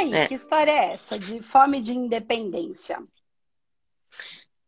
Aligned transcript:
aí, 0.00 0.14
é. 0.14 0.28
que 0.28 0.34
história 0.34 0.70
é 0.70 0.92
essa 0.94 1.18
de 1.18 1.42
fome 1.42 1.80
de 1.80 1.92
independência? 1.92 3.02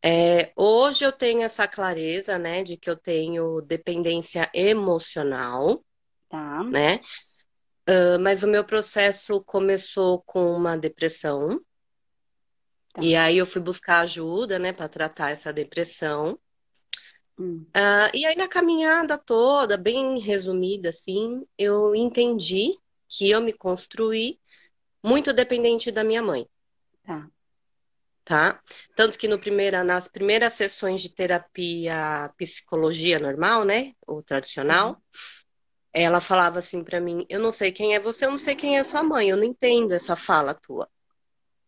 É, 0.04 0.52
hoje 0.56 1.04
eu 1.04 1.12
tenho 1.12 1.42
essa 1.42 1.66
clareza, 1.68 2.38
né, 2.38 2.62
de 2.62 2.76
que 2.76 2.90
eu 2.90 2.96
tenho 2.96 3.60
dependência 3.60 4.50
emocional, 4.52 5.84
tá. 6.28 6.64
né? 6.64 7.00
Uh, 7.88 8.18
mas 8.20 8.42
o 8.42 8.48
meu 8.48 8.64
processo 8.64 9.42
começou 9.44 10.22
com 10.22 10.52
uma 10.52 10.76
depressão. 10.76 11.60
Tá. 12.92 13.02
E 13.02 13.14
aí 13.14 13.38
eu 13.38 13.46
fui 13.46 13.60
buscar 13.62 14.00
ajuda, 14.00 14.58
né, 14.58 14.72
para 14.72 14.88
tratar 14.88 15.30
essa 15.30 15.52
depressão. 15.52 16.38
Hum. 17.38 17.64
Uh, 17.68 18.10
e 18.12 18.26
aí 18.26 18.36
na 18.36 18.48
caminhada 18.48 19.16
toda, 19.16 19.76
bem 19.76 20.18
resumida 20.18 20.90
assim, 20.90 21.46
eu 21.56 21.94
entendi 21.94 22.76
que 23.08 23.30
eu 23.30 23.40
me 23.40 23.52
construí 23.52 24.38
muito 25.02 25.32
dependente 25.32 25.90
da 25.90 26.04
minha 26.04 26.22
mãe. 26.22 26.46
Tá. 27.04 27.28
Tá? 28.24 28.60
Tanto 28.94 29.18
que 29.18 29.26
no 29.26 29.38
primeira, 29.38 29.82
nas 29.82 30.06
primeiras 30.06 30.52
sessões 30.52 31.02
de 31.02 31.08
terapia 31.08 32.32
psicologia 32.36 33.18
normal, 33.18 33.64
né, 33.64 33.94
ou 34.06 34.22
tradicional, 34.22 34.90
uhum. 34.90 34.96
ela 35.92 36.20
falava 36.20 36.60
assim 36.60 36.84
para 36.84 37.00
mim: 37.00 37.26
"Eu 37.28 37.40
não 37.40 37.50
sei 37.50 37.72
quem 37.72 37.94
é 37.94 38.00
você, 38.00 38.26
eu 38.26 38.30
não 38.30 38.38
sei 38.38 38.54
quem 38.54 38.78
é 38.78 38.84
sua 38.84 39.02
mãe, 39.02 39.28
eu 39.28 39.36
não 39.36 39.44
entendo 39.44 39.92
essa 39.92 40.14
fala 40.14 40.54
tua". 40.54 40.88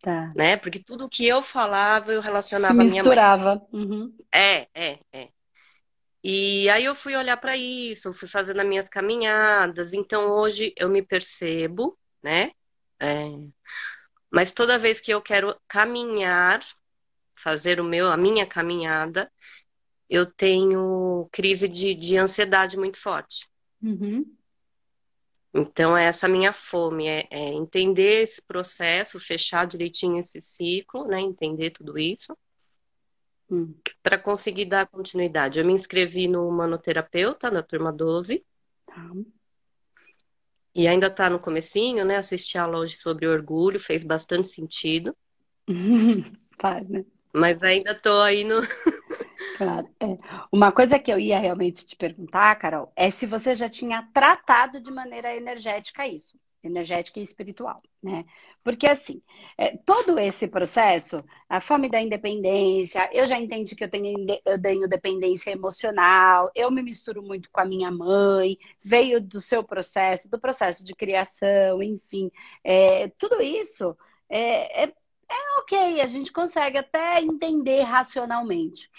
Tá. 0.01 0.33
Né? 0.37 0.57
Porque 0.57 0.79
tudo 0.79 1.09
que 1.09 1.27
eu 1.27 1.43
falava 1.43 2.13
eu 2.13 2.21
relacionava 2.21 2.75
Se 2.75 2.89
misturava. 2.89 3.53
a 3.53 3.77
minha 3.77 3.89
mãe. 3.89 4.01
Uhum. 4.01 4.17
É, 4.33 4.69
é, 4.75 4.99
é. 5.13 5.29
E 6.23 6.69
aí 6.71 6.85
eu 6.85 6.95
fui 6.95 7.17
olhar 7.17 7.37
para 7.37 7.57
isso, 7.57 8.13
fui 8.13 8.29
fazendo 8.29 8.61
as 8.61 8.67
minhas 8.67 8.89
caminhadas. 8.89 9.93
Então 9.93 10.31
hoje 10.31 10.73
eu 10.79 10.89
me 10.89 11.03
percebo, 11.03 11.99
né? 12.23 12.53
É... 13.05 13.49
Mas 14.31 14.51
toda 14.51 14.79
vez 14.79 15.01
que 15.01 15.13
eu 15.13 15.21
quero 15.21 15.57
caminhar, 15.69 16.61
fazer 17.35 17.81
o 17.81 17.85
meu, 17.85 18.11
a 18.11 18.17
minha 18.17 18.47
caminhada, 18.47 19.31
eu 20.09 20.27
tenho 20.27 21.29
crise 21.31 21.69
de, 21.69 21.95
de 21.95 22.17
ansiedade 22.17 22.77
muito 22.77 22.99
forte. 22.99 23.49
Uhum. 23.83 24.25
Então, 25.57 25.97
é 25.97 26.07
essa 26.07 26.27
minha 26.27 26.53
fome 26.53 27.07
é, 27.07 27.29
é, 27.31 27.53
entender 27.53 28.23
esse 28.23 28.43
processo, 28.43 29.21
fechar 29.21 29.67
direitinho 29.67 30.19
esse 30.19 30.41
ciclo, 30.41 31.07
né? 31.07 31.21
Entender 31.21 31.71
tudo 31.71 31.97
isso. 31.97 32.37
Hum. 33.49 33.73
Para 34.03 34.19
conseguir 34.19 34.65
dar 34.65 34.89
continuidade. 34.89 35.61
Eu 35.61 35.65
me 35.65 35.73
inscrevi 35.73 36.27
no 36.27 36.51
manoterapeuta, 36.51 37.53
na 37.53 37.63
turma 37.63 37.93
12. 37.93 38.45
Tá. 38.87 39.11
E 40.75 40.89
ainda 40.89 41.07
está 41.07 41.31
no 41.31 41.39
comecinho, 41.39 42.05
né? 42.05 42.17
Assisti 42.17 42.59
a 42.59 42.67
hoje 42.69 42.97
sobre 42.97 43.27
orgulho, 43.27 43.79
fez 43.79 44.03
bastante 44.03 44.49
sentido. 44.49 45.17
Faz, 46.61 46.89
né? 46.89 47.05
Mas 47.33 47.63
ainda 47.63 47.93
estou 47.93 48.21
aí 48.21 48.45
no. 48.45 48.61
Claro. 49.57 49.89
É. 50.01 50.17
Uma 50.51 50.73
coisa 50.73 50.99
que 50.99 51.13
eu 51.13 51.19
ia 51.19 51.39
realmente 51.39 51.87
te 51.87 51.95
perguntar, 51.95 52.57
Carol, 52.57 52.93
é 52.97 53.09
se 53.09 53.25
você 53.25 53.55
já 53.55 53.69
tinha 53.69 54.09
tratado 54.13 54.81
de 54.81 54.91
maneira 54.91 55.35
energética 55.37 56.09
isso, 56.09 56.37
energética 56.67 57.21
e 57.21 57.23
espiritual, 57.23 57.77
né? 58.03 58.25
Porque 58.63 58.87
assim, 58.87 59.23
é, 59.59 59.77
todo 59.77 60.19
esse 60.19 60.49
processo, 60.49 61.17
a 61.49 61.61
fome 61.61 61.91
da 61.91 62.01
independência, 62.01 63.09
eu 63.13 63.27
já 63.27 63.39
entendi 63.39 63.77
que 63.77 63.85
eu 63.85 63.91
tenho, 63.91 64.27
eu 64.45 64.61
tenho 64.61 64.89
dependência 64.89 65.51
emocional, 65.51 66.51
eu 66.55 66.71
me 66.71 66.83
misturo 66.83 67.23
muito 67.23 67.51
com 67.51 67.61
a 67.61 67.65
minha 67.65 67.91
mãe, 67.91 68.57
veio 68.83 69.21
do 69.21 69.41
seu 69.41 69.63
processo, 69.63 70.31
do 70.31 70.41
processo 70.41 70.85
de 70.85 70.95
criação, 70.95 71.83
enfim, 71.83 72.31
é, 72.63 73.09
tudo 73.19 73.43
isso 73.43 73.97
é, 74.29 74.85
é, 74.85 74.93
é 75.29 75.61
ok, 75.61 76.01
a 76.01 76.07
gente 76.07 76.33
consegue 76.33 76.79
até 76.79 77.21
entender 77.21 77.83
racionalmente 77.83 78.91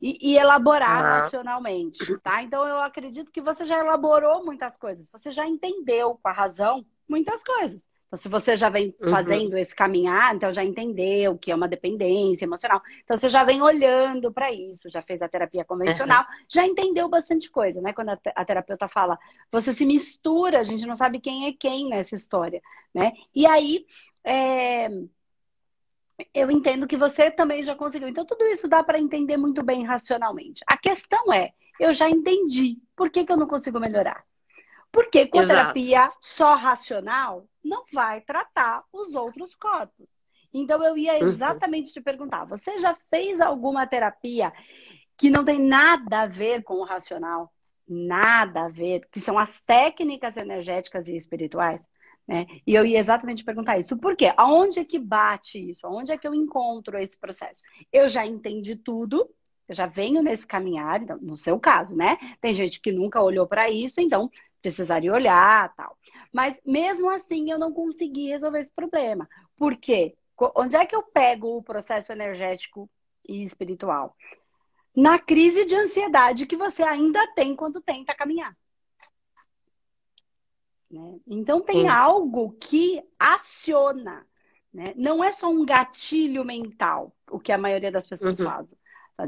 e, 0.00 0.32
e 0.32 0.38
elaborar 0.38 1.04
ah. 1.04 1.20
racionalmente, 1.20 2.16
tá? 2.18 2.42
Então 2.42 2.66
eu 2.66 2.80
acredito 2.80 3.30
que 3.30 3.40
você 3.40 3.64
já 3.64 3.78
elaborou 3.78 4.44
muitas 4.44 4.76
coisas, 4.76 5.10
você 5.10 5.30
já 5.30 5.46
entendeu 5.46 6.18
com 6.22 6.28
a 6.28 6.32
razão 6.32 6.84
muitas 7.08 7.42
coisas. 7.42 7.82
Então, 8.06 8.16
se 8.16 8.28
você 8.28 8.56
já 8.56 8.70
vem 8.70 8.94
uhum. 9.02 9.10
fazendo 9.10 9.52
uhum. 9.52 9.58
esse 9.58 9.74
caminhar, 9.74 10.34
então 10.34 10.50
já 10.50 10.64
entendeu 10.64 11.36
que 11.36 11.52
é 11.52 11.54
uma 11.54 11.68
dependência 11.68 12.46
emocional. 12.46 12.80
Então, 13.04 13.16
você 13.16 13.28
já 13.28 13.44
vem 13.44 13.60
olhando 13.60 14.32
para 14.32 14.50
isso, 14.50 14.88
já 14.88 15.02
fez 15.02 15.20
a 15.20 15.28
terapia 15.28 15.64
convencional, 15.64 16.22
uhum. 16.22 16.46
já 16.48 16.66
entendeu 16.66 17.08
bastante 17.08 17.50
coisa, 17.50 17.80
né? 17.82 17.92
Quando 17.92 18.10
a, 18.10 18.44
terapeuta 18.44 18.88
fala, 18.88 19.18
você 19.52 19.72
se 19.74 19.84
mistura, 19.84 20.58
a 20.60 20.62
gente 20.62 20.86
não 20.86 20.94
sabe 20.94 21.20
quem 21.20 21.46
é 21.46 21.52
quem 21.52 21.88
nessa 21.88 22.14
história, 22.14 22.62
né? 22.94 23.12
E 23.34 23.46
aí, 23.46 23.84
é 24.24 24.88
eu 26.34 26.50
entendo 26.50 26.86
que 26.86 26.96
você 26.96 27.30
também 27.30 27.62
já 27.62 27.74
conseguiu. 27.74 28.08
Então, 28.08 28.24
tudo 28.26 28.44
isso 28.46 28.68
dá 28.68 28.82
para 28.82 28.98
entender 28.98 29.36
muito 29.36 29.62
bem 29.62 29.84
racionalmente. 29.84 30.64
A 30.66 30.76
questão 30.76 31.32
é, 31.32 31.52
eu 31.78 31.92
já 31.92 32.10
entendi. 32.10 32.78
Por 32.96 33.10
que, 33.10 33.24
que 33.24 33.32
eu 33.32 33.36
não 33.36 33.46
consigo 33.46 33.78
melhorar? 33.78 34.24
Porque 34.90 35.26
com 35.26 35.40
Exato. 35.40 35.60
terapia 35.60 36.12
só 36.20 36.54
racional 36.54 37.46
não 37.62 37.84
vai 37.92 38.20
tratar 38.20 38.84
os 38.92 39.14
outros 39.14 39.54
corpos. 39.54 40.10
Então, 40.52 40.82
eu 40.82 40.96
ia 40.96 41.18
exatamente 41.22 41.88
uhum. 41.88 41.92
te 41.92 42.00
perguntar: 42.00 42.44
você 42.44 42.78
já 42.78 42.96
fez 43.10 43.40
alguma 43.40 43.86
terapia 43.86 44.52
que 45.16 45.30
não 45.30 45.44
tem 45.44 45.60
nada 45.60 46.22
a 46.22 46.26
ver 46.26 46.62
com 46.62 46.74
o 46.74 46.84
racional? 46.84 47.52
Nada 47.86 48.66
a 48.66 48.68
ver, 48.68 49.06
que 49.10 49.20
são 49.20 49.38
as 49.38 49.60
técnicas 49.62 50.36
energéticas 50.36 51.08
e 51.08 51.16
espirituais? 51.16 51.80
Né? 52.26 52.46
E 52.66 52.74
eu 52.74 52.84
ia 52.84 52.98
exatamente 52.98 53.42
perguntar 53.42 53.78
isso. 53.78 53.96
Por 53.96 54.14
quê? 54.14 54.32
Aonde 54.36 54.80
é 54.80 54.84
que 54.84 54.98
bate 54.98 55.58
isso? 55.70 55.86
Aonde 55.86 56.12
é 56.12 56.18
que 56.18 56.28
eu 56.28 56.34
encontro 56.34 56.98
esse 56.98 57.18
processo? 57.18 57.60
Eu 57.90 58.06
já 58.06 58.26
entendi 58.26 58.76
tudo, 58.76 59.26
eu 59.66 59.74
já 59.74 59.86
venho 59.86 60.22
nesse 60.22 60.46
caminhar, 60.46 61.02
então, 61.02 61.18
no 61.22 61.36
seu 61.36 61.58
caso, 61.58 61.96
né? 61.96 62.18
Tem 62.40 62.52
gente 62.52 62.80
que 62.80 62.92
nunca 62.92 63.22
olhou 63.22 63.46
para 63.46 63.70
isso, 63.70 63.98
então 64.00 64.30
precisaria 64.60 65.12
olhar 65.12 65.74
tal. 65.74 65.96
Mas 66.32 66.60
mesmo 66.64 67.10
assim 67.10 67.50
eu 67.50 67.58
não 67.58 67.72
consegui 67.72 68.28
resolver 68.28 68.60
esse 68.60 68.74
problema. 68.74 69.28
Por 69.56 69.76
quê? 69.76 70.16
Onde 70.54 70.76
é 70.76 70.86
que 70.86 70.94
eu 70.94 71.02
pego 71.02 71.56
o 71.56 71.62
processo 71.62 72.12
energético 72.12 72.88
e 73.28 73.42
espiritual? 73.42 74.14
Na 74.94 75.18
crise 75.18 75.64
de 75.64 75.74
ansiedade 75.74 76.46
que 76.46 76.56
você 76.56 76.82
ainda 76.82 77.26
tem 77.34 77.54
quando 77.54 77.82
tenta 77.82 78.14
caminhar. 78.14 78.56
Né? 80.90 81.18
Então 81.26 81.60
tem 81.60 81.82
Sim. 81.82 81.88
algo 81.88 82.52
que 82.52 83.02
aciona. 83.18 84.26
Né? 84.72 84.92
Não 84.96 85.22
é 85.22 85.32
só 85.32 85.48
um 85.50 85.64
gatilho 85.64 86.44
mental, 86.44 87.14
o 87.30 87.38
que 87.38 87.52
a 87.52 87.58
maioria 87.58 87.90
das 87.90 88.06
pessoas 88.06 88.38
uhum. 88.38 88.46
faz. 88.46 88.66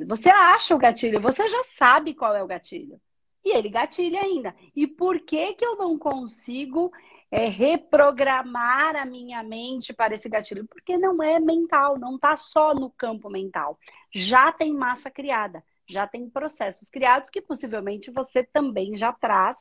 Você 0.06 0.28
acha 0.28 0.74
o 0.74 0.78
gatilho, 0.78 1.20
você 1.20 1.48
já 1.48 1.64
sabe 1.64 2.14
qual 2.14 2.34
é 2.34 2.42
o 2.42 2.46
gatilho. 2.46 3.00
E 3.44 3.56
ele 3.56 3.68
gatilha 3.68 4.20
ainda. 4.20 4.54
E 4.74 4.86
por 4.86 5.20
que, 5.20 5.54
que 5.54 5.64
eu 5.64 5.76
não 5.76 5.98
consigo 5.98 6.92
é, 7.30 7.48
reprogramar 7.48 8.96
a 8.96 9.04
minha 9.04 9.42
mente 9.42 9.92
para 9.92 10.14
esse 10.14 10.28
gatilho? 10.28 10.66
Porque 10.66 10.98
não 10.98 11.22
é 11.22 11.40
mental, 11.40 11.98
não 11.98 12.16
está 12.16 12.36
só 12.36 12.74
no 12.74 12.90
campo 12.90 13.30
mental. 13.30 13.78
Já 14.12 14.52
tem 14.52 14.72
massa 14.72 15.10
criada, 15.10 15.64
já 15.86 16.06
tem 16.06 16.28
processos 16.28 16.90
criados 16.90 17.30
que 17.30 17.40
possivelmente 17.40 18.10
você 18.10 18.44
também 18.44 18.96
já 18.96 19.12
traz 19.12 19.58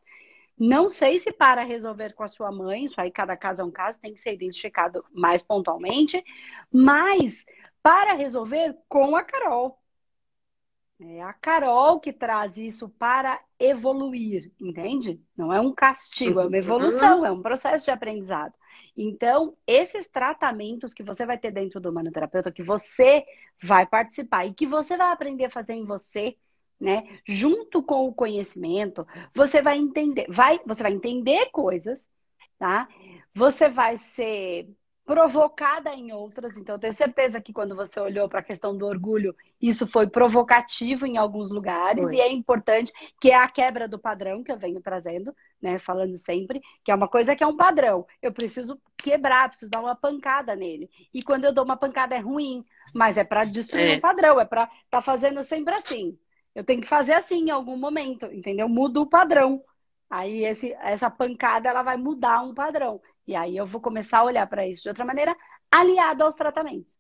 não 0.60 0.90
sei 0.90 1.20
se 1.20 1.32
para 1.32 1.64
resolver 1.64 2.14
com 2.14 2.22
a 2.22 2.28
sua 2.28 2.52
mãe, 2.52 2.84
isso 2.84 3.00
aí 3.00 3.10
cada 3.10 3.38
caso 3.38 3.62
é 3.62 3.66
um 3.66 3.72
caso, 3.72 4.02
tem 4.02 4.14
que 4.14 4.20
ser 4.20 4.34
identificado 4.34 5.06
mais 5.14 5.42
pontualmente, 5.42 6.22
mas 6.70 7.46
para 7.82 8.14
resolver 8.14 8.76
com 8.90 9.16
a 9.16 9.24
Carol. 9.24 9.79
É 11.02 11.22
a 11.22 11.32
Carol 11.32 12.00
que 12.00 12.12
traz 12.12 12.58
isso 12.58 12.90
para 12.90 13.42
evoluir, 13.58 14.52
entende? 14.60 15.22
Não 15.36 15.54
é 15.54 15.60
um 15.60 15.74
castigo, 15.74 16.42
é 16.42 16.48
uma 16.48 16.58
evolução, 16.58 17.26
é 17.26 17.32
um 17.32 17.42
processo 17.42 17.86
de 17.86 17.92
aprendizado. 17.92 18.54
Então, 18.98 19.56
esses 19.66 20.10
tratamentos 20.10 20.94
que 20.94 21.02
você 21.02 21.26
vai 21.26 21.38
ter 21.38 21.52
dentro 21.52 21.80
do 21.80 21.94
manoterapeuta, 21.94 22.52
que 22.52 22.62
você 22.62 23.24
vai 23.64 23.86
participar 23.86 24.46
e 24.46 24.54
que 24.54 24.68
você 24.68 24.98
vai 24.98 25.12
aprender 25.14 25.46
a 25.46 25.50
fazer 25.50 25.74
em 25.74 25.86
você, 25.86 26.36
né? 26.78 27.08
Junto 27.26 27.82
com 27.82 28.06
o 28.06 28.14
conhecimento, 28.14 29.08
você 29.34 29.62
vai 29.62 29.78
entender, 29.78 30.26
vai, 30.30 30.60
você 30.66 30.84
vai 30.84 30.92
entender 30.92 31.50
coisas, 31.52 32.10
tá? 32.58 32.90
Você 33.34 33.70
vai 33.70 33.98
ser 33.98 34.68
provocada 35.10 35.92
em 35.92 36.12
outras. 36.12 36.56
Então, 36.56 36.76
eu 36.76 36.80
tenho 36.80 36.94
certeza 36.94 37.42
que 37.42 37.52
quando 37.52 37.76
você 37.76 38.00
olhou 38.00 38.30
para 38.30 38.42
a 38.42 38.44
questão 38.44 38.78
do 38.78 38.86
orgulho, 38.86 39.36
isso 39.60 39.88
foi 39.88 40.08
provocativo 40.08 41.04
em 41.04 41.18
alguns 41.18 41.50
lugares 41.50 42.04
foi. 42.04 42.18
e 42.18 42.22
é 42.22 42.32
importante 42.32 42.94
que 43.20 43.32
é 43.32 43.36
a 43.36 43.48
quebra 43.48 43.88
do 43.88 43.98
padrão 43.98 44.44
que 44.44 44.52
eu 44.52 44.60
venho 44.60 44.80
trazendo, 44.80 45.36
né, 45.60 45.80
falando 45.80 46.16
sempre, 46.16 46.62
que 46.84 46.92
é 46.92 46.96
uma 46.96 47.08
coisa 47.08 47.36
que 47.36 47.44
é 47.44 47.48
um 47.48 47.58
padrão. 47.58 48.06
Eu 48.22 48.32
preciso 48.32 48.80
quebrar, 48.96 49.50
preciso 49.50 49.72
dar 49.72 49.80
uma 49.80 49.96
pancada 49.96 50.56
nele. 50.56 50.88
E 51.12 51.24
quando 51.24 51.46
eu 51.46 51.54
dou 51.56 51.66
uma 51.66 51.76
pancada 51.76 52.14
é 52.14 52.20
ruim, 52.20 52.64
mas 52.94 53.18
é 53.18 53.24
para 53.24 53.46
destruir 53.46 53.90
o 53.90 53.94
é. 53.94 53.98
um 53.98 54.02
padrão, 54.02 54.40
é 54.40 54.46
para 54.46 54.66
estar 54.66 54.80
tá 54.92 55.02
fazendo 55.02 55.42
sempre 55.42 55.74
assim. 55.74 56.20
Eu 56.54 56.64
tenho 56.64 56.82
que 56.82 56.88
fazer 56.88 57.14
assim 57.14 57.48
em 57.48 57.50
algum 57.50 57.78
momento, 57.78 58.28
entendeu? 58.28 58.70
Muda 58.70 59.02
o 59.02 59.10
padrão. 59.10 59.64
Aí 60.08 60.46
esse, 60.46 60.72
essa 60.74 61.10
pancada 61.10 61.68
ela 61.68 61.82
vai 61.82 61.98
mudar 61.98 62.44
um 62.44 62.54
padrão. 62.54 63.02
E 63.30 63.36
aí 63.36 63.56
eu 63.56 63.68
vou 63.68 63.80
começar 63.80 64.20
a 64.20 64.24
olhar 64.24 64.48
para 64.48 64.68
isso 64.68 64.82
de 64.82 64.90
outra 64.90 65.06
maneira, 65.06 65.38
aliado 65.70 66.24
aos 66.24 66.36
tratamentos. 66.36 67.00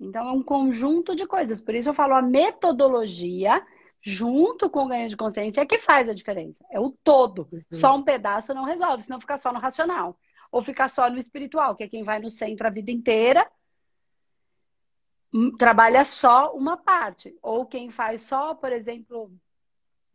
Então, 0.00 0.26
é 0.28 0.32
um 0.32 0.42
conjunto 0.42 1.14
de 1.14 1.24
coisas. 1.24 1.60
Por 1.60 1.72
isso 1.72 1.88
eu 1.88 1.94
falo 1.94 2.14
a 2.14 2.20
metodologia 2.20 3.64
junto 4.02 4.68
com 4.68 4.86
o 4.86 4.88
ganho 4.88 5.08
de 5.08 5.16
consciência 5.16 5.60
é 5.60 5.66
que 5.66 5.78
faz 5.78 6.08
a 6.08 6.14
diferença. 6.14 6.64
É 6.72 6.80
o 6.80 6.90
todo. 6.90 7.48
Uhum. 7.52 7.62
Só 7.72 7.94
um 7.94 8.02
pedaço 8.02 8.52
não 8.52 8.64
resolve, 8.64 9.04
senão 9.04 9.20
fica 9.20 9.36
só 9.36 9.52
no 9.52 9.60
racional. 9.60 10.18
Ou 10.50 10.60
ficar 10.60 10.88
só 10.88 11.08
no 11.08 11.16
espiritual, 11.16 11.76
que 11.76 11.84
é 11.84 11.88
quem 11.88 12.02
vai 12.02 12.18
no 12.18 12.28
centro 12.28 12.66
a 12.66 12.70
vida 12.70 12.90
inteira, 12.90 13.48
hum, 15.32 15.56
trabalha 15.56 16.04
só 16.04 16.52
uma 16.54 16.76
parte. 16.76 17.38
Ou 17.40 17.64
quem 17.64 17.88
faz 17.88 18.22
só, 18.22 18.52
por 18.52 18.72
exemplo, 18.72 19.30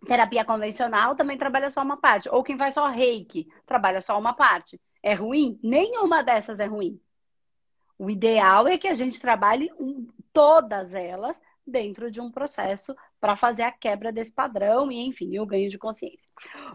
terapia 0.05 0.43
convencional, 0.43 1.15
também 1.15 1.37
trabalha 1.37 1.69
só 1.69 1.81
uma 1.81 1.95
parte. 1.95 2.27
Ou 2.27 2.43
quem 2.43 2.57
faz 2.57 2.73
só 2.73 2.89
reiki, 2.89 3.47
trabalha 3.65 4.01
só 4.01 4.19
uma 4.19 4.33
parte. 4.33 4.77
É 5.03 5.13
ruim? 5.13 5.59
Nenhuma 5.61 6.23
dessas 6.23 6.59
é 6.59 6.65
ruim. 6.65 6.99
O 7.99 8.09
ideal 8.09 8.67
é 8.67 8.77
que 8.77 8.87
a 8.87 8.93
gente 8.93 9.19
trabalhe 9.19 9.71
um, 9.79 10.07
todas 10.31 10.93
elas 10.93 11.41
dentro 11.65 12.09
de 12.09 12.19
um 12.19 12.31
processo 12.31 12.95
para 13.19 13.35
fazer 13.35 13.63
a 13.63 13.71
quebra 13.71 14.11
desse 14.11 14.31
padrão 14.31 14.91
e, 14.91 15.05
enfim, 15.05 15.37
o 15.39 15.45
ganho 15.45 15.69
de 15.69 15.77
consciência. 15.77 16.29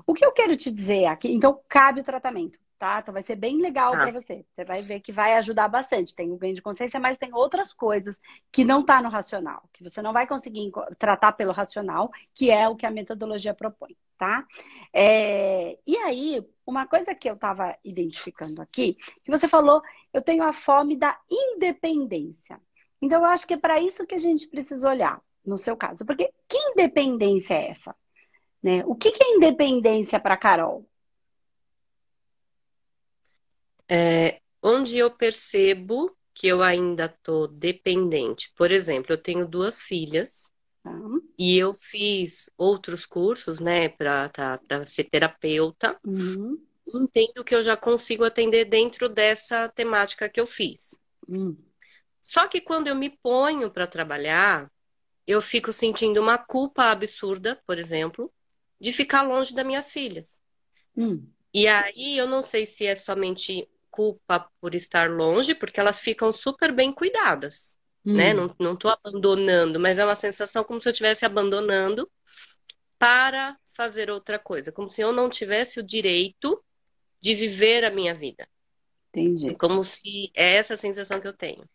O 0.07 0.15
que 0.15 0.25
eu 0.25 0.33
quero 0.33 0.57
te 0.57 0.71
dizer 0.71 1.07
aqui, 1.07 1.33
então, 1.33 1.61
cabe 1.69 2.01
o 2.01 2.05
tratamento, 2.05 2.59
tá? 2.79 3.01
Então 3.01 3.13
vai 3.13 3.23
ser 3.23 3.37
bem 3.37 3.61
legal 3.61 3.93
ah. 3.93 3.97
para 3.97 4.13
você. 4.13 4.45
Você 4.51 4.65
vai 4.65 4.81
ver 4.81 5.01
que 5.01 5.11
vai 5.11 5.35
ajudar 5.35 5.69
bastante. 5.69 6.15
Tem 6.15 6.31
o 6.31 6.37
ganho 6.37 6.55
de 6.55 6.63
consciência, 6.63 7.01
mas 7.01 7.19
tem 7.19 7.35
outras 7.35 7.73
coisas 7.73 8.19
que 8.53 8.65
não 8.65 8.85
tá 8.85 9.03
no 9.03 9.09
racional, 9.09 9.69
que 9.73 9.83
você 9.83 10.01
não 10.01 10.13
vai 10.13 10.27
conseguir 10.27 10.71
tratar 10.99 11.33
pelo 11.33 11.53
racional, 11.53 12.11
que 12.33 12.51
é 12.51 12.69
o 12.69 12.77
que 12.77 12.87
a 12.87 12.91
metodologia 12.91 13.53
propõe, 13.53 13.97
tá? 14.17 14.47
É... 14.93 15.79
E 15.87 15.97
aí, 15.99 16.47
uma 16.67 16.87
coisa 16.87 17.15
que 17.15 17.29
eu 17.29 17.35
estava 17.35 17.77
identificando 17.85 18.63
aqui, 18.63 18.97
que 19.25 19.31
você 19.31 19.49
falou, 19.49 19.83
eu 20.13 20.23
tenho 20.23 20.45
a 20.45 20.53
fome 20.53 20.97
da 20.97 21.19
independência. 21.31 22.61
Então, 23.03 23.21
eu 23.21 23.27
acho 23.27 23.47
que 23.47 23.55
é 23.55 23.59
para 23.59 23.81
isso 23.81 24.07
que 24.07 24.15
a 24.15 24.19
gente 24.19 24.49
precisa 24.49 24.89
olhar, 24.89 25.21
no 25.45 25.59
seu 25.59 25.77
caso. 25.77 26.05
Porque 26.07 26.33
que 26.49 26.59
independência 26.59 27.55
é 27.55 27.71
essa? 27.71 27.95
Né? 28.63 28.85
O 28.87 28.95
que, 28.95 29.13
que 29.13 29.23
é 29.23 29.37
independência 29.37 30.19
para 30.19 30.37
Carol? 30.37 30.88
É, 33.89 34.41
onde 34.63 34.99
eu 34.99 35.11
percebo 35.11 36.15
que 36.35 36.47
eu 36.47 36.63
ainda 36.63 37.07
estou 37.07 37.49
dependente. 37.49 38.53
Por 38.55 38.71
exemplo, 38.71 39.13
eu 39.13 39.19
tenho 39.19 39.47
duas 39.47 39.83
filhas 39.83 40.51
tá. 40.85 40.93
e 41.37 41.59
eu 41.59 41.75
fiz 41.75 42.49
outros 42.57 43.05
cursos, 43.05 43.59
né, 43.59 43.89
para 43.89 44.31
ser 44.87 45.05
terapeuta. 45.05 45.99
Uhum. 46.07 46.63
Entendo 46.87 47.45
que 47.45 47.55
eu 47.55 47.63
já 47.63 47.77
consigo 47.77 48.25
atender 48.25 48.67
dentro 48.67 49.09
dessa 49.09 49.69
temática 49.69 50.29
que 50.29 50.41
eu 50.41 50.47
fiz. 50.47 50.97
Uhum. 51.27 51.57
Só 52.23 52.47
que 52.47 52.61
quando 52.61 52.87
eu 52.87 52.95
me 52.95 53.11
ponho 53.11 53.71
para 53.71 53.87
trabalhar, 53.87 54.71
eu 55.27 55.41
fico 55.41 55.73
sentindo 55.73 56.21
uma 56.21 56.39
culpa 56.39 56.85
absurda, 56.85 57.61
por 57.67 57.79
exemplo, 57.79 58.33
de 58.81 58.93
ficar 58.93 59.23
longe 59.23 59.55
das 59.55 59.67
minhas 59.67 59.91
filhas. 59.91 60.41
Hum. 60.97 61.27
E 61.53 61.67
aí 61.67 62.17
eu 62.17 62.27
não 62.27 62.43
sei 62.43 62.65
se 62.65 62.87
é 62.87 62.95
somente 62.95 63.69
culpa 63.99 64.49
por 64.61 64.77
estar 64.77 65.11
longe, 65.11 65.57
porque 65.57 65.81
elas 65.81 65.99
ficam 65.99 66.33
super 66.33 66.71
bem 66.71 66.93
cuidadas, 66.93 67.77
hum. 68.07 68.15
né? 68.15 68.33
Não, 68.33 68.55
não 68.57 68.77
tô 68.77 68.89
abandonando, 68.89 69.81
mas 69.81 69.99
é 69.99 70.05
uma 70.05 70.15
sensação 70.15 70.63
como 70.63 70.81
se 70.81 70.89
eu 70.89 70.93
estivesse 70.93 71.27
abandonando 71.27 72.09
para 72.97 73.59
fazer 73.67 74.09
outra 74.09 74.39
coisa, 74.39 74.71
como 74.71 74.89
se 74.89 75.01
eu 75.01 75.13
não 75.13 75.29
tivesse 75.29 75.81
o 75.81 75.83
direito 75.83 76.63
de 77.21 77.35
viver 77.35 77.85
a 77.85 77.91
minha 77.91 78.15
vida. 78.15 78.49
Entendi. 79.09 79.57
Como 79.57 79.83
se 79.83 80.31
é 80.33 80.55
essa 80.55 80.77
sensação 80.77 81.21
que 81.21 81.27
eu 81.27 81.37
tenho. 81.37 81.69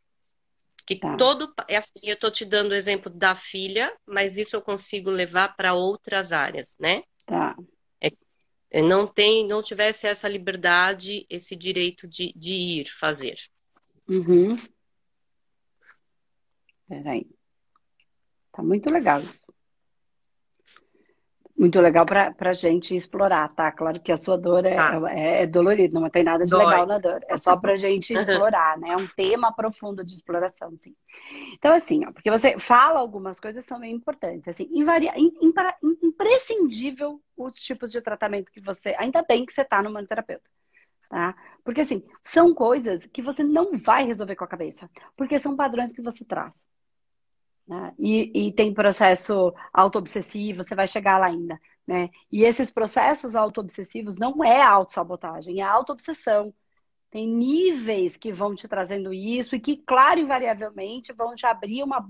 Que 0.87 0.95
tá. 0.95 1.17
todo. 1.17 1.53
É 1.67 1.75
assim, 1.75 1.91
eu 2.03 2.13
estou 2.13 2.31
te 2.31 2.45
dando 2.45 2.71
o 2.71 2.75
exemplo 2.75 3.11
da 3.11 3.35
filha, 3.35 3.93
mas 4.05 4.37
isso 4.37 4.55
eu 4.55 4.61
consigo 4.61 5.09
levar 5.09 5.57
para 5.57 5.73
outras 5.73 6.31
áreas, 6.31 6.77
né? 6.79 7.03
Tá. 7.25 7.53
É, 8.73 8.81
não 8.81 9.05
tem, 9.05 9.47
não 9.47 9.61
tivesse 9.61 10.07
essa 10.07 10.27
liberdade, 10.27 11.27
esse 11.29 11.55
direito 11.55 12.07
de, 12.07 12.33
de 12.35 12.53
ir 12.55 12.89
fazer. 12.89 13.35
Uhum. 14.07 14.57
Peraí. 16.87 17.27
Tá 18.51 18.63
muito 18.63 18.89
legal 18.89 19.21
isso 19.21 19.42
muito 21.63 21.79
legal 21.79 22.05
para 22.05 22.33
a 22.49 22.53
gente 22.53 22.93
explorar, 22.93 23.47
tá? 23.53 23.71
Claro 23.71 23.97
que 24.01 24.11
a 24.11 24.17
sua 24.17 24.37
dor 24.37 24.65
é, 24.65 24.77
ah. 24.77 24.99
é, 25.09 25.43
é 25.43 25.47
dolorida, 25.47 25.97
não 25.97 26.09
tem 26.09 26.21
nada 26.21 26.43
de 26.43 26.51
Dói. 26.51 26.65
legal 26.65 26.85
na 26.85 26.97
dor. 26.99 27.23
É 27.29 27.37
só 27.37 27.55
para 27.55 27.73
a 27.73 27.77
gente 27.77 28.11
explorar, 28.13 28.77
né? 28.77 28.89
É 28.89 28.97
um 28.97 29.07
tema 29.07 29.49
profundo 29.53 30.03
de 30.03 30.13
exploração, 30.13 30.75
sim. 30.77 30.93
Então, 31.53 31.73
assim, 31.73 32.05
ó, 32.05 32.11
porque 32.11 32.29
você 32.29 32.59
fala 32.59 32.99
algumas 32.99 33.39
coisas 33.39 33.63
que 33.63 33.69
são 33.69 33.79
bem 33.79 33.95
importantes. 33.95 34.49
Assim, 34.49 34.67
invaria, 34.73 35.13
imprescindível 36.03 37.21
os 37.37 37.55
tipos 37.55 37.93
de 37.93 38.01
tratamento 38.01 38.51
que 38.51 38.59
você... 38.59 38.93
Ainda 38.99 39.23
bem 39.23 39.45
que 39.45 39.53
você 39.53 39.61
está 39.61 39.81
no 39.81 39.89
manoterapeuta. 39.89 40.43
Tá? 41.09 41.33
Porque, 41.63 41.79
assim, 41.79 42.03
são 42.25 42.53
coisas 42.53 43.05
que 43.05 43.21
você 43.21 43.41
não 43.41 43.77
vai 43.77 44.05
resolver 44.05 44.35
com 44.35 44.43
a 44.43 44.47
cabeça. 44.49 44.89
Porque 45.15 45.39
são 45.39 45.55
padrões 45.55 45.93
que 45.93 46.01
você 46.01 46.25
traz. 46.25 46.65
Né? 47.67 47.93
E, 47.97 48.47
e, 48.47 48.53
tem 48.53 48.73
processo 48.73 49.53
auto-obsessivo, 49.73 50.63
você 50.63 50.75
vai 50.75 50.87
chegar 50.87 51.17
lá 51.17 51.27
ainda. 51.27 51.59
Né? 51.87 52.09
E 52.31 52.43
esses 52.43 52.71
processos 52.71 53.35
auto-obsessivos 53.35 54.17
não 54.17 54.43
é 54.43 54.61
auto-sabotagem, 54.61 55.61
é 55.61 55.63
auto-obsessão. 55.63 56.53
Tem 57.09 57.27
níveis 57.27 58.17
que 58.17 58.33
vão 58.33 58.55
te 58.55 58.67
trazendo 58.67 59.13
isso 59.13 59.55
e 59.55 59.59
que, 59.59 59.77
claro, 59.77 60.19
invariavelmente, 60.19 61.13
vão 61.13 61.35
te 61.35 61.45
abrir 61.45 61.83
uma, 61.83 62.07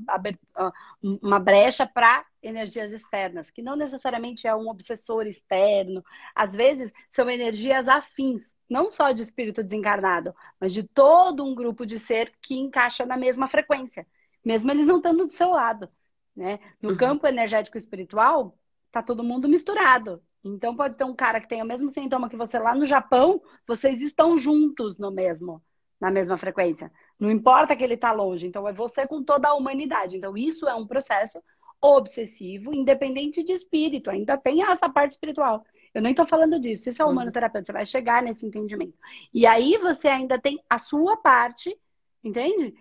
ah, 0.55 0.71
uma 1.01 1.39
brecha 1.39 1.85
para 1.85 2.25
energias 2.41 2.93
externas, 2.93 3.51
que 3.51 3.61
não 3.61 3.75
necessariamente 3.75 4.47
é 4.47 4.55
um 4.55 4.69
obsessor 4.69 5.27
externo. 5.27 6.03
Às 6.33 6.53
vezes, 6.55 6.91
são 7.11 7.29
energias 7.29 7.89
afins, 7.89 8.43
não 8.69 8.89
só 8.89 9.11
de 9.11 9.23
espírito 9.23 9.61
desencarnado, 9.61 10.33
mas 10.59 10.73
de 10.73 10.83
todo 10.83 11.43
um 11.43 11.53
grupo 11.53 11.85
de 11.85 11.99
ser 11.99 12.31
que 12.41 12.55
encaixa 12.55 13.05
na 13.05 13.17
mesma 13.17 13.47
frequência 13.47 14.07
mesmo 14.43 14.69
eles 14.71 14.87
não 14.87 14.97
estando 14.97 15.25
do 15.25 15.31
seu 15.31 15.49
lado. 15.49 15.89
Né? 16.35 16.59
No 16.81 16.91
uhum. 16.91 16.97
campo 16.97 17.27
energético 17.27 17.77
espiritual, 17.77 18.57
tá 18.91 19.01
todo 19.01 19.23
mundo 19.23 19.47
misturado. 19.47 20.21
Então 20.43 20.75
pode 20.75 20.97
ter 20.97 21.03
um 21.03 21.15
cara 21.15 21.39
que 21.39 21.47
tem 21.47 21.61
o 21.61 21.65
mesmo 21.65 21.89
sintoma 21.89 22.29
que 22.29 22.35
você 22.35 22.59
lá 22.59 22.75
no 22.75 22.85
Japão, 22.85 23.41
vocês 23.65 24.01
estão 24.01 24.37
juntos 24.37 24.97
no 24.97 25.09
mesmo, 25.09 25.61
na 25.99 26.11
mesma 26.11 26.37
frequência. 26.37 26.91
Não 27.17 27.31
importa 27.31 27.75
que 27.75 27.83
ele 27.83 27.93
está 27.93 28.11
longe, 28.11 28.45
então 28.45 28.67
é 28.67 28.73
você 28.73 29.07
com 29.07 29.23
toda 29.23 29.47
a 29.47 29.53
humanidade. 29.53 30.17
Então 30.17 30.35
isso 30.35 30.67
é 30.67 30.75
um 30.75 30.85
processo 30.85 31.41
obsessivo, 31.81 32.73
independente 32.73 33.43
de 33.43 33.51
espírito, 33.51 34.09
ainda 34.09 34.37
tem 34.37 34.63
essa 34.63 34.89
parte 34.89 35.11
espiritual. 35.11 35.65
Eu 35.93 36.01
nem 36.01 36.11
estou 36.11 36.25
falando 36.25 36.59
disso, 36.59 36.89
isso 36.89 37.01
é 37.01 37.05
humano 37.05 37.31
terapeuta, 37.31 37.67
você 37.67 37.73
vai 37.73 37.85
chegar 37.85 38.23
nesse 38.23 38.45
entendimento. 38.45 38.97
E 39.33 39.45
aí 39.45 39.77
você 39.77 40.07
ainda 40.07 40.39
tem 40.39 40.63
a 40.69 40.77
sua 40.77 41.17
parte, 41.17 41.77
entende? 42.23 42.73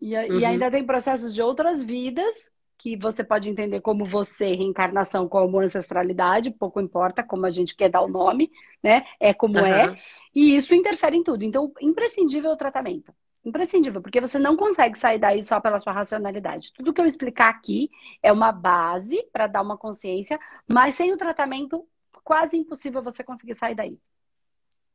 E, 0.00 0.16
uhum. 0.16 0.40
e 0.40 0.44
ainda 0.44 0.70
tem 0.70 0.84
processos 0.84 1.34
de 1.34 1.42
outras 1.42 1.82
vidas 1.82 2.34
que 2.78 2.96
você 2.96 3.24
pode 3.24 3.48
entender 3.48 3.80
como 3.80 4.04
você, 4.04 4.54
reencarnação, 4.54 5.28
como 5.28 5.58
ancestralidade, 5.58 6.50
pouco 6.50 6.80
importa 6.80 7.22
como 7.22 7.46
a 7.46 7.50
gente 7.50 7.74
quer 7.74 7.88
dar 7.88 8.02
o 8.02 8.08
nome, 8.08 8.50
né? 8.82 9.04
É 9.18 9.32
como 9.32 9.58
uhum. 9.58 9.66
é. 9.66 9.96
E 10.34 10.54
isso 10.54 10.74
interfere 10.74 11.16
em 11.16 11.22
tudo. 11.22 11.42
Então, 11.42 11.72
imprescindível 11.80 12.50
o 12.50 12.56
tratamento. 12.56 13.12
Imprescindível, 13.44 14.02
porque 14.02 14.20
você 14.20 14.38
não 14.38 14.56
consegue 14.56 14.98
sair 14.98 15.18
daí 15.18 15.42
só 15.42 15.60
pela 15.60 15.78
sua 15.78 15.92
racionalidade. 15.92 16.72
Tudo 16.72 16.92
que 16.92 17.00
eu 17.00 17.06
explicar 17.06 17.48
aqui 17.48 17.88
é 18.22 18.32
uma 18.32 18.52
base 18.52 19.24
para 19.32 19.46
dar 19.46 19.62
uma 19.62 19.78
consciência, 19.78 20.38
mas 20.68 20.96
sem 20.96 21.12
o 21.12 21.16
tratamento, 21.16 21.86
quase 22.24 22.56
impossível 22.56 23.02
você 23.02 23.22
conseguir 23.22 23.56
sair 23.56 23.74
daí 23.74 23.98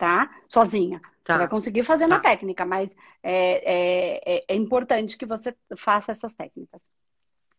tá? 0.01 0.35
Sozinha. 0.47 0.99
Tá. 1.23 1.33
Você 1.33 1.37
vai 1.37 1.47
conseguir 1.47 1.83
fazer 1.83 2.07
tá. 2.07 2.15
na 2.15 2.19
técnica, 2.19 2.65
mas 2.65 2.89
é, 3.21 4.39
é, 4.39 4.45
é, 4.47 4.55
importante 4.55 5.15
que 5.15 5.27
você 5.27 5.55
faça 5.77 6.11
essas 6.11 6.33
técnicas. 6.33 6.81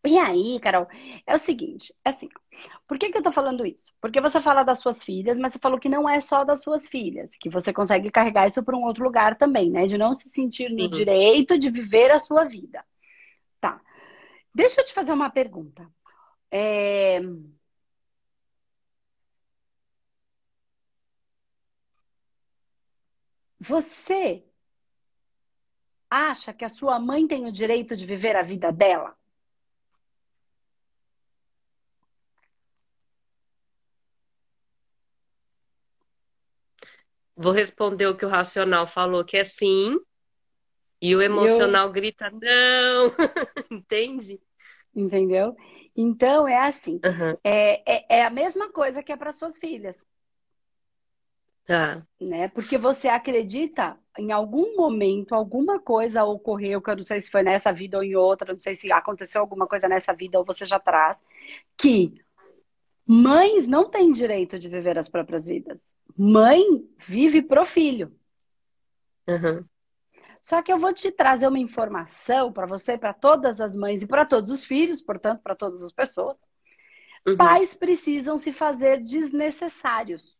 E 0.05 0.17
aí, 0.17 0.59
Carol, 0.59 0.85
é 1.25 1.33
o 1.33 1.39
seguinte, 1.39 1.95
é 2.03 2.09
assim, 2.09 2.27
por 2.85 2.97
que, 2.97 3.09
que 3.09 3.17
eu 3.17 3.23
tô 3.23 3.31
falando 3.31 3.65
isso? 3.65 3.93
Porque 4.01 4.19
você 4.19 4.41
fala 4.41 4.61
das 4.61 4.79
suas 4.79 5.01
filhas, 5.01 5.37
mas 5.37 5.53
você 5.53 5.59
falou 5.59 5.79
que 5.79 5.87
não 5.87 6.09
é 6.09 6.19
só 6.19 6.43
das 6.43 6.61
suas 6.61 6.85
filhas, 6.85 7.37
que 7.39 7.49
você 7.49 7.71
consegue 7.71 8.11
carregar 8.11 8.45
isso 8.45 8.61
para 8.61 8.75
um 8.75 8.83
outro 8.83 9.05
lugar 9.05 9.37
também, 9.37 9.71
né? 9.71 9.87
De 9.87 9.97
não 9.97 10.13
se 10.13 10.27
sentir 10.27 10.69
no 10.69 10.83
uhum. 10.83 10.89
direito 10.89 11.57
de 11.57 11.69
viver 11.69 12.11
a 12.11 12.19
sua 12.19 12.43
vida. 12.43 12.83
Tá. 13.61 13.79
Deixa 14.53 14.81
eu 14.81 14.85
te 14.85 14.93
fazer 14.93 15.13
uma 15.13 15.29
pergunta. 15.29 15.89
É... 16.51 17.21
Você 23.65 24.43
acha 26.09 26.53
que 26.53 26.65
a 26.65 26.69
sua 26.69 26.99
mãe 26.99 27.25
tem 27.25 27.47
o 27.47 27.51
direito 27.51 27.95
de 27.95 28.05
viver 28.05 28.35
a 28.35 28.43
vida 28.43 28.71
dela? 28.71 29.15
vou 37.35 37.51
responder 37.51 38.07
o 38.07 38.15
que 38.15 38.25
o 38.25 38.29
racional 38.29 38.85
falou, 38.85 39.25
que 39.25 39.37
é 39.37 39.43
sim, 39.43 39.99
e 41.01 41.15
o 41.15 41.21
emocional 41.21 41.87
eu... 41.87 41.93
grita 41.93 42.29
não. 42.29 43.15
Entende? 43.71 44.39
Entendeu? 44.95 45.55
Então 45.95 46.47
é 46.47 46.59
assim. 46.59 46.99
Uhum. 47.03 47.37
É, 47.43 47.95
é, 47.95 48.19
é, 48.19 48.23
a 48.23 48.29
mesma 48.29 48.71
coisa 48.71 49.01
que 49.01 49.11
é 49.11 49.17
para 49.17 49.31
suas 49.31 49.57
filhas. 49.57 50.05
Tá. 51.65 52.05
Né? 52.19 52.47
Porque 52.49 52.77
você 52.77 53.07
acredita 53.07 53.97
em 54.17 54.31
algum 54.31 54.75
momento, 54.75 55.33
alguma 55.33 55.79
coisa 55.79 56.23
ocorreu, 56.23 56.81
que 56.81 56.89
eu 56.89 56.95
não 56.95 57.03
sei 57.03 57.21
se 57.21 57.31
foi 57.31 57.41
nessa 57.41 57.71
vida 57.71 57.97
ou 57.97 58.03
em 58.03 58.15
outra, 58.15 58.51
não 58.51 58.59
sei 58.59 58.75
se 58.75 58.91
aconteceu 58.91 59.41
alguma 59.41 59.65
coisa 59.65 59.87
nessa 59.87 60.13
vida 60.13 60.37
ou 60.37 60.45
você 60.45 60.65
já 60.65 60.79
traz, 60.79 61.23
que 61.77 62.13
mães 63.05 63.67
não 63.67 63.89
têm 63.89 64.11
direito 64.11 64.59
de 64.59 64.67
viver 64.67 64.97
as 64.97 65.09
próprias 65.09 65.45
vidas. 65.45 65.79
Mãe 66.17 66.61
vive 66.99 67.41
pro 67.41 67.65
filho. 67.65 68.13
Uhum. 69.27 69.65
Só 70.41 70.61
que 70.61 70.71
eu 70.71 70.77
vou 70.77 70.93
te 70.93 71.09
trazer 71.09 71.47
uma 71.47 71.57
informação 71.57 72.51
para 72.51 72.67
você, 72.67 72.97
para 72.97 73.13
todas 73.13 73.61
as 73.61 73.75
mães 73.75 74.03
e 74.03 74.07
para 74.07 74.25
todos 74.25 74.51
os 74.51 74.65
filhos, 74.65 75.01
portanto, 75.01 75.41
para 75.41 75.55
todas 75.55 75.81
as 75.81 75.91
pessoas. 75.93 76.37
Uhum. 77.25 77.37
Pais 77.37 77.73
precisam 77.73 78.37
se 78.37 78.51
fazer 78.51 79.01
desnecessários. 79.01 80.37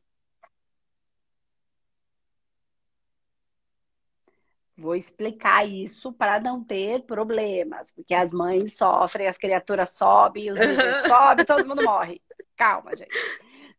Vou 4.75 4.95
explicar 4.95 5.67
isso 5.67 6.11
para 6.11 6.39
não 6.39 6.63
ter 6.63 7.03
problemas, 7.03 7.91
porque 7.91 8.13
as 8.13 8.31
mães 8.31 8.75
sofrem, 8.75 9.27
as 9.27 9.37
criaturas 9.37 9.89
sobem, 9.89 10.51
os 10.51 10.57
bebês 10.57 10.95
sobem, 11.07 11.45
todo 11.45 11.67
mundo 11.67 11.83
morre. 11.83 12.21
Calma, 12.57 12.95
gente. 12.95 13.15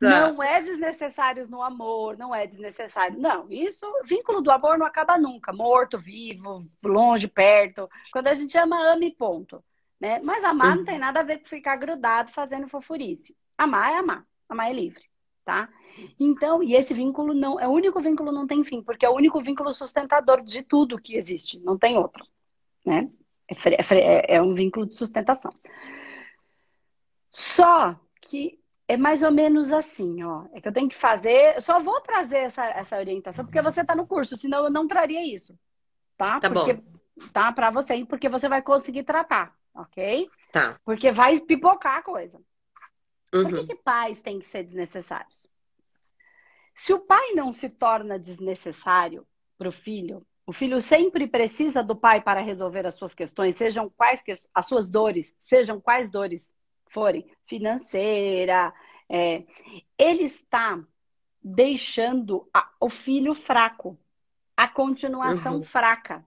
Tá. 0.01 0.21
Não 0.21 0.43
é 0.43 0.61
desnecessários 0.61 1.49
no 1.49 1.63
amor, 1.63 2.17
não 2.17 2.35
é 2.35 2.47
desnecessário. 2.47 3.19
Não, 3.19 3.51
isso, 3.51 3.87
vínculo 4.05 4.41
do 4.41 4.51
amor 4.51 4.79
não 4.79 4.87
acaba 4.87 5.19
nunca. 5.19 5.53
Morto, 5.53 5.99
vivo, 5.99 6.65
longe, 6.83 7.27
perto. 7.27 7.89
Quando 8.13 8.29
a 8.29 8.35
gente 8.35 8.57
ama, 8.59 8.93
ama 8.93 9.05
e 9.05 9.11
ponto. 9.11 9.65
Né? 10.01 10.21
Mas 10.23 10.45
amar 10.45 10.71
uhum. 10.71 10.77
não 10.77 10.85
tem 10.85 10.99
nada 10.99 11.21
a 11.21 11.23
ver 11.23 11.39
com 11.39 11.47
ficar 11.47 11.77
grudado 11.77 12.33
fazendo 12.33 12.69
fofurice. 12.69 13.37
Amar 13.57 13.93
é 13.93 13.97
amar. 13.97 14.25
Amar 14.49 14.71
é 14.71 14.73
livre, 14.73 15.03
tá? 15.45 15.69
Então, 16.19 16.63
e 16.63 16.75
esse 16.75 16.93
vínculo 16.93 17.35
não 17.35 17.59
é 17.59 17.69
o 17.69 17.73
único 17.73 18.01
vínculo 18.01 18.33
não 18.33 18.47
tem 18.47 18.65
fim, 18.65 18.83
porque 18.83 19.07
é 19.07 19.09
o 19.09 19.15
único 19.15 19.41
vínculo 19.43 19.73
sustentador 19.73 20.43
de 20.43 20.63
tudo 20.63 21.01
que 21.01 21.17
existe, 21.17 21.59
não 21.61 21.79
tem 21.79 21.97
outro, 21.97 22.27
né? 22.85 23.11
É, 23.49 23.95
é, 23.95 24.37
é 24.37 24.43
um 24.43 24.55
vínculo 24.55 24.87
de 24.87 24.95
sustentação. 24.95 25.53
Só 27.31 27.99
que 28.21 28.59
é 28.87 28.97
mais 28.97 29.23
ou 29.23 29.31
menos 29.31 29.73
assim, 29.73 30.23
ó. 30.23 30.45
É 30.53 30.61
que 30.61 30.69
eu 30.69 30.73
tenho 30.73 30.89
que 30.89 30.97
fazer. 30.97 31.57
Eu 31.57 31.61
só 31.61 31.81
vou 31.81 32.01
trazer 32.01 32.39
essa, 32.39 32.65
essa 32.65 32.97
orientação 32.97 33.45
porque 33.45 33.61
você 33.61 33.81
está 33.81 33.95
no 33.95 34.07
curso, 34.07 34.37
senão 34.37 34.65
eu 34.65 34.71
não 34.71 34.87
traria 34.87 35.27
isso. 35.27 35.59
Tá? 36.17 36.39
Tá 36.39 36.51
porque, 36.51 36.75
bom. 36.75 36.83
Tá, 37.33 37.53
para 37.53 37.71
você, 37.71 38.05
porque 38.05 38.29
você 38.29 38.49
vai 38.49 38.63
conseguir 38.63 39.05
tratar, 39.05 39.55
ok? 39.75 40.29
Tá. 40.53 40.79
Porque 40.85 41.13
vai 41.13 41.41
pipocar 41.41 41.99
a 41.99 42.03
coisa. 42.03 42.41
Uhum. 43.33 43.43
Por 43.43 43.53
que, 43.53 43.67
que 43.67 43.75
pais 43.77 44.21
têm 44.21 44.39
que 44.39 44.47
ser 44.47 44.63
desnecessários? 44.63 45.51
Se 46.75 46.93
o 46.93 46.99
pai 46.99 47.33
não 47.35 47.53
se 47.53 47.71
torna 47.71 48.19
desnecessário 48.19 49.27
para 49.57 49.69
o 49.69 49.73
filho, 49.73 50.27
o 50.47 50.53
filho 50.53 50.81
sempre 50.81 51.27
precisa 51.27 51.83
do 51.83 51.97
pai 51.97 52.21
para 52.21 52.41
resolver 52.41 52.87
as 52.87 52.95
suas 52.95 53.15
questões, 53.15 53.57
sejam 53.57 53.89
quais 53.89 54.21
que, 54.21 54.35
as 54.53 54.67
suas 54.67 54.91
dores, 54.91 55.35
sejam 55.41 55.81
quais 55.81 56.11
dores 56.11 56.53
forem, 56.91 57.31
financeira, 57.47 58.73
é, 59.09 59.45
ele 59.99 60.25
está 60.25 60.83
deixando 61.43 62.49
a, 62.53 62.71
o 62.81 62.91
filho 62.91 63.35
fraco, 63.35 63.99
a 64.57 64.69
continuação 64.69 65.57
uhum. 65.57 65.65
fraca. 65.65 66.25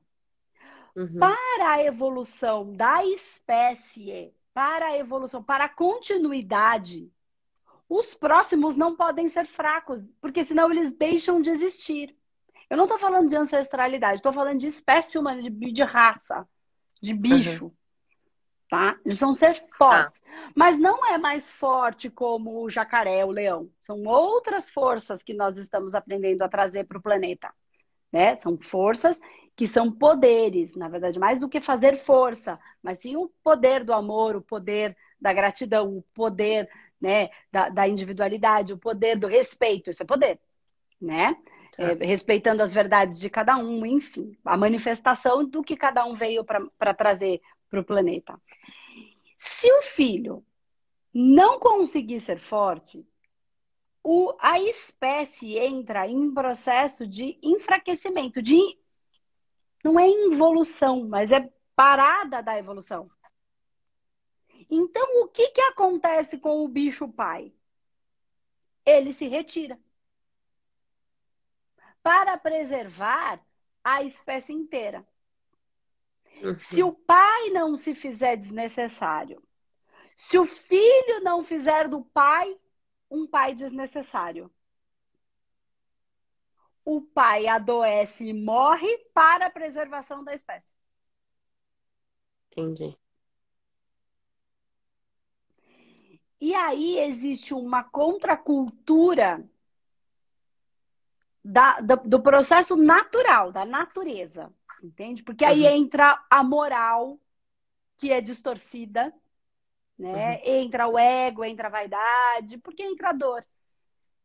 Uhum. 0.96 1.20
Para 1.20 1.74
a 1.74 1.84
evolução 1.84 2.76
da 2.76 3.06
espécie, 3.06 4.34
para 4.54 4.88
a 4.88 4.98
evolução, 4.98 5.44
para 5.44 5.66
a 5.66 5.70
continuidade, 5.70 7.12
os 7.90 8.14
próximos 8.14 8.76
não 8.76 8.96
podem 8.96 9.30
ser 9.30 9.46
fracos, 9.46 10.08
porque 10.22 10.44
senão 10.44 10.72
eles 10.72 10.92
deixam 10.92 11.42
de 11.42 11.50
existir. 11.50 12.16
Eu 12.70 12.78
não 12.78 12.86
estou 12.86 13.00
falando 13.00 13.30
de 13.30 13.36
ancestralidade, 13.36 14.18
estou 14.18 14.34
falando 14.34 14.60
de 14.60 14.68
espécie 14.68 15.18
humana, 15.18 15.42
de, 15.42 15.50
de 15.50 15.84
raça, 15.84 16.48
de 17.02 17.14
bicho. 17.14 17.66
Uhum 17.66 17.78
tá? 18.70 18.98
Eles 19.06 19.20
vão 19.20 19.34
ser 19.34 19.64
fortes. 19.78 20.22
Ah. 20.26 20.52
Mas 20.56 20.78
não 20.78 21.06
é 21.06 21.18
mais 21.18 21.52
forte 21.52 22.10
como 22.10 22.62
o 22.62 22.70
jacaré, 22.70 23.24
o 23.26 23.32
leão. 23.32 23.70
São 23.82 24.04
outras 24.04 24.70
forças 24.70 25.24
que 25.24 25.34
nós 25.34 25.58
estamos 25.58 25.96
aprendendo 25.96 26.42
a 26.42 26.50
trazer 26.50 26.86
para 26.86 26.98
o 26.98 27.02
planeta. 27.02 27.54
Né? 28.12 28.36
São 28.38 28.58
forças 28.58 29.20
que 29.56 29.68
são 29.68 29.92
poderes, 29.92 30.76
na 30.76 30.88
verdade, 30.88 31.18
mais 31.18 31.40
do 31.40 31.50
que 31.50 31.60
fazer 31.60 31.98
força, 31.98 32.60
mas 32.82 33.00
sim 33.00 33.16
o 33.16 33.28
poder 33.44 33.84
do 33.84 33.92
amor, 33.92 34.36
o 34.36 34.42
poder 34.42 34.96
da 35.20 35.34
gratidão, 35.34 35.98
o 35.98 36.04
poder 36.14 36.70
né, 37.00 37.30
da, 37.52 37.70
da 37.70 37.88
individualidade, 37.88 38.74
o 38.74 38.78
poder 38.78 39.18
do 39.18 39.28
respeito. 39.28 39.90
Isso 39.90 40.04
é 40.04 40.06
poder, 40.06 40.40
né? 41.00 41.36
Tá. 41.76 41.84
É, 41.84 41.94
respeitando 41.94 42.64
as 42.64 42.74
verdades 42.74 43.20
de 43.20 43.30
cada 43.30 43.58
um, 43.58 43.86
enfim, 43.86 44.36
a 44.44 44.58
manifestação 44.58 45.46
do 45.46 45.62
que 45.62 45.76
cada 45.76 46.06
um 46.06 46.16
veio 46.16 46.44
para 46.44 46.94
trazer 46.94 47.42
para 47.70 47.80
o 47.80 47.84
planeta. 47.84 48.40
Se 49.40 49.72
o 49.74 49.84
filho 49.84 50.44
não 51.14 51.60
conseguir 51.60 52.20
ser 52.20 52.40
forte, 52.40 53.06
o, 54.04 54.34
a 54.40 54.60
espécie 54.60 55.58
entra 55.58 56.08
em 56.08 56.34
processo 56.34 57.06
de 57.06 57.38
enfraquecimento, 57.44 58.42
de 58.42 58.58
não 59.84 60.00
é 60.00 60.08
involução, 60.08 61.08
mas 61.08 61.32
é 61.32 61.50
parada 61.76 62.42
da 62.42 62.58
evolução. 62.58 63.10
Então, 64.70 65.24
o 65.24 65.28
que, 65.28 65.50
que 65.52 65.62
acontece 65.62 66.38
com 66.38 66.64
o 66.64 66.68
bicho 66.68 67.08
pai? 67.08 67.54
Ele 68.86 69.14
se 69.14 69.28
retira 69.28 69.80
para 72.04 72.38
preservar 72.38 73.42
a 73.84 74.04
espécie 74.04 74.54
inteira. 74.54 75.06
Uhum. 76.42 76.58
Se 76.58 76.84
o 76.84 76.94
pai 76.94 77.50
não 77.50 77.78
se 77.78 77.96
fizer 77.96 78.38
desnecessário, 78.38 79.42
se 80.16 80.38
o 80.38 80.46
filho 80.46 81.22
não 81.22 81.44
fizer 81.44 81.88
do 81.88 82.02
pai 82.02 82.58
um 83.10 83.26
pai 83.28 83.56
desnecessário, 83.56 84.52
o 86.84 87.02
pai 87.02 87.48
adoece 87.48 88.26
e 88.26 88.34
morre 88.34 88.98
para 89.14 89.48
a 89.48 89.52
preservação 89.52 90.24
da 90.24 90.34
espécie. 90.34 90.70
Entendi. 92.52 92.98
E 96.40 96.54
aí 96.54 97.00
existe 97.00 97.54
uma 97.54 97.84
contracultura 97.84 99.44
da, 101.44 101.80
do, 101.80 101.96
do 101.98 102.22
processo 102.22 102.76
natural, 102.76 103.52
da 103.52 103.66
natureza 103.66 104.54
entende? 104.84 105.24
Porque 105.24 105.46
aí 105.46 105.64
uhum. 105.64 105.70
entra 105.70 106.24
a 106.30 106.44
moral, 106.44 107.20
que 107.98 108.12
é 108.12 108.22
distorcida, 108.22 109.14
né? 109.98 110.36
Uhum. 110.36 110.42
Entra 110.44 110.88
o 110.88 110.98
ego, 110.98 111.44
entra 111.44 111.68
a 111.68 111.72
vaidade, 111.72 112.58
porque 112.60 112.84
entra 112.84 113.10
a 113.10 113.14
dor, 113.14 113.46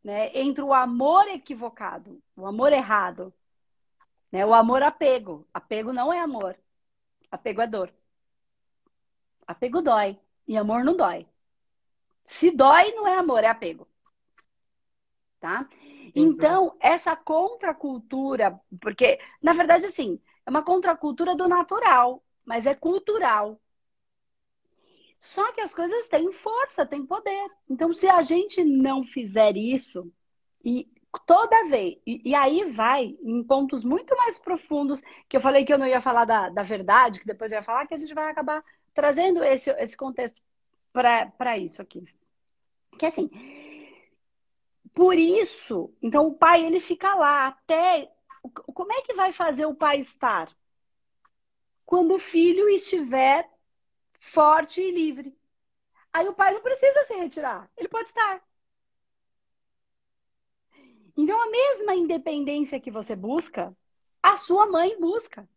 né? 0.03 0.37
Entra 0.39 0.65
o 0.65 0.75
amor 0.75 1.27
equivocado, 1.29 2.23
o 2.37 2.47
amor 2.47 2.73
errado, 2.73 3.33
né? 4.31 4.45
O 4.45 4.55
amor 4.55 4.83
apego. 4.83 5.47
Apego 5.53 5.93
não 5.93 6.13
é 6.13 6.21
amor, 6.21 6.59
apego 7.31 7.63
é 7.63 7.67
dor. 7.67 7.93
Apego 9.47 9.83
dói 9.83 10.19
e 10.47 10.57
amor 10.57 10.85
não 10.85 10.97
dói. 10.97 11.27
Se 12.33 12.51
dói, 12.51 12.93
não 12.93 13.07
é 13.07 13.17
amor, 13.17 13.45
é 13.45 13.49
apego. 13.49 13.87
Tá? 15.39 15.69
Então, 16.15 16.77
essa 16.81 17.17
contracultura, 17.17 18.59
porque, 18.81 19.19
na 19.41 19.53
verdade, 19.53 19.87
assim, 19.87 20.21
é 20.45 20.51
uma 20.51 20.63
contracultura 20.63 21.35
do 21.35 21.49
natural, 21.49 22.23
mas 22.45 22.67
é 22.67 22.75
cultural. 22.75 23.61
Só 25.19 25.53
que 25.53 25.61
as 25.61 25.73
coisas 25.73 26.09
têm 26.09 26.33
força, 26.33 26.87
têm 26.87 27.07
poder. 27.07 27.51
Então, 27.69 27.93
se 27.95 28.09
a 28.09 28.23
gente 28.23 28.63
não 28.65 29.05
fizer 29.05 29.57
isso, 29.57 30.13
e 30.65 30.89
toda 31.27 31.69
vez, 31.69 31.99
e, 32.07 32.31
e, 32.31 32.35
aí 32.35 32.71
vai 32.71 33.17
em 33.23 33.43
pontos 33.45 33.85
muito 33.85 34.17
mais 34.17 34.39
profundos, 34.39 35.03
que 35.29 35.37
eu 35.37 35.41
falei 35.41 35.65
que 35.65 35.73
eu 35.73 35.79
não 35.79 35.87
ia 35.87 36.01
falar 36.01 36.25
da, 36.25 36.49
da 36.49 36.63
verdade, 36.63 37.21
que 37.21 37.27
depois 37.27 37.53
eu 37.53 37.59
ia 37.59 37.63
falar, 37.63 37.87
que 37.87 37.95
a 37.95 37.99
gente 37.99 38.15
vai 38.15 38.31
acabar 38.31 38.65
trazendo 38.95 39.45
esse, 39.45 39.71
esse 39.71 39.97
contexto 39.97 40.41
para 40.93 41.59
isso 41.59 41.81
aqui. 41.81 42.05
Que 42.99 43.07
assim, 43.07 43.31
por 44.95 45.19
isso, 45.19 45.93
então 46.03 46.27
o 46.27 46.35
pai 46.35 46.65
ele 46.65 46.81
fica 46.81 47.15
lá 47.15 47.49
até 47.49 48.11
como 48.75 48.93
é 48.93 49.03
que 49.03 49.15
vai 49.15 49.33
fazer 49.33 49.67
o 49.67 49.75
pai 49.75 50.01
estar? 50.01 50.49
Quando 51.87 52.15
o 52.15 52.19
filho 52.19 52.69
estiver 52.69 53.49
forte 54.23 54.81
e 54.81 54.91
livre. 54.91 55.37
Aí 56.13 56.29
o 56.29 56.35
pai 56.35 56.53
não 56.55 56.63
precisa 56.63 57.05
se 57.05 57.15
retirar, 57.15 57.71
ele 57.77 57.89
pode 57.89 58.09
estar. 58.09 58.43
Então, 61.17 61.41
a 61.43 61.51
mesma 61.51 61.95
independência 61.95 62.81
que 62.81 62.91
você 62.91 63.15
busca, 63.15 63.77
a 64.23 64.37
sua 64.37 64.67
mãe 64.67 64.99
busca. 64.99 65.49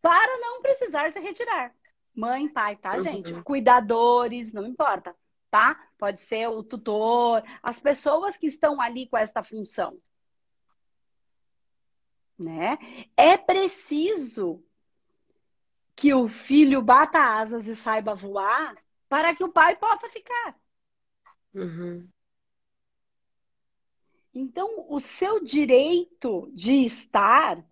Para 0.00 0.38
não 0.38 0.62
precisar 0.62 1.10
se 1.10 1.20
retirar. 1.20 1.74
Mãe, 2.14 2.48
pai, 2.48 2.76
tá, 2.76 2.96
uhum. 2.96 3.02
gente? 3.02 3.42
Cuidadores, 3.42 4.52
não 4.52 4.66
importa, 4.66 5.14
tá? 5.50 5.88
Pode 5.98 6.20
ser 6.20 6.48
o 6.48 6.62
tutor, 6.62 7.42
as 7.62 7.80
pessoas 7.80 8.36
que 8.36 8.46
estão 8.46 8.80
ali 8.80 9.08
com 9.08 9.16
esta 9.16 9.42
função. 9.42 9.98
Né? 12.38 12.78
É 13.16 13.36
preciso 13.36 14.62
que 15.94 16.12
o 16.12 16.28
filho 16.28 16.82
bata 16.82 17.18
asas 17.18 17.66
e 17.66 17.76
saiba 17.76 18.14
voar 18.14 18.76
para 19.08 19.34
que 19.34 19.44
o 19.44 19.52
pai 19.52 19.76
possa 19.76 20.08
ficar. 20.08 20.56
Uhum. 21.54 22.08
Então, 24.34 24.86
o 24.88 24.98
seu 24.98 25.44
direito 25.44 26.50
de 26.54 26.84
estar, 26.86 27.62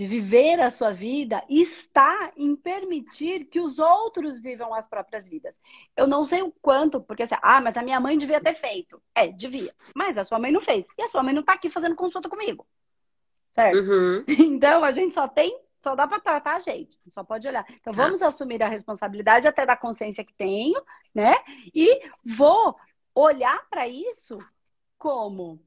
de 0.00 0.06
viver 0.06 0.58
a 0.60 0.70
sua 0.70 0.94
vida, 0.94 1.44
está 1.46 2.32
em 2.34 2.56
permitir 2.56 3.44
que 3.44 3.60
os 3.60 3.78
outros 3.78 4.40
vivam 4.40 4.72
as 4.72 4.88
próprias 4.88 5.28
vidas. 5.28 5.54
Eu 5.94 6.06
não 6.06 6.24
sei 6.24 6.40
o 6.40 6.50
quanto, 6.50 7.02
porque 7.02 7.24
assim, 7.24 7.34
ah, 7.42 7.60
mas 7.60 7.76
a 7.76 7.82
minha 7.82 8.00
mãe 8.00 8.16
devia 8.16 8.40
ter 8.40 8.54
feito. 8.54 8.98
É, 9.14 9.28
devia. 9.28 9.74
Mas 9.94 10.16
a 10.16 10.24
sua 10.24 10.38
mãe 10.38 10.50
não 10.50 10.60
fez. 10.62 10.86
E 10.96 11.02
a 11.02 11.08
sua 11.08 11.22
mãe 11.22 11.34
não 11.34 11.42
está 11.42 11.52
aqui 11.52 11.68
fazendo 11.68 11.94
consulta 11.94 12.30
comigo. 12.30 12.66
Certo? 13.52 13.76
Uhum. 13.76 14.24
Então, 14.56 14.82
a 14.82 14.90
gente 14.90 15.12
só 15.12 15.28
tem 15.28 15.54
só 15.82 15.94
dá 15.94 16.06
para 16.06 16.20
tratar 16.20 16.56
a 16.56 16.58
gente, 16.60 16.98
só 17.08 17.22
pode 17.22 17.46
olhar. 17.46 17.66
Então 17.70 17.92
vamos 17.92 18.22
ah. 18.22 18.28
assumir 18.28 18.62
a 18.62 18.68
responsabilidade 18.68 19.48
até 19.48 19.64
da 19.64 19.76
consciência 19.76 20.24
que 20.24 20.34
tenho, 20.34 20.80
né? 21.14 21.34
E 21.74 22.02
vou 22.22 22.76
olhar 23.14 23.66
para 23.70 23.88
isso 23.88 24.38
como 24.98 25.58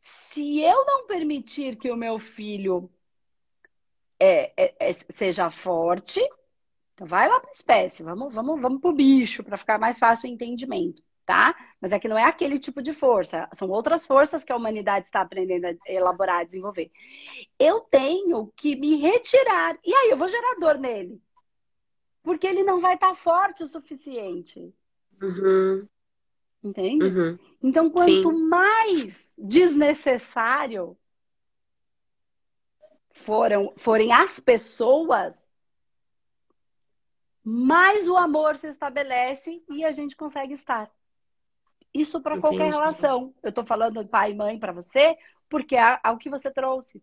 se 0.00 0.60
eu 0.60 0.86
não 0.86 1.06
permitir 1.06 1.76
que 1.76 1.90
o 1.90 1.96
meu 1.96 2.18
filho 2.18 2.90
é, 4.22 4.52
é, 4.56 4.90
é, 4.90 4.96
seja 5.12 5.50
forte, 5.50 6.20
então 6.94 7.08
vai 7.08 7.28
lá 7.28 7.40
para 7.40 7.50
a 7.50 7.52
espécie, 7.52 8.04
vamos, 8.04 8.32
vamos, 8.32 8.60
vamos 8.60 8.80
para 8.80 8.90
o 8.90 8.94
bicho 8.94 9.42
para 9.42 9.56
ficar 9.56 9.80
mais 9.80 9.98
fácil 9.98 10.30
o 10.30 10.32
entendimento, 10.32 11.02
tá? 11.26 11.56
Mas 11.80 11.90
é 11.90 11.98
que 11.98 12.06
não 12.06 12.16
é 12.16 12.22
aquele 12.22 12.60
tipo 12.60 12.80
de 12.80 12.92
força, 12.92 13.48
são 13.52 13.68
outras 13.68 14.06
forças 14.06 14.44
que 14.44 14.52
a 14.52 14.56
humanidade 14.56 15.06
está 15.06 15.22
aprendendo 15.22 15.64
a 15.64 15.74
elaborar, 15.86 16.42
a 16.42 16.44
desenvolver. 16.44 16.92
Eu 17.58 17.80
tenho 17.80 18.52
que 18.56 18.76
me 18.76 18.94
retirar, 18.94 19.76
e 19.84 19.92
aí 19.92 20.10
eu 20.10 20.16
vou 20.16 20.28
gerar 20.28 20.54
dor 20.60 20.78
nele, 20.78 21.20
porque 22.22 22.46
ele 22.46 22.62
não 22.62 22.80
vai 22.80 22.94
estar 22.94 23.08
tá 23.08 23.14
forte 23.16 23.64
o 23.64 23.66
suficiente. 23.66 24.72
Uhum. 25.20 25.88
Entende? 26.62 27.06
Uhum. 27.06 27.38
Então, 27.60 27.90
quanto 27.90 28.30
Sim. 28.30 28.48
mais 28.48 29.28
desnecessário 29.36 30.96
foram, 33.24 33.72
forem 33.78 34.12
as 34.12 34.40
pessoas, 34.40 35.48
mais 37.44 38.08
o 38.08 38.16
amor 38.16 38.56
se 38.56 38.68
estabelece 38.68 39.62
e 39.68 39.84
a 39.84 39.90
gente 39.90 40.16
consegue 40.16 40.54
estar. 40.54 40.90
Isso 41.92 42.20
para 42.20 42.40
qualquer 42.40 42.70
relação. 42.70 43.34
Eu 43.42 43.50
estou 43.50 43.64
falando 43.64 44.06
pai 44.06 44.30
e 44.30 44.34
mãe 44.34 44.58
para 44.58 44.72
você, 44.72 45.16
porque 45.48 45.76
é, 45.76 46.00
é 46.04 46.10
o 46.10 46.16
que 46.16 46.30
você 46.30 46.50
trouxe. 46.50 47.02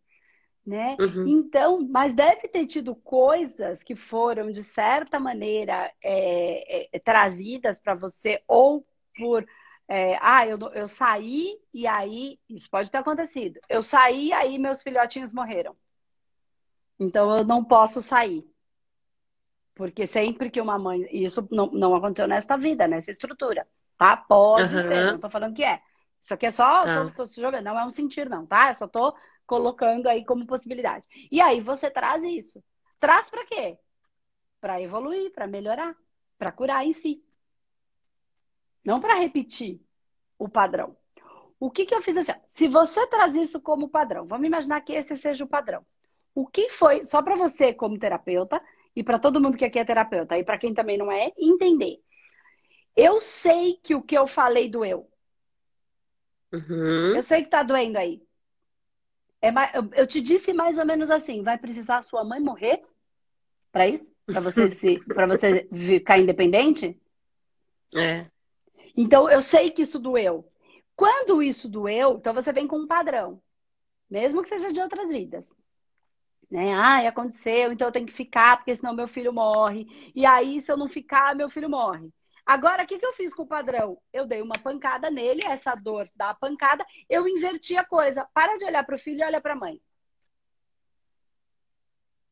Né? 0.66 0.98
Uhum. 1.00 1.28
Então, 1.28 1.88
mas 1.88 2.14
deve 2.14 2.48
ter 2.48 2.66
tido 2.66 2.96
coisas 2.96 3.82
que 3.82 3.96
foram, 3.96 4.52
de 4.52 4.62
certa 4.62 5.20
maneira, 5.20 5.92
é, 6.04 6.90
é, 6.96 7.00
trazidas 7.00 7.80
para 7.80 7.96
você, 7.96 8.42
ou 8.48 8.86
por. 9.18 9.46
É, 9.88 10.18
ah, 10.22 10.46
eu, 10.46 10.60
eu 10.74 10.88
saí 10.88 11.58
e 11.74 11.88
aí. 11.88 12.40
Isso 12.48 12.70
pode 12.70 12.92
ter 12.92 12.98
acontecido. 12.98 13.60
Eu 13.68 13.82
saí 13.82 14.28
e 14.28 14.34
aí 14.34 14.60
meus 14.60 14.84
filhotinhos 14.84 15.34
morreram. 15.34 15.76
Então 17.00 17.36
eu 17.38 17.46
não 17.46 17.64
posso 17.64 18.02
sair. 18.02 18.46
Porque 19.74 20.06
sempre 20.06 20.50
que 20.50 20.60
uma 20.60 20.78
mãe. 20.78 21.08
Isso 21.12 21.48
não, 21.50 21.68
não 21.68 21.96
aconteceu 21.96 22.28
nesta 22.28 22.58
vida, 22.58 22.88
nessa 22.88 23.10
estrutura. 23.12 23.66
Tá? 23.98 24.18
Pode 24.18 24.76
uhum. 24.76 24.82
ser, 24.82 25.12
não 25.12 25.20
tô 25.20 25.30
falando 25.30 25.56
que 25.56 25.64
é. 25.64 25.82
Isso 26.22 26.34
aqui 26.34 26.48
é 26.48 26.52
só. 26.52 26.82
Tá. 26.82 27.06
Tô, 27.06 27.12
tô 27.12 27.26
se 27.26 27.40
jogando. 27.40 27.64
Não 27.64 27.80
é 27.80 27.86
um 27.86 27.92
sentir, 27.92 28.30
não, 28.30 28.46
tá? 28.46 28.70
Eu 28.70 28.74
só 28.74 28.88
tô 28.88 29.16
colocando 29.46 30.08
aí 30.08 30.26
como 30.26 30.46
possibilidade. 30.46 31.08
E 31.32 31.40
aí 31.40 31.62
você 31.62 31.90
traz 31.90 32.22
isso. 32.24 32.62
Traz 33.00 33.30
para 33.30 33.46
quê? 33.46 33.80
Para 34.60 34.82
evoluir, 34.82 35.32
para 35.32 35.48
melhorar, 35.48 35.96
para 36.38 36.52
curar 36.52 36.86
em 36.86 36.94
si. 36.94 37.24
Não 38.84 39.00
para 39.00 39.16
repetir 39.16 39.82
o 40.38 40.50
padrão. 40.50 40.96
O 41.60 41.72
que, 41.72 41.86
que 41.86 41.96
eu 41.96 42.02
fiz 42.02 42.18
assim? 42.18 42.34
Se 42.52 42.68
você 42.68 43.08
traz 43.08 43.36
isso 43.36 43.60
como 43.60 43.90
padrão, 43.90 44.28
vamos 44.28 44.46
imaginar 44.46 44.82
que 44.82 44.94
esse 44.94 45.16
seja 45.18 45.44
o 45.44 45.48
padrão. 45.48 45.86
O 46.34 46.48
que 46.48 46.70
foi, 46.70 47.06
só 47.06 47.22
para 47.22 47.36
você 47.36 47.74
como 47.74 48.00
terapeuta, 48.00 48.62
e 48.96 49.04
para 49.04 49.20
todo 49.20 49.42
mundo 49.42 49.58
que 49.58 49.66
aqui 49.66 49.80
é 49.80 49.86
terapeuta, 49.86 50.38
e 50.38 50.44
para 50.44 50.58
quem 50.58 50.74
também 50.74 50.98
não 50.98 51.12
é, 51.12 51.32
entender. 51.38 52.00
Eu 52.96 53.22
sei 53.22 53.80
que 53.84 53.96
o 53.96 54.02
que 54.02 54.18
eu 54.18 54.28
falei 54.28 54.70
doeu. 54.70 55.10
Uhum. 56.54 57.16
Eu 57.16 57.24
sei 57.24 57.44
que 57.44 57.50
tá 57.50 57.64
doendo 57.64 57.98
aí. 57.98 58.22
É, 59.42 59.50
eu 59.96 60.06
te 60.06 60.20
disse 60.20 60.54
mais 60.54 60.78
ou 60.78 60.86
menos 60.86 61.10
assim: 61.10 61.44
vai 61.44 61.58
precisar 61.58 62.02
sua 62.02 62.24
mãe 62.24 62.40
morrer 62.40 62.82
para 63.72 63.88
isso? 63.88 64.12
Para 64.26 64.42
você 64.42 64.68
se, 64.70 65.00
para 65.06 65.28
você 65.28 65.68
ficar 65.72 66.20
independente? 66.20 67.00
É. 67.96 68.26
Então, 68.96 69.30
eu 69.30 69.42
sei 69.42 69.70
que 69.70 69.84
isso 69.84 70.00
doeu. 70.00 70.52
Quando 70.96 71.42
isso 71.42 71.70
doeu, 71.70 72.18
então 72.18 72.34
você 72.34 72.52
vem 72.52 72.68
com 72.68 72.80
um 72.80 72.88
padrão, 72.88 73.42
mesmo 74.10 74.42
que 74.42 74.50
seja 74.50 74.74
de 74.74 74.82
outras 74.82 75.10
vidas. 75.10 75.54
Né? 76.50 76.74
Ah, 76.74 77.08
aconteceu, 77.08 77.72
então 77.72 77.88
eu 77.88 77.92
tenho 77.92 78.08
que 78.08 78.14
ficar, 78.14 78.58
porque 78.58 78.76
senão 78.76 78.94
meu 78.94 79.08
filho 79.08 79.32
morre. 79.32 79.86
E 80.16 80.26
aí, 80.26 80.62
se 80.62 80.72
eu 80.72 80.78
não 80.78 80.90
ficar, 80.90 81.36
meu 81.36 81.50
filho 81.50 81.70
morre. 81.70 82.12
Agora, 82.46 82.84
o 82.84 82.88
que, 82.88 82.98
que 82.98 83.06
eu 83.06 83.14
fiz 83.14 83.32
com 83.34 83.44
o 83.44 83.48
padrão? 83.48 84.02
Eu 84.12 84.26
dei 84.26 84.42
uma 84.42 84.56
pancada 84.64 85.12
nele, 85.12 85.42
essa 85.46 85.76
dor 85.76 86.10
da 86.16 86.34
pancada, 86.34 86.84
eu 87.08 87.28
inverti 87.28 87.78
a 87.78 87.86
coisa. 87.86 88.28
Para 88.34 88.58
de 88.58 88.66
olhar 88.66 88.84
para 88.84 88.96
o 88.96 89.00
filho 89.00 89.20
e 89.20 89.24
olha 89.24 89.40
para 89.40 89.54
a 89.54 89.56
mãe. 89.56 89.80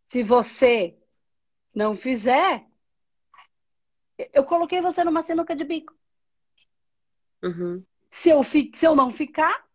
Se 0.09 0.23
você 0.23 0.97
não 1.75 1.95
fizer, 1.95 2.65
eu 4.33 4.43
coloquei 4.43 4.81
você 4.81 5.03
numa 5.03 5.21
sinuca 5.21 5.55
de 5.55 5.63
bico. 5.63 5.93
Uhum. 7.43 7.85
Se, 8.09 8.29
eu 8.29 8.41
fi, 8.41 8.71
se 8.73 8.87
eu 8.87 8.95
não 8.95 9.11
ficar, 9.11 9.66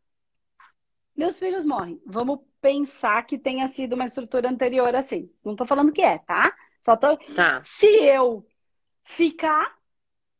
meus 1.17 1.39
filhos 1.39 1.65
morrem. 1.65 2.01
Vamos 2.07 2.41
pensar 2.61 3.27
que 3.27 3.39
tenha 3.39 3.69
sido 3.69 3.95
uma 3.95 4.05
estrutura 4.05 4.49
anterior 4.49 4.95
assim. 4.95 5.31
Não 5.45 5.57
tô 5.57 5.67
falando 5.67 5.93
que 5.93 6.03
é, 6.03 6.19
tá? 6.19 6.57
Só 6.81 6.97
tô. 6.97 7.17
Tá. 7.35 7.63
Se 7.63 7.87
eu 7.87 8.47
ficar, 9.05 9.77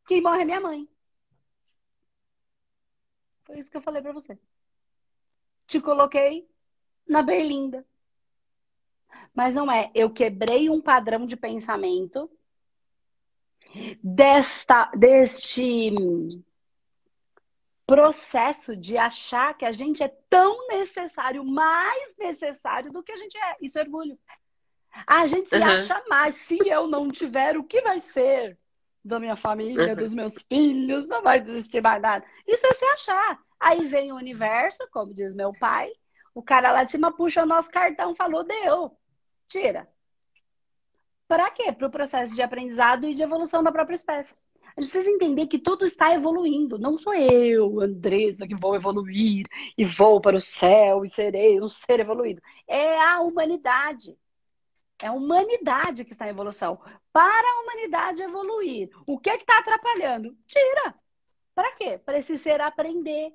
quem 0.07 0.21
morre 0.21 0.41
é 0.41 0.45
minha 0.45 0.61
mãe. 0.61 0.87
Foi 3.43 3.59
isso 3.59 3.69
que 3.69 3.77
eu 3.77 3.81
falei 3.81 4.01
para 4.01 4.13
você. 4.13 4.37
Te 5.67 5.79
coloquei 5.79 6.47
na 7.07 7.21
berlinda. 7.21 7.85
Mas 9.33 9.53
não 9.55 9.71
é. 9.71 9.91
Eu 9.93 10.09
quebrei 10.11 10.69
um 10.69 10.81
padrão 10.81 11.25
de 11.25 11.35
pensamento 11.35 12.29
desta, 14.03 14.91
deste 14.95 15.91
processo 17.85 18.75
de 18.75 18.97
achar 18.97 19.57
que 19.57 19.65
a 19.65 19.71
gente 19.71 20.03
é 20.03 20.07
tão 20.29 20.67
necessário, 20.67 21.43
mais 21.43 22.15
necessário 22.17 22.91
do 22.91 23.03
que 23.03 23.11
a 23.11 23.15
gente 23.15 23.37
é. 23.37 23.57
Isso 23.61 23.77
é 23.77 23.81
orgulho. 23.81 24.17
A 25.07 25.25
gente 25.27 25.49
se 25.49 25.57
uhum. 25.57 25.63
acha 25.63 26.03
mais. 26.07 26.35
Se 26.35 26.57
eu 26.67 26.87
não 26.87 27.09
tiver, 27.09 27.57
o 27.57 27.63
que 27.63 27.81
vai 27.81 27.99
ser 27.99 28.57
da 29.03 29.19
minha 29.19 29.35
família, 29.35 29.89
uhum. 29.89 29.95
dos 29.95 30.13
meus 30.13 30.35
filhos? 30.49 31.07
Não 31.07 31.21
vai 31.21 31.39
existir 31.39 31.81
mais 31.81 32.01
nada. 32.01 32.25
Isso 32.47 32.65
é 32.65 32.73
se 32.73 32.85
achar. 32.85 33.39
Aí 33.59 33.85
vem 33.85 34.11
o 34.11 34.15
universo, 34.15 34.87
como 34.91 35.13
diz 35.13 35.33
meu 35.35 35.53
pai, 35.53 35.89
o 36.33 36.41
cara 36.41 36.71
lá 36.71 36.83
de 36.83 36.91
cima 36.91 37.11
puxa 37.11 37.43
o 37.43 37.45
nosso 37.45 37.69
cartão, 37.69 38.15
falou, 38.15 38.43
deu. 38.43 38.97
Tira. 39.47 39.87
Para 41.27 41.49
quê? 41.51 41.71
Para 41.71 41.87
o 41.87 41.91
processo 41.91 42.35
de 42.35 42.41
aprendizado 42.41 43.05
e 43.05 43.13
de 43.13 43.23
evolução 43.23 43.63
da 43.63 43.71
própria 43.71 43.95
espécie. 43.95 44.35
A 44.75 44.81
gente 44.81 44.91
precisa 44.91 45.09
entender 45.09 45.47
que 45.47 45.59
tudo 45.59 45.85
está 45.85 46.13
evoluindo. 46.13 46.79
Não 46.79 46.97
sou 46.97 47.13
eu, 47.13 47.79
Andresa, 47.79 48.47
que 48.47 48.55
vou 48.55 48.75
evoluir 48.75 49.45
e 49.77 49.85
vou 49.85 50.19
para 50.19 50.37
o 50.37 50.41
céu 50.41 51.05
e 51.05 51.09
serei 51.09 51.61
um 51.61 51.69
ser 51.69 51.99
evoluído. 51.99 52.41
É 52.67 52.99
a 52.99 53.21
humanidade. 53.21 54.17
É 54.99 55.07
a 55.07 55.13
humanidade 55.13 56.03
que 56.03 56.11
está 56.11 56.25
em 56.25 56.31
evolução. 56.31 56.79
Para 57.11 57.47
a 57.47 57.61
humanidade 57.61 58.23
evoluir, 58.23 58.89
o 59.05 59.19
que 59.19 59.29
é 59.29 59.37
que 59.37 59.43
está 59.43 59.59
atrapalhando? 59.59 60.35
Tira. 60.47 60.95
Para 61.53 61.71
quê? 61.75 61.99
Para 62.03 62.17
esse 62.17 62.37
ser 62.37 62.59
aprender. 62.61 63.31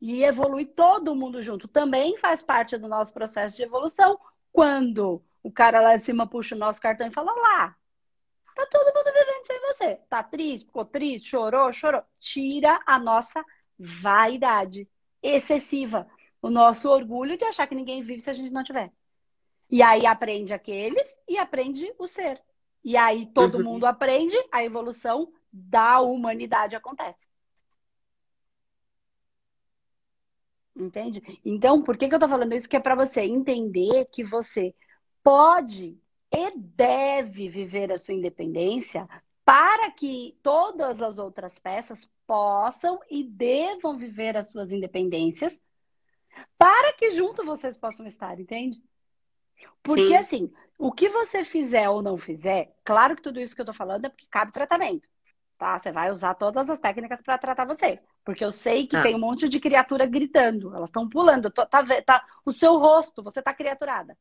E 0.00 0.22
evoluir 0.24 0.74
todo 0.74 1.14
mundo 1.14 1.40
junto. 1.40 1.66
Também 1.66 2.18
faz 2.18 2.42
parte 2.42 2.76
do 2.76 2.86
nosso 2.86 3.14
processo 3.14 3.56
de 3.56 3.62
evolução. 3.62 4.18
Quando 4.52 5.22
o 5.42 5.50
cara 5.50 5.80
lá 5.80 5.96
de 5.96 6.04
cima 6.04 6.26
puxa 6.26 6.54
o 6.54 6.58
nosso 6.58 6.80
cartão 6.80 7.06
e 7.06 7.12
fala: 7.12 7.32
lá, 7.32 7.76
Tá 8.56 8.66
todo 8.70 8.94
mundo 8.94 9.12
vivendo 9.12 9.46
sem 9.46 9.60
você. 9.60 9.96
Tá 10.08 10.22
triste, 10.22 10.64
ficou 10.64 10.86
triste, 10.86 11.28
chorou, 11.28 11.70
chorou. 11.74 12.02
Tira 12.18 12.80
a 12.86 12.98
nossa 12.98 13.44
vaidade 13.78 14.88
excessiva, 15.22 16.08
o 16.40 16.48
nosso 16.48 16.88
orgulho 16.88 17.36
de 17.36 17.44
achar 17.44 17.66
que 17.66 17.74
ninguém 17.74 18.02
vive 18.02 18.22
se 18.22 18.30
a 18.30 18.32
gente 18.32 18.50
não 18.50 18.64
tiver. 18.64 18.90
E 19.70 19.82
aí 19.82 20.06
aprende 20.06 20.54
aqueles 20.54 21.06
e 21.28 21.36
aprende 21.36 21.92
o 21.98 22.06
ser. 22.06 22.42
E 22.82 22.96
aí 22.96 23.26
todo 23.26 23.58
uhum. 23.58 23.64
mundo 23.64 23.84
aprende, 23.84 24.36
a 24.50 24.64
evolução 24.64 25.30
da 25.52 26.00
humanidade 26.00 26.74
acontece. 26.74 27.28
Entende? 30.74 31.22
Então, 31.44 31.82
por 31.82 31.98
que, 31.98 32.08
que 32.08 32.14
eu 32.14 32.20
tô 32.20 32.28
falando 32.28 32.54
isso? 32.54 32.68
Que 32.68 32.76
é 32.76 32.80
para 32.80 32.94
você 32.94 33.20
entender 33.20 34.06
que 34.06 34.24
você 34.24 34.74
pode 35.22 35.98
e 36.32 36.58
deve 36.58 37.48
viver 37.48 37.92
a 37.92 37.98
sua 37.98 38.14
independência 38.14 39.08
para 39.44 39.90
que 39.92 40.36
todas 40.42 41.00
as 41.00 41.18
outras 41.18 41.58
peças 41.58 42.10
possam 42.26 42.98
e 43.08 43.22
devam 43.22 43.96
viver 43.96 44.36
as 44.36 44.50
suas 44.50 44.72
independências 44.72 45.58
para 46.58 46.92
que 46.94 47.10
junto 47.10 47.44
vocês 47.44 47.76
possam 47.76 48.06
estar, 48.06 48.38
entende? 48.40 48.82
Porque 49.82 50.08
Sim. 50.08 50.16
assim, 50.16 50.52
o 50.78 50.92
que 50.92 51.08
você 51.08 51.44
fizer 51.44 51.88
ou 51.88 52.02
não 52.02 52.18
fizer, 52.18 52.74
claro 52.84 53.16
que 53.16 53.22
tudo 53.22 53.40
isso 53.40 53.54
que 53.54 53.60
eu 53.60 53.66
tô 53.66 53.72
falando 53.72 54.06
é 54.06 54.08
porque 54.08 54.26
cabe 54.28 54.52
tratamento. 54.52 55.08
Tá? 55.56 55.78
Você 55.78 55.90
vai 55.90 56.10
usar 56.10 56.34
todas 56.34 56.68
as 56.68 56.78
técnicas 56.78 57.22
para 57.22 57.38
tratar 57.38 57.64
você. 57.64 57.98
Porque 58.22 58.44
eu 58.44 58.52
sei 58.52 58.86
que 58.86 58.96
ah. 58.96 59.02
tem 59.02 59.14
um 59.14 59.18
monte 59.18 59.48
de 59.48 59.58
criatura 59.58 60.04
gritando. 60.04 60.74
Elas 60.74 60.90
estão 60.90 61.08
pulando. 61.08 61.50
Tá, 61.50 61.66
tá, 61.66 62.26
o 62.44 62.52
seu 62.52 62.76
rosto, 62.76 63.22
você 63.22 63.40
tá 63.40 63.54
criaturada. 63.54 64.18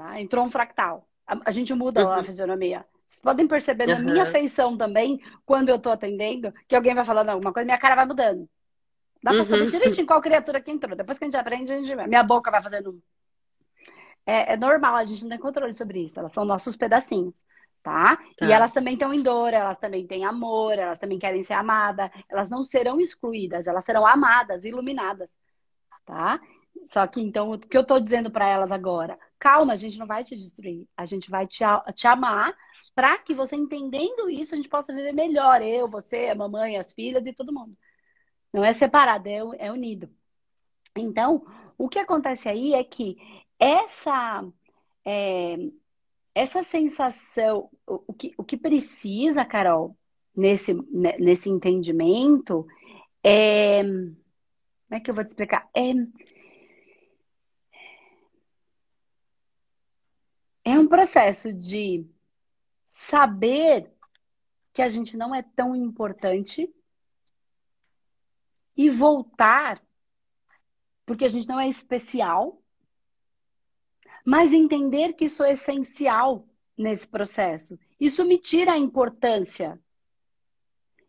Tá? 0.00 0.18
Entrou 0.18 0.46
um 0.46 0.50
fractal. 0.50 1.06
A, 1.26 1.38
a 1.44 1.50
gente 1.50 1.74
muda 1.74 2.02
uhum. 2.02 2.12
a 2.12 2.24
fisionomia. 2.24 2.86
Vocês 3.06 3.20
podem 3.20 3.46
perceber 3.46 3.86
uhum. 3.86 3.98
na 4.02 4.12
minha 4.12 4.24
feição 4.24 4.78
também, 4.78 5.20
quando 5.44 5.68
eu 5.68 5.78
tô 5.78 5.90
atendendo, 5.90 6.54
que 6.66 6.74
alguém 6.74 6.94
vai 6.94 7.04
falando 7.04 7.28
alguma 7.28 7.52
coisa, 7.52 7.66
minha 7.66 7.78
cara 7.78 7.94
vai 7.94 8.06
mudando. 8.06 8.48
Dá 9.22 9.32
pra 9.32 9.44
saber 9.44 9.60
uhum. 9.60 9.70
direitinho 9.70 10.06
qual 10.06 10.22
criatura 10.22 10.62
que 10.62 10.70
entrou. 10.70 10.96
Depois 10.96 11.18
que 11.18 11.24
a 11.24 11.26
gente 11.26 11.36
aprende, 11.36 11.70
a 11.70 11.76
gente... 11.76 11.94
minha 12.08 12.22
boca 12.22 12.50
vai 12.50 12.62
fazendo. 12.62 12.98
É, 14.24 14.54
é 14.54 14.56
normal, 14.56 14.96
a 14.96 15.04
gente 15.04 15.22
não 15.22 15.30
tem 15.30 15.38
controle 15.38 15.74
sobre 15.74 16.04
isso. 16.04 16.18
Elas 16.18 16.32
são 16.32 16.46
nossos 16.46 16.76
pedacinhos 16.76 17.44
tá? 17.82 18.16
tá? 18.36 18.46
E 18.46 18.52
elas 18.52 18.72
também 18.72 18.94
estão 18.94 19.12
em 19.12 19.22
dor, 19.22 19.52
elas 19.52 19.78
também 19.78 20.06
têm 20.06 20.24
amor, 20.24 20.78
elas 20.78 20.98
também 20.98 21.18
querem 21.18 21.42
ser 21.42 21.54
amadas. 21.54 22.10
Elas 22.28 22.48
não 22.48 22.64
serão 22.64 22.98
excluídas, 23.00 23.66
elas 23.66 23.84
serão 23.84 24.06
amadas, 24.06 24.64
iluminadas, 24.64 25.30
tá? 26.06 26.40
Só 26.86 27.06
que 27.06 27.20
então, 27.20 27.52
o 27.52 27.58
que 27.58 27.76
eu 27.76 27.82
estou 27.82 28.00
dizendo 28.00 28.30
para 28.30 28.48
elas 28.48 28.72
agora? 28.72 29.18
Calma, 29.40 29.72
a 29.72 29.76
gente 29.76 29.98
não 29.98 30.06
vai 30.06 30.22
te 30.22 30.36
destruir, 30.36 30.86
a 30.96 31.04
gente 31.04 31.30
vai 31.30 31.46
te, 31.46 31.64
te 31.94 32.06
amar 32.06 32.54
para 32.94 33.18
que 33.18 33.34
você 33.34 33.56
entendendo 33.56 34.28
isso 34.28 34.54
a 34.54 34.56
gente 34.56 34.68
possa 34.68 34.94
viver 34.94 35.12
melhor. 35.12 35.62
Eu, 35.62 35.88
você, 35.88 36.28
a 36.28 36.34
mamãe, 36.34 36.76
as 36.76 36.92
filhas 36.92 37.26
e 37.26 37.32
todo 37.32 37.52
mundo. 37.52 37.76
Não 38.52 38.64
é 38.64 38.72
separado, 38.72 39.28
é, 39.28 39.38
é 39.58 39.72
unido. 39.72 40.08
Então, 40.96 41.44
o 41.78 41.88
que 41.88 41.98
acontece 41.98 42.48
aí 42.48 42.74
é 42.74 42.84
que 42.84 43.16
essa 43.58 44.44
é, 45.04 45.56
essa 46.34 46.62
sensação, 46.62 47.70
o 47.86 48.12
que, 48.12 48.32
o 48.36 48.44
que 48.44 48.56
precisa, 48.56 49.44
Carol, 49.44 49.96
nesse, 50.36 50.74
né, 50.74 51.16
nesse 51.18 51.48
entendimento 51.48 52.66
é. 53.22 53.82
Como 53.82 54.98
é 54.98 55.00
que 55.00 55.10
eu 55.10 55.14
vou 55.14 55.24
te 55.24 55.28
explicar? 55.28 55.68
É, 55.74 55.92
é 60.72 60.78
um 60.78 60.88
processo 60.88 61.52
de 61.52 62.06
saber 62.88 63.92
que 64.72 64.82
a 64.82 64.88
gente 64.88 65.16
não 65.16 65.34
é 65.34 65.42
tão 65.42 65.74
importante 65.74 66.72
e 68.76 68.88
voltar 68.90 69.82
porque 71.04 71.24
a 71.24 71.28
gente 71.28 71.48
não 71.48 71.58
é 71.58 71.68
especial 71.68 72.60
mas 74.24 74.52
entender 74.52 75.14
que 75.14 75.24
isso 75.24 75.42
é 75.42 75.52
essencial 75.52 76.46
nesse 76.76 77.06
processo. 77.06 77.78
Isso 77.98 78.24
me 78.24 78.38
tira 78.38 78.72
a 78.72 78.78
importância. 78.78 79.80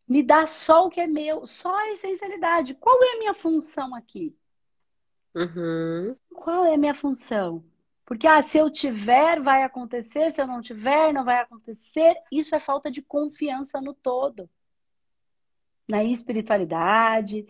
Me 0.07 0.23
dá 0.23 0.45
só 0.47 0.85
o 0.85 0.89
que 0.89 0.99
é 0.99 1.07
meu, 1.07 1.45
só 1.45 1.73
a 1.73 1.91
essencialidade. 1.91 2.75
Qual 2.75 3.01
é 3.03 3.13
a 3.13 3.19
minha 3.19 3.33
função 3.33 3.95
aqui? 3.95 4.35
Uhum. 5.33 6.15
Qual 6.33 6.65
é 6.65 6.73
a 6.73 6.77
minha 6.77 6.93
função? 6.93 7.63
Porque 8.11 8.27
ah, 8.27 8.41
se 8.41 8.57
eu 8.57 8.69
tiver, 8.69 9.39
vai 9.41 9.63
acontecer, 9.63 10.29
se 10.31 10.41
eu 10.41 10.45
não 10.45 10.59
tiver, 10.61 11.13
não 11.13 11.23
vai 11.23 11.39
acontecer. 11.39 12.13
Isso 12.29 12.53
é 12.53 12.59
falta 12.59 12.91
de 12.91 13.01
confiança 13.01 13.79
no 13.79 13.93
todo. 13.93 14.49
Na 15.87 16.03
espiritualidade, 16.03 17.47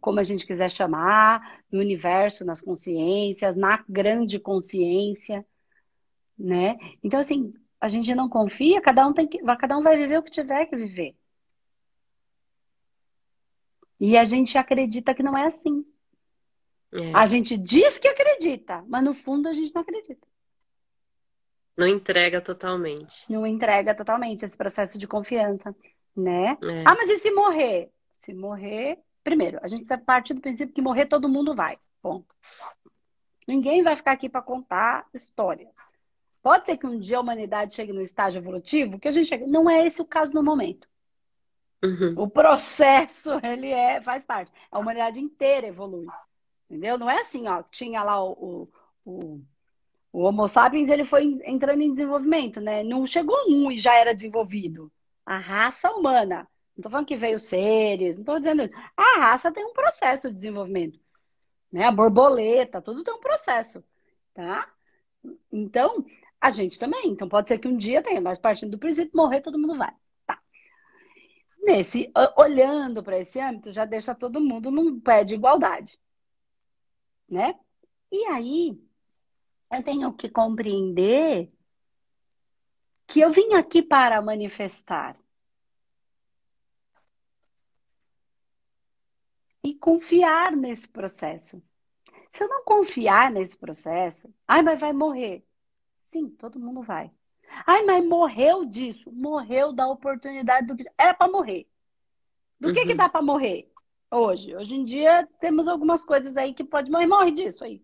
como 0.00 0.18
a 0.18 0.22
gente 0.22 0.46
quiser 0.46 0.70
chamar, 0.70 1.62
no 1.70 1.78
universo, 1.78 2.42
nas 2.42 2.62
consciências, 2.62 3.54
na 3.54 3.84
grande 3.86 4.38
consciência, 4.38 5.46
né? 6.38 6.78
Então, 7.04 7.20
assim, 7.20 7.52
a 7.78 7.90
gente 7.90 8.14
não 8.14 8.30
confia, 8.30 8.80
cada 8.80 9.06
um 9.06 9.12
tem 9.12 9.28
que, 9.28 9.36
cada 9.58 9.76
um 9.76 9.82
vai 9.82 9.98
viver 9.98 10.20
o 10.20 10.22
que 10.22 10.30
tiver 10.30 10.64
que 10.64 10.74
viver. 10.74 11.14
E 14.00 14.16
a 14.16 14.24
gente 14.24 14.56
acredita 14.56 15.14
que 15.14 15.22
não 15.22 15.36
é 15.36 15.48
assim. 15.48 15.84
É. 16.92 17.12
A 17.14 17.26
gente 17.26 17.56
diz 17.56 17.98
que 17.98 18.08
acredita, 18.08 18.84
mas 18.88 19.04
no 19.04 19.14
fundo 19.14 19.48
a 19.48 19.52
gente 19.52 19.74
não 19.74 19.82
acredita. 19.82 20.26
Não 21.76 21.86
entrega 21.86 22.40
totalmente. 22.40 23.30
Não 23.30 23.46
entrega 23.46 23.94
totalmente 23.94 24.44
esse 24.44 24.56
processo 24.56 24.98
de 24.98 25.06
confiança, 25.06 25.74
né? 26.16 26.56
É. 26.66 26.84
Ah, 26.84 26.94
mas 26.96 27.08
e 27.10 27.18
se 27.18 27.30
morrer? 27.30 27.90
Se 28.12 28.34
morrer, 28.34 28.98
Primeiro, 29.28 29.58
a 29.62 29.68
gente 29.68 29.80
precisa 29.80 29.98
partir 29.98 30.32
do 30.32 30.40
princípio 30.40 30.74
que 30.74 30.80
morrer 30.80 31.04
todo 31.04 31.28
mundo 31.28 31.54
vai. 31.54 31.78
Ponto. 32.00 32.34
Ninguém 33.46 33.82
vai 33.82 33.94
ficar 33.94 34.12
aqui 34.12 34.26
para 34.26 34.40
contar 34.40 35.06
história. 35.12 35.68
Pode 36.42 36.64
ser 36.64 36.78
que 36.78 36.86
um 36.86 36.98
dia 36.98 37.18
a 37.18 37.20
humanidade 37.20 37.74
chegue 37.74 37.92
no 37.92 38.00
estágio 38.00 38.38
evolutivo, 38.38 38.98
que 38.98 39.06
a 39.06 39.10
gente 39.10 39.26
chega. 39.26 39.46
Não 39.46 39.68
é 39.68 39.86
esse 39.86 40.00
o 40.00 40.04
caso 40.06 40.32
no 40.32 40.42
momento. 40.42 40.88
Uhum. 41.84 42.14
O 42.16 42.30
processo, 42.30 43.32
ele 43.44 43.68
é, 43.68 44.00
faz 44.00 44.24
parte. 44.24 44.50
A 44.70 44.78
humanidade 44.78 45.20
inteira 45.20 45.66
evolui. 45.66 46.06
Entendeu? 46.68 46.98
Não 46.98 47.08
é 47.10 47.20
assim, 47.20 47.46
ó, 47.48 47.62
tinha 47.62 48.02
lá 48.02 48.22
o, 48.22 48.68
o, 49.04 49.40
o 50.12 50.20
Homo 50.22 50.46
sapiens, 50.46 50.90
ele 50.90 51.04
foi 51.04 51.40
entrando 51.44 51.82
em 51.82 51.92
desenvolvimento, 51.92 52.60
né? 52.60 52.82
Não 52.82 53.06
chegou 53.06 53.36
um 53.48 53.70
e 53.70 53.78
já 53.78 53.94
era 53.94 54.14
desenvolvido. 54.14 54.92
A 55.24 55.38
raça 55.38 55.90
humana 55.90 56.48
não 56.78 56.80
estou 56.80 56.92
falando 56.92 57.06
que 57.06 57.16
veio 57.16 57.40
seres, 57.40 58.14
não 58.14 58.22
estou 58.22 58.38
dizendo 58.38 58.62
isso. 58.62 58.74
A 58.96 59.18
raça 59.18 59.50
tem 59.50 59.64
um 59.64 59.72
processo 59.72 60.28
de 60.28 60.34
desenvolvimento. 60.34 61.00
Né? 61.72 61.84
A 61.84 61.90
borboleta, 61.90 62.80
tudo 62.80 63.02
tem 63.02 63.12
um 63.12 63.20
processo. 63.20 63.82
Tá? 64.32 64.72
Então, 65.50 66.06
a 66.40 66.50
gente 66.50 66.78
também. 66.78 67.08
Então, 67.08 67.28
pode 67.28 67.48
ser 67.48 67.58
que 67.58 67.66
um 67.66 67.76
dia 67.76 68.00
tenha, 68.00 68.20
mas 68.20 68.38
partindo 68.38 68.70
do 68.70 68.78
princípio, 68.78 69.10
morrer, 69.16 69.40
todo 69.40 69.58
mundo 69.58 69.76
vai. 69.76 69.92
Tá. 70.24 70.40
Nesse, 71.58 72.12
olhando 72.36 73.02
para 73.02 73.18
esse 73.18 73.40
âmbito, 73.40 73.72
já 73.72 73.84
deixa 73.84 74.14
todo 74.14 74.40
mundo 74.40 74.70
num 74.70 75.00
pé 75.00 75.24
de 75.24 75.34
igualdade. 75.34 75.98
Né? 77.28 77.58
E 78.10 78.24
aí, 78.26 78.80
eu 79.72 79.82
tenho 79.82 80.12
que 80.14 80.28
compreender 80.28 81.52
que 83.06 83.20
eu 83.20 83.32
vim 83.32 83.54
aqui 83.54 83.82
para 83.82 84.20
manifestar. 84.22 85.18
e 89.68 89.74
confiar 89.74 90.52
nesse 90.52 90.88
processo. 90.88 91.62
Se 92.30 92.42
eu 92.42 92.48
não 92.48 92.64
confiar 92.64 93.30
nesse 93.30 93.56
processo, 93.56 94.32
ai, 94.46 94.62
mas 94.62 94.80
vai 94.80 94.92
morrer. 94.92 95.44
Sim, 95.96 96.30
todo 96.30 96.60
mundo 96.60 96.82
vai. 96.82 97.10
Ai, 97.66 97.84
mas 97.84 98.06
morreu 98.06 98.64
disso, 98.64 99.10
morreu 99.12 99.72
da 99.72 99.88
oportunidade 99.88 100.66
do 100.66 100.76
que 100.76 100.84
era 100.96 101.14
para 101.14 101.30
morrer. 101.30 101.66
Do 102.60 102.68
uhum. 102.68 102.74
que 102.74 102.84
que 102.84 102.90
uhum. 102.92 102.96
dá 102.96 103.08
para 103.08 103.22
morrer 103.22 103.70
hoje? 104.10 104.56
Hoje 104.56 104.74
em 104.74 104.84
dia 104.84 105.28
temos 105.40 105.68
algumas 105.68 106.04
coisas 106.04 106.36
aí 106.36 106.54
que 106.54 106.64
pode 106.64 106.90
morrer, 106.90 107.06
morre 107.06 107.32
disso 107.32 107.64
aí. 107.64 107.82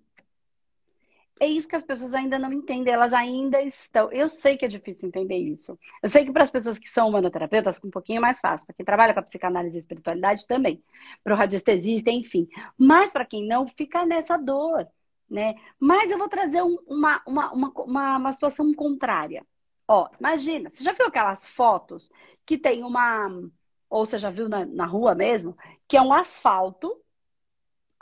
É 1.41 1.47
isso 1.47 1.67
que 1.69 1.75
as 1.75 1.83
pessoas 1.83 2.15
ainda 2.15 2.39
não 2.39 2.53
entendem, 2.53 2.95
elas 2.95 3.13
ainda 3.13 3.61
estão. 3.61 4.11
Eu 4.13 4.29
sei 4.29 4.57
que 4.57 4.65
é 4.65 4.69
difícil 4.69 5.09
entender 5.09 5.37
isso. 5.37 5.79
Eu 6.03 6.09
sei 6.09 6.25
que 6.25 6.33
para 6.33 6.45
as 6.45 6.51
pessoas 6.51 6.79
que 6.79 6.89
são 6.89 7.09
humanoterapeutas, 7.09 7.81
um 7.85 7.91
pouquinho 7.91 8.21
mais 8.21 8.39
fácil. 8.41 8.67
Para 8.67 8.77
quem 8.77 8.87
trabalha 8.87 9.13
com 9.13 9.21
a 9.21 9.23
psicanálise 9.23 9.77
e 9.77 9.81
espiritualidade 9.81 10.47
também. 10.47 10.83
Para 11.25 11.35
o 11.35 11.37
radiestesista, 11.37 12.11
enfim. 12.11 12.49
Mas 12.79 13.13
para 13.13 13.27
quem 13.27 13.47
não, 13.47 13.67
fica 13.67 14.07
nessa 14.07 14.37
dor. 14.37 14.87
Né? 15.29 15.57
Mas 15.79 16.11
eu 16.11 16.19
vou 16.19 16.29
trazer 16.29 16.63
um, 16.63 16.79
uma, 16.87 17.21
uma, 17.27 17.53
uma, 17.53 18.17
uma, 18.17 18.33
situação 18.33 18.73
contrária. 18.73 19.45
Ó, 19.89 20.09
imagina, 20.21 20.71
você 20.71 20.85
já 20.85 20.93
viu 20.93 21.07
aquelas 21.07 21.47
fotos 21.47 22.11
que 22.47 22.57
tem 22.57 22.85
uma. 22.85 23.29
Ou 23.95 24.05
você 24.05 24.19
já 24.19 24.31
viu 24.31 24.49
na, 24.49 24.67
na 24.67 24.87
rua 24.87 25.15
mesmo, 25.15 25.57
que 25.87 25.97
é 25.97 26.03
um 26.03 26.13
asfalto 26.13 27.01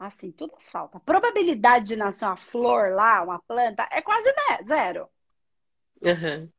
Assim, 0.02 0.33
tudo 0.33 0.57
asfalto. 0.57 0.96
A 0.96 1.00
probabilidade 1.00 1.87
de 1.87 1.96
nascer 1.96 2.24
uma 2.24 2.37
flor 2.37 2.92
lá, 2.92 3.22
uma 3.22 3.38
planta, 3.38 3.87
é 3.88 4.02
quase 4.02 4.28
zero. 4.66 5.09
Uhum. 6.00 6.50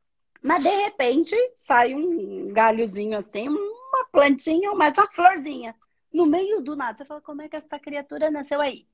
Mas 0.42 0.62
de 0.62 0.70
repente 0.70 1.36
sai 1.54 1.94
um 1.94 2.50
galhozinho 2.54 3.18
assim, 3.18 3.48
uma 3.48 4.06
plantinha, 4.10 4.72
mais 4.74 4.96
uma 4.96 5.12
florzinha. 5.12 5.74
No 6.10 6.24
meio 6.24 6.62
do 6.62 6.74
nada. 6.74 6.96
Você 6.96 7.04
fala, 7.04 7.20
como 7.20 7.42
é 7.42 7.48
que 7.48 7.56
essa 7.56 7.78
criatura 7.78 8.30
nasceu 8.30 8.62
aí? 8.62 8.88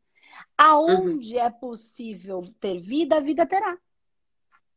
Aonde 0.59 1.37
uhum. 1.37 1.43
é 1.43 1.51
possível 1.51 2.53
ter 2.59 2.81
vida, 2.81 3.19
a 3.19 3.21
vida 3.21 3.47
terá. 3.47 3.79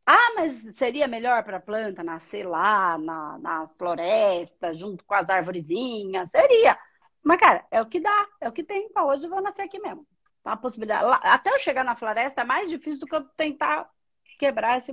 Ah, 0.05 0.33
mas 0.35 0.53
seria 0.75 1.07
melhor 1.07 1.43
para 1.43 1.57
a 1.57 1.61
planta 1.61 2.03
nascer 2.03 2.45
lá 2.45 2.97
na, 2.97 3.37
na 3.39 3.67
floresta, 3.77 4.73
junto 4.73 5.03
com 5.05 5.13
as 5.13 5.29
arvorezinhas? 5.29 6.29
Seria. 6.29 6.77
Mas, 7.23 7.39
cara, 7.39 7.65
é 7.71 7.81
o 7.81 7.85
que 7.85 7.99
dá, 8.01 8.27
é 8.41 8.49
o 8.49 8.51
que 8.51 8.63
tem. 8.63 8.89
Pra 8.91 9.05
hoje 9.05 9.25
eu 9.25 9.29
vou 9.29 9.41
nascer 9.41 9.61
aqui 9.63 9.79
mesmo. 9.79 10.05
Tá 10.43 10.53
a 10.53 10.57
possibilidade. 10.57 11.05
Até 11.23 11.51
eu 11.51 11.59
chegar 11.59 11.85
na 11.85 11.95
floresta 11.95 12.41
é 12.41 12.43
mais 12.43 12.69
difícil 12.69 12.99
do 12.99 13.05
que 13.07 13.15
eu 13.15 13.23
tentar 13.29 13.89
quebrar 14.37 14.77
esse. 14.77 14.91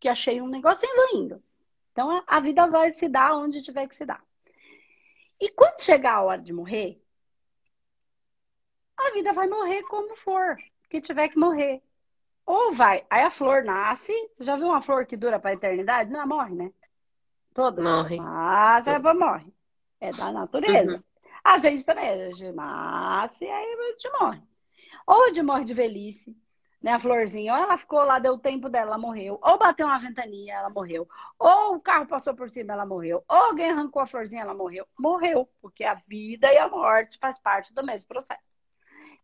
que 0.00 0.08
achei 0.08 0.40
um 0.40 0.48
negocinho 0.48 0.92
indo. 1.14 1.42
Então 1.92 2.22
a 2.26 2.40
vida 2.40 2.66
vai 2.66 2.92
se 2.92 3.08
dar 3.08 3.36
onde 3.36 3.62
tiver 3.62 3.86
que 3.88 3.96
se 3.96 4.04
dar. 4.04 4.22
E 5.40 5.48
quando 5.50 5.80
chegar 5.80 6.14
a 6.14 6.22
hora 6.22 6.40
de 6.42 6.52
morrer, 6.52 7.02
a 8.96 9.10
vida 9.12 9.32
vai 9.32 9.48
morrer 9.48 9.82
como 9.84 10.14
for, 10.16 10.56
que 10.90 11.00
tiver 11.00 11.28
que 11.30 11.38
morrer. 11.38 11.82
Ou 12.48 12.72
vai, 12.72 13.04
aí 13.10 13.22
a 13.24 13.30
flor 13.30 13.62
nasce. 13.62 14.10
Você 14.34 14.42
já 14.42 14.56
viu 14.56 14.68
uma 14.68 14.80
flor 14.80 15.04
que 15.04 15.18
dura 15.18 15.38
para 15.38 15.50
a 15.50 15.52
eternidade? 15.52 16.10
Não, 16.10 16.26
morre, 16.26 16.54
né? 16.54 16.72
Toda. 17.52 17.82
Morre. 17.82 18.18
Mas 18.18 18.86
ela 18.86 19.12
morre. 19.12 19.52
É 20.00 20.10
da 20.12 20.32
natureza. 20.32 20.92
Uhum. 20.92 21.02
A 21.44 21.58
gente 21.58 21.84
também, 21.84 22.08
a 22.08 22.30
gente 22.30 22.50
nasce 22.52 23.44
e 23.44 23.50
aí 23.50 23.74
a 23.74 23.90
gente 23.90 24.10
morre. 24.18 24.42
Ou 25.06 25.24
a 25.24 25.28
gente 25.28 25.42
morre 25.42 25.64
de 25.66 25.74
velhice, 25.74 26.34
né? 26.80 26.92
A 26.92 26.98
florzinha, 26.98 27.52
ou 27.52 27.58
ela 27.58 27.76
ficou 27.76 28.02
lá, 28.02 28.18
deu 28.18 28.32
o 28.32 28.38
tempo 28.38 28.70
dela, 28.70 28.92
ela 28.92 28.98
morreu. 28.98 29.38
Ou 29.42 29.58
bateu 29.58 29.86
uma 29.86 29.98
ventania, 29.98 30.54
ela 30.54 30.70
morreu. 30.70 31.06
Ou 31.38 31.74
o 31.74 31.80
carro 31.82 32.06
passou 32.06 32.34
por 32.34 32.48
cima, 32.48 32.72
ela 32.72 32.86
morreu. 32.86 33.22
Ou 33.28 33.36
alguém 33.36 33.68
arrancou 33.68 34.00
a 34.00 34.06
florzinha, 34.06 34.40
ela 34.40 34.54
morreu. 34.54 34.86
Morreu, 34.98 35.46
porque 35.60 35.84
a 35.84 35.96
vida 36.08 36.50
e 36.50 36.56
a 36.56 36.66
morte 36.66 37.18
faz 37.18 37.38
parte 37.38 37.74
do 37.74 37.84
mesmo 37.84 38.08
processo. 38.08 38.56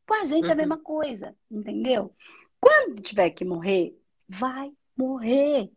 Com 0.06 0.12
a 0.12 0.26
gente 0.26 0.44
uhum. 0.44 0.50
é 0.50 0.52
a 0.52 0.56
uhum. 0.56 0.60
mesma 0.60 0.76
coisa, 0.76 1.34
entendeu? 1.50 2.14
Quando 2.64 3.02
tiver 3.02 3.28
que 3.28 3.44
morrer, 3.44 3.94
vai 4.26 4.72
morrer. 4.96 5.70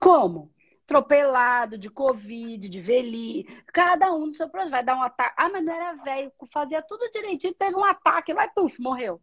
Como? 0.00 0.52
Atropelado, 0.82 1.78
de 1.78 1.88
Covid, 1.88 2.68
de 2.68 2.80
velhice. 2.80 3.62
Cada 3.72 4.12
um 4.12 4.26
do 4.26 4.32
seu 4.32 4.48
projeto 4.48 4.72
vai 4.72 4.84
dar 4.84 4.96
um 4.96 5.02
ataque. 5.02 5.34
Ah, 5.36 5.48
mas 5.48 5.64
não 5.64 5.72
era 5.72 5.92
velho, 6.02 6.32
fazia 6.52 6.82
tudo 6.82 7.08
direitinho, 7.12 7.54
teve 7.54 7.76
um 7.76 7.84
ataque 7.84 8.32
e 8.32 8.48
puf, 8.48 8.82
morreu. 8.82 9.22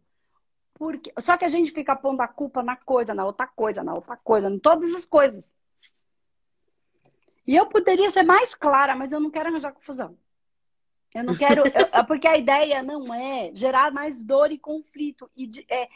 Porque... 0.72 1.12
Só 1.20 1.36
que 1.36 1.44
a 1.44 1.48
gente 1.48 1.72
fica 1.72 1.94
pondo 1.94 2.22
a 2.22 2.26
culpa 2.26 2.62
na 2.62 2.74
coisa, 2.74 3.12
na 3.12 3.26
outra 3.26 3.46
coisa, 3.46 3.84
na 3.84 3.92
outra 3.92 4.16
coisa, 4.16 4.48
em 4.48 4.58
todas 4.58 4.94
as 4.94 5.04
coisas. 5.04 5.52
E 7.46 7.54
eu 7.54 7.66
poderia 7.66 8.08
ser 8.08 8.22
mais 8.22 8.54
clara, 8.54 8.96
mas 8.96 9.12
eu 9.12 9.20
não 9.20 9.30
quero 9.30 9.50
arranjar 9.50 9.72
confusão. 9.72 10.16
Eu 11.14 11.24
não 11.24 11.36
quero, 11.36 11.62
eu, 11.66 12.04
porque 12.06 12.26
a 12.26 12.38
ideia 12.38 12.82
não 12.82 13.12
é 13.12 13.50
gerar 13.54 13.92
mais 13.92 14.22
dor 14.22 14.50
e 14.50 14.58
conflito 14.58 15.30
e, 15.36 15.50
é, 15.68 15.88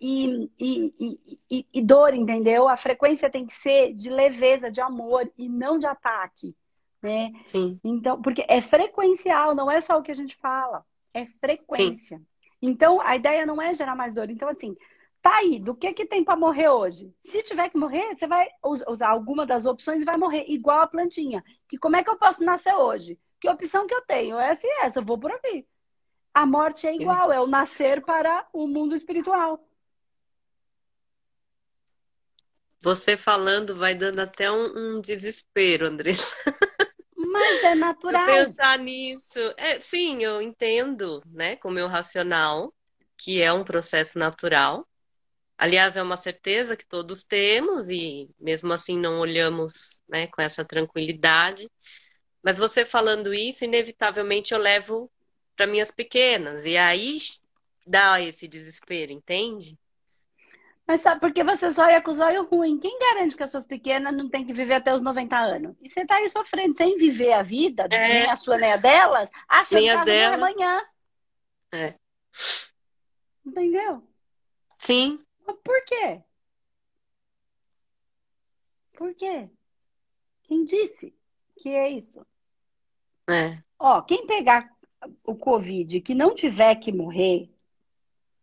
e, 0.00 0.50
e, 0.58 1.18
e, 1.50 1.66
e, 1.72 1.82
dor, 1.82 2.14
entendeu? 2.14 2.66
A 2.66 2.76
frequência 2.76 3.30
tem 3.30 3.46
que 3.46 3.54
ser 3.54 3.92
de 3.92 4.08
leveza, 4.08 4.70
de 4.70 4.80
amor 4.80 5.30
e 5.36 5.48
não 5.48 5.78
de 5.78 5.86
ataque, 5.86 6.56
né? 7.02 7.32
Sim. 7.44 7.78
Então, 7.84 8.20
porque 8.22 8.44
é 8.48 8.60
frequencial, 8.60 9.54
não 9.54 9.70
é 9.70 9.80
só 9.80 9.98
o 9.98 10.02
que 10.02 10.10
a 10.10 10.16
gente 10.16 10.36
fala, 10.36 10.84
é 11.12 11.26
frequência. 11.26 12.18
Sim. 12.18 12.26
Então, 12.62 12.98
a 13.02 13.14
ideia 13.14 13.44
não 13.44 13.60
é 13.60 13.74
gerar 13.74 13.94
mais 13.94 14.14
dor. 14.14 14.30
Então, 14.30 14.48
assim, 14.48 14.74
tá 15.20 15.36
aí, 15.36 15.60
do 15.60 15.74
que 15.74 15.92
que 15.92 16.06
tem 16.06 16.24
para 16.24 16.34
morrer 16.34 16.70
hoje? 16.70 17.12
Se 17.20 17.42
tiver 17.42 17.68
que 17.68 17.76
morrer, 17.76 18.16
você 18.16 18.26
vai 18.26 18.48
usar 18.62 19.10
alguma 19.10 19.44
das 19.44 19.66
opções 19.66 20.00
e 20.00 20.06
vai 20.06 20.16
morrer 20.16 20.46
igual 20.48 20.80
a 20.80 20.86
plantinha. 20.86 21.44
Que 21.68 21.76
como 21.76 21.96
é 21.96 22.02
que 22.02 22.08
eu 22.08 22.16
posso 22.16 22.42
nascer 22.42 22.74
hoje? 22.74 23.18
Que 23.40 23.48
opção 23.48 23.86
que 23.86 23.94
eu 23.94 24.02
tenho? 24.02 24.38
Essa 24.38 24.66
e 24.66 24.70
essa, 24.82 25.00
eu 25.00 25.04
vou 25.04 25.18
por 25.18 25.30
aqui. 25.30 25.66
A 26.32 26.44
morte 26.44 26.86
é 26.86 26.94
igual, 26.94 27.30
é 27.30 27.40
o 27.40 27.46
nascer 27.46 28.02
para 28.02 28.48
o 28.52 28.66
mundo 28.66 28.94
espiritual. 28.94 29.64
Você 32.82 33.16
falando 33.16 33.76
vai 33.76 33.94
dando 33.94 34.18
até 34.18 34.50
um, 34.50 34.96
um 34.96 35.00
desespero, 35.00 35.86
Andressa. 35.86 36.34
Mas 37.16 37.64
é 37.64 37.74
natural. 37.74 38.26
pensar 38.26 38.78
nisso. 38.78 39.38
É, 39.56 39.80
sim, 39.80 40.22
eu 40.22 40.42
entendo, 40.42 41.22
né, 41.26 41.56
com 41.56 41.68
o 41.68 41.72
meu 41.72 41.88
racional, 41.88 42.74
que 43.16 43.40
é 43.40 43.52
um 43.52 43.64
processo 43.64 44.18
natural. 44.18 44.86
Aliás, 45.56 45.96
é 45.96 46.02
uma 46.02 46.16
certeza 46.16 46.76
que 46.76 46.86
todos 46.86 47.24
temos 47.24 47.88
e 47.88 48.28
mesmo 48.38 48.72
assim 48.72 48.98
não 48.98 49.20
olhamos, 49.20 50.00
né, 50.08 50.26
com 50.26 50.42
essa 50.42 50.64
tranquilidade. 50.64 51.70
Mas 52.44 52.58
você 52.58 52.84
falando 52.84 53.32
isso, 53.32 53.64
inevitavelmente 53.64 54.52
eu 54.52 54.60
levo 54.60 55.10
para 55.56 55.66
minhas 55.66 55.90
pequenas. 55.90 56.66
E 56.66 56.76
aí 56.76 57.16
dá 57.86 58.20
esse 58.20 58.46
desespero, 58.46 59.12
entende? 59.12 59.78
Mas 60.86 61.00
sabe, 61.00 61.20
porque 61.20 61.42
você 61.42 61.70
só 61.70 61.88
ia 61.88 62.02
com 62.02 62.10
o 62.10 62.14
zóio 62.14 62.44
ruim. 62.44 62.78
Quem 62.78 62.98
garante 62.98 63.34
que 63.34 63.42
as 63.42 63.50
suas 63.50 63.64
pequenas 63.64 64.14
não 64.14 64.28
tem 64.28 64.44
que 64.44 64.52
viver 64.52 64.74
até 64.74 64.94
os 64.94 65.00
90 65.00 65.34
anos? 65.34 65.76
E 65.80 65.88
você 65.88 66.04
tá 66.04 66.16
aí 66.16 66.28
sofrendo 66.28 66.76
sem 66.76 66.98
viver 66.98 67.32
a 67.32 67.42
vida, 67.42 67.88
é. 67.90 68.08
nem 68.08 68.30
a 68.30 68.36
sua, 68.36 68.58
nem 68.58 68.70
a 68.70 68.76
delas, 68.76 69.30
achando 69.48 69.82
que 69.82 69.88
a 69.88 70.04
dela... 70.04 70.36
amanhã. 70.36 70.84
É. 71.72 71.94
Entendeu? 73.46 74.06
Sim. 74.76 75.24
Mas 75.46 75.56
por 75.64 75.82
quê? 75.86 76.20
Por 78.92 79.14
quê? 79.14 79.48
Quem 80.42 80.64
disse 80.64 81.14
que 81.56 81.70
é 81.70 81.88
isso? 81.88 82.24
É. 83.28 83.58
Ó, 83.78 84.02
quem 84.02 84.26
pegar 84.26 84.68
o 85.24 85.34
Covid 85.34 86.00
que 86.00 86.14
não 86.14 86.34
tiver 86.34 86.74
que 86.76 86.92
morrer. 86.92 87.50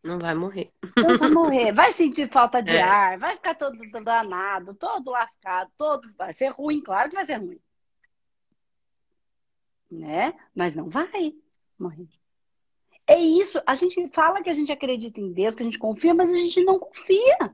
Não 0.03 0.17
vai 0.17 0.33
morrer. 0.33 0.71
Não 0.97 1.17
vai 1.17 1.29
morrer. 1.29 1.71
Vai 1.71 1.91
sentir 1.91 2.29
falta 2.31 2.61
de 2.61 2.75
é. 2.77 2.81
ar, 2.81 3.19
vai 3.19 3.35
ficar 3.35 3.55
todo 3.55 3.77
danado, 4.03 4.73
todo 4.73 5.11
lascado, 5.11 5.71
todo. 5.77 6.11
Vai 6.17 6.33
ser 6.33 6.49
ruim, 6.49 6.81
claro 6.81 7.09
que 7.09 7.15
vai 7.15 7.25
ser 7.25 7.35
ruim. 7.35 7.59
Né? 9.89 10.33
Mas 10.55 10.75
não 10.75 10.89
vai 10.89 11.33
morrer. 11.77 12.07
É 13.05 13.19
isso. 13.19 13.61
A 13.65 13.75
gente 13.75 14.09
fala 14.13 14.41
que 14.41 14.49
a 14.49 14.53
gente 14.53 14.71
acredita 14.71 15.19
em 15.19 15.33
Deus, 15.33 15.53
que 15.53 15.61
a 15.61 15.65
gente 15.65 15.77
confia, 15.79 16.13
mas 16.13 16.31
a 16.31 16.37
gente 16.37 16.63
não 16.63 16.79
confia. 16.79 17.53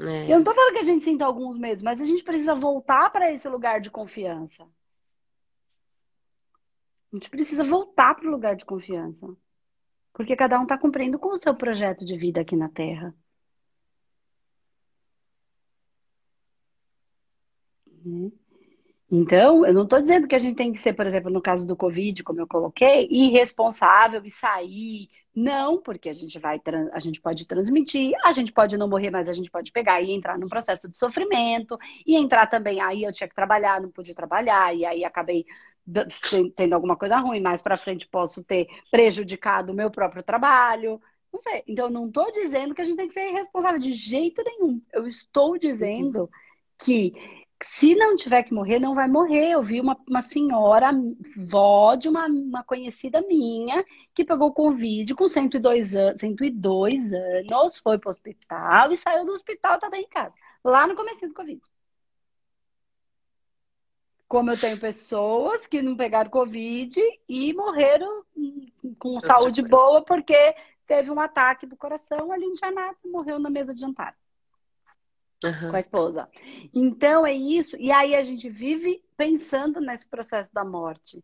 É. 0.00 0.32
Eu 0.32 0.38
não 0.38 0.44
tô 0.44 0.54
falando 0.54 0.72
que 0.72 0.78
a 0.78 0.84
gente 0.84 1.04
sinta 1.04 1.24
alguns 1.24 1.58
medos, 1.58 1.82
mas 1.82 2.00
a 2.00 2.04
gente 2.06 2.24
precisa 2.24 2.54
voltar 2.54 3.10
para 3.10 3.30
esse 3.30 3.48
lugar 3.48 3.80
de 3.80 3.90
confiança. 3.90 4.64
A 7.12 7.16
gente 7.16 7.28
precisa 7.28 7.64
voltar 7.64 8.14
para 8.14 8.26
o 8.26 8.30
lugar 8.30 8.56
de 8.56 8.64
confiança. 8.64 9.26
Porque 10.12 10.36
cada 10.36 10.58
um 10.58 10.62
está 10.62 10.78
cumprindo 10.78 11.18
com 11.18 11.34
o 11.34 11.38
seu 11.38 11.54
projeto 11.54 12.04
de 12.04 12.16
vida 12.16 12.40
aqui 12.40 12.56
na 12.56 12.68
Terra. 12.68 13.14
Né? 18.04 18.30
Então, 19.12 19.66
eu 19.66 19.74
não 19.74 19.82
estou 19.82 20.00
dizendo 20.00 20.28
que 20.28 20.36
a 20.36 20.38
gente 20.38 20.54
tem 20.54 20.72
que 20.72 20.78
ser, 20.78 20.92
por 20.92 21.04
exemplo, 21.04 21.30
no 21.30 21.42
caso 21.42 21.66
do 21.66 21.74
Covid, 21.74 22.22
como 22.22 22.40
eu 22.40 22.46
coloquei, 22.46 23.08
irresponsável 23.10 24.22
e 24.24 24.30
sair. 24.30 25.08
Não, 25.34 25.82
porque 25.82 26.08
a 26.08 26.12
gente 26.12 26.38
vai, 26.38 26.60
a 26.92 27.00
gente 27.00 27.20
pode 27.20 27.44
transmitir, 27.46 28.12
a 28.24 28.30
gente 28.30 28.52
pode 28.52 28.76
não 28.76 28.88
morrer, 28.88 29.10
mas 29.10 29.28
a 29.28 29.32
gente 29.32 29.50
pode 29.50 29.72
pegar 29.72 30.00
e 30.00 30.12
entrar 30.12 30.38
num 30.38 30.48
processo 30.48 30.88
de 30.88 30.96
sofrimento 30.96 31.76
e 32.06 32.16
entrar 32.16 32.46
também. 32.46 32.80
Aí 32.80 33.02
eu 33.02 33.10
tinha 33.10 33.28
que 33.28 33.34
trabalhar, 33.34 33.80
não 33.80 33.90
pude 33.90 34.14
trabalhar, 34.14 34.74
e 34.76 34.84
aí 34.84 35.04
acabei 35.04 35.44
tendo 36.54 36.74
alguma 36.74 36.96
coisa 36.96 37.18
ruim, 37.18 37.40
mais 37.40 37.62
para 37.62 37.76
frente 37.76 38.06
posso 38.06 38.44
ter 38.44 38.68
prejudicado 38.92 39.72
o 39.72 39.74
meu 39.74 39.90
próprio 39.90 40.22
trabalho. 40.22 41.00
Não 41.32 41.40
sei. 41.40 41.64
Então, 41.66 41.86
eu 41.86 41.92
não 41.92 42.06
estou 42.06 42.30
dizendo 42.30 42.74
que 42.74 42.82
a 42.82 42.84
gente 42.84 42.96
tem 42.96 43.08
que 43.08 43.14
ser 43.14 43.28
irresponsável 43.28 43.80
de 43.80 43.92
jeito 43.92 44.42
nenhum. 44.44 44.80
Eu 44.92 45.08
estou 45.08 45.58
dizendo 45.58 46.22
uhum. 46.22 46.28
que 46.84 47.12
se 47.62 47.94
não 47.94 48.16
tiver 48.16 48.42
que 48.42 48.54
morrer, 48.54 48.78
não 48.78 48.94
vai 48.94 49.06
morrer. 49.06 49.50
Eu 49.50 49.62
vi 49.62 49.80
uma, 49.80 49.96
uma 50.08 50.22
senhora, 50.22 50.90
vó 51.36 51.94
de 51.94 52.08
uma, 52.08 52.26
uma 52.26 52.64
conhecida 52.64 53.20
minha, 53.22 53.84
que 54.14 54.24
pegou 54.24 54.52
Covid 54.52 55.14
com 55.14 55.28
102 55.28 55.94
anos, 55.94 56.20
102 56.20 57.12
anos, 57.12 57.78
foi 57.78 57.98
para 57.98 58.08
o 58.08 58.10
hospital 58.10 58.92
e 58.92 58.96
saiu 58.96 59.26
do 59.26 59.32
hospital, 59.32 59.74
estava 59.74 59.96
em 59.96 60.08
casa, 60.08 60.36
lá 60.64 60.86
no 60.86 60.96
começo 60.96 61.26
do 61.28 61.34
Covid. 61.34 61.60
Como 64.26 64.50
eu 64.50 64.58
tenho 64.58 64.78
pessoas 64.78 65.66
que 65.66 65.82
não 65.82 65.96
pegaram 65.96 66.30
Covid 66.30 67.00
e 67.28 67.52
morreram 67.52 68.24
com 68.98 69.20
saúde 69.20 69.60
boa 69.60 70.02
porque 70.02 70.54
teve 70.86 71.10
um 71.10 71.20
ataque 71.20 71.66
do 71.66 71.76
coração 71.76 72.30
ali 72.32 72.46
em 72.46 72.56
Janata, 72.56 72.96
morreu 73.04 73.38
na 73.40 73.50
mesa 73.50 73.74
de 73.74 73.80
jantar 73.80 74.16
uhum. 75.44 75.70
com 75.70 75.76
a 75.76 75.80
esposa. 75.80 76.28
Então 76.74 77.26
é 77.26 77.34
isso. 77.34 77.76
E 77.76 77.90
aí 77.90 78.14
a 78.14 78.22
gente 78.22 78.48
vive 78.48 79.02
pensando 79.16 79.80
nesse 79.80 80.08
processo 80.08 80.52
da 80.52 80.64
morte, 80.64 81.22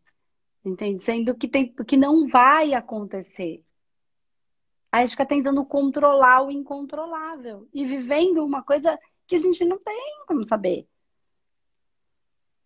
entende? 0.63 0.99
Sendo 0.99 1.35
que 1.35 1.47
tem 1.47 1.73
que 1.73 1.97
não 1.97 2.27
vai 2.27 2.73
acontecer. 2.73 3.63
Aí 4.91 5.03
a 5.03 5.05
gente 5.05 5.11
fica 5.11 5.25
tentando 5.25 5.65
controlar 5.65 6.43
o 6.43 6.51
incontrolável 6.51 7.67
e 7.73 7.85
vivendo 7.85 8.43
uma 8.43 8.63
coisa 8.63 8.97
que 9.27 9.35
a 9.35 9.39
gente 9.39 9.63
não 9.65 9.77
tem 9.77 10.23
como 10.27 10.43
saber. 10.43 10.87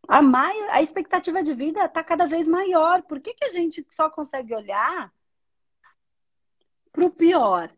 A, 0.08 0.22
mai... 0.22 0.58
a 0.70 0.82
expectativa 0.82 1.42
de 1.42 1.54
vida 1.54 1.84
está 1.86 2.04
cada 2.04 2.28
vez 2.28 2.48
maior. 2.48 3.02
Por 3.04 3.20
que, 3.20 3.34
que 3.34 3.46
a 3.46 3.50
gente 3.50 3.86
só 3.90 4.10
consegue 4.10 4.54
olhar 4.54 5.12
para 6.92 7.06
o 7.06 7.10
pior? 7.10 7.74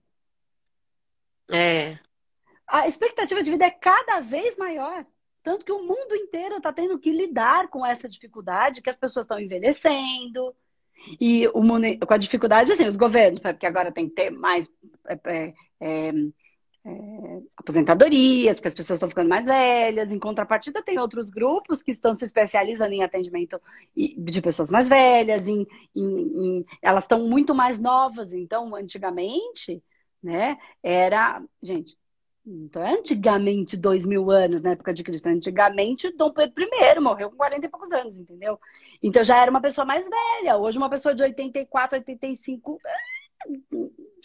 É. 1.52 2.00
A 2.68 2.88
expectativa 2.88 3.44
de 3.44 3.52
vida 3.52 3.66
é 3.66 3.72
cada 3.72 4.20
vez 4.20 4.58
maior. 4.58 5.06
Tanto 5.44 5.66
que 5.66 5.72
o 5.72 5.84
mundo 5.84 6.16
inteiro 6.16 6.58
está 6.58 6.72
tendo 6.72 6.98
que 6.98 7.12
lidar 7.12 7.68
com 7.68 7.86
essa 7.86 8.08
dificuldade, 8.08 8.82
que 8.82 8.90
as 8.90 8.96
pessoas 8.96 9.26
estão 9.26 9.40
envelhecendo. 9.40 10.56
E 11.20 11.48
o 11.50 11.62
mundo, 11.62 11.86
com 12.06 12.14
a 12.14 12.18
dificuldade, 12.18 12.72
assim, 12.72 12.88
os 12.88 12.96
governos, 12.96 13.42
porque 13.42 13.66
agora 13.66 13.92
tem 13.92 14.08
que 14.08 14.16
ter 14.16 14.30
mais 14.30 14.72
é, 15.06 15.20
é, 15.26 15.54
é, 15.82 16.14
é, 16.86 17.42
aposentadorias, 17.58 18.58
porque 18.58 18.70
as 18.70 18.74
pessoas 18.74 18.98
estão 18.98 19.10
ficando 19.10 19.28
mais 19.30 19.48
velhas. 19.48 20.14
Em 20.14 20.20
contrapartida, 20.20 20.82
tem 20.82 20.98
outros 20.98 21.30
grupos 21.30 21.84
que 21.84 21.92
estão 21.92 22.14
se 22.14 22.24
especializando 22.24 22.94
em 22.94 23.04
atendimento 23.04 23.62
de 23.96 24.42
pessoas 24.42 24.72
mais 24.72 24.88
velhas, 24.88 25.48
em, 25.48 25.68
em, 25.94 26.60
em 26.60 26.66
elas 26.82 27.04
estão 27.04 27.28
muito 27.28 27.54
mais 27.54 27.80
novas. 27.80 28.34
Então, 28.34 28.74
antigamente, 28.76 29.84
né, 30.22 30.58
era. 30.82 31.44
Gente, 31.62 31.98
então, 32.46 32.84
é 32.84 32.98
antigamente, 33.00 33.78
dois 33.78 34.06
mil 34.06 34.30
anos, 34.30 34.62
na 34.62 34.72
época 34.72 34.94
de 34.94 35.04
Cristo. 35.04 35.28
Antigamente, 35.28 36.12
Dom 36.12 36.32
Pedro 36.32 36.64
I 36.64 37.00
morreu 37.00 37.30
com 37.30 37.38
40 37.38 37.66
e 37.66 37.70
poucos 37.70 37.92
anos, 37.92 38.18
entendeu? 38.18 38.60
Então, 39.02 39.24
já 39.24 39.42
era 39.42 39.50
uma 39.50 39.62
pessoa 39.62 39.86
mais 39.86 40.08
velha. 40.10 40.58
Hoje, 40.58 40.78
uma 40.78 40.90
pessoa 40.90 41.16
de 41.16 41.24
84, 41.24 42.00
85, 42.00 42.80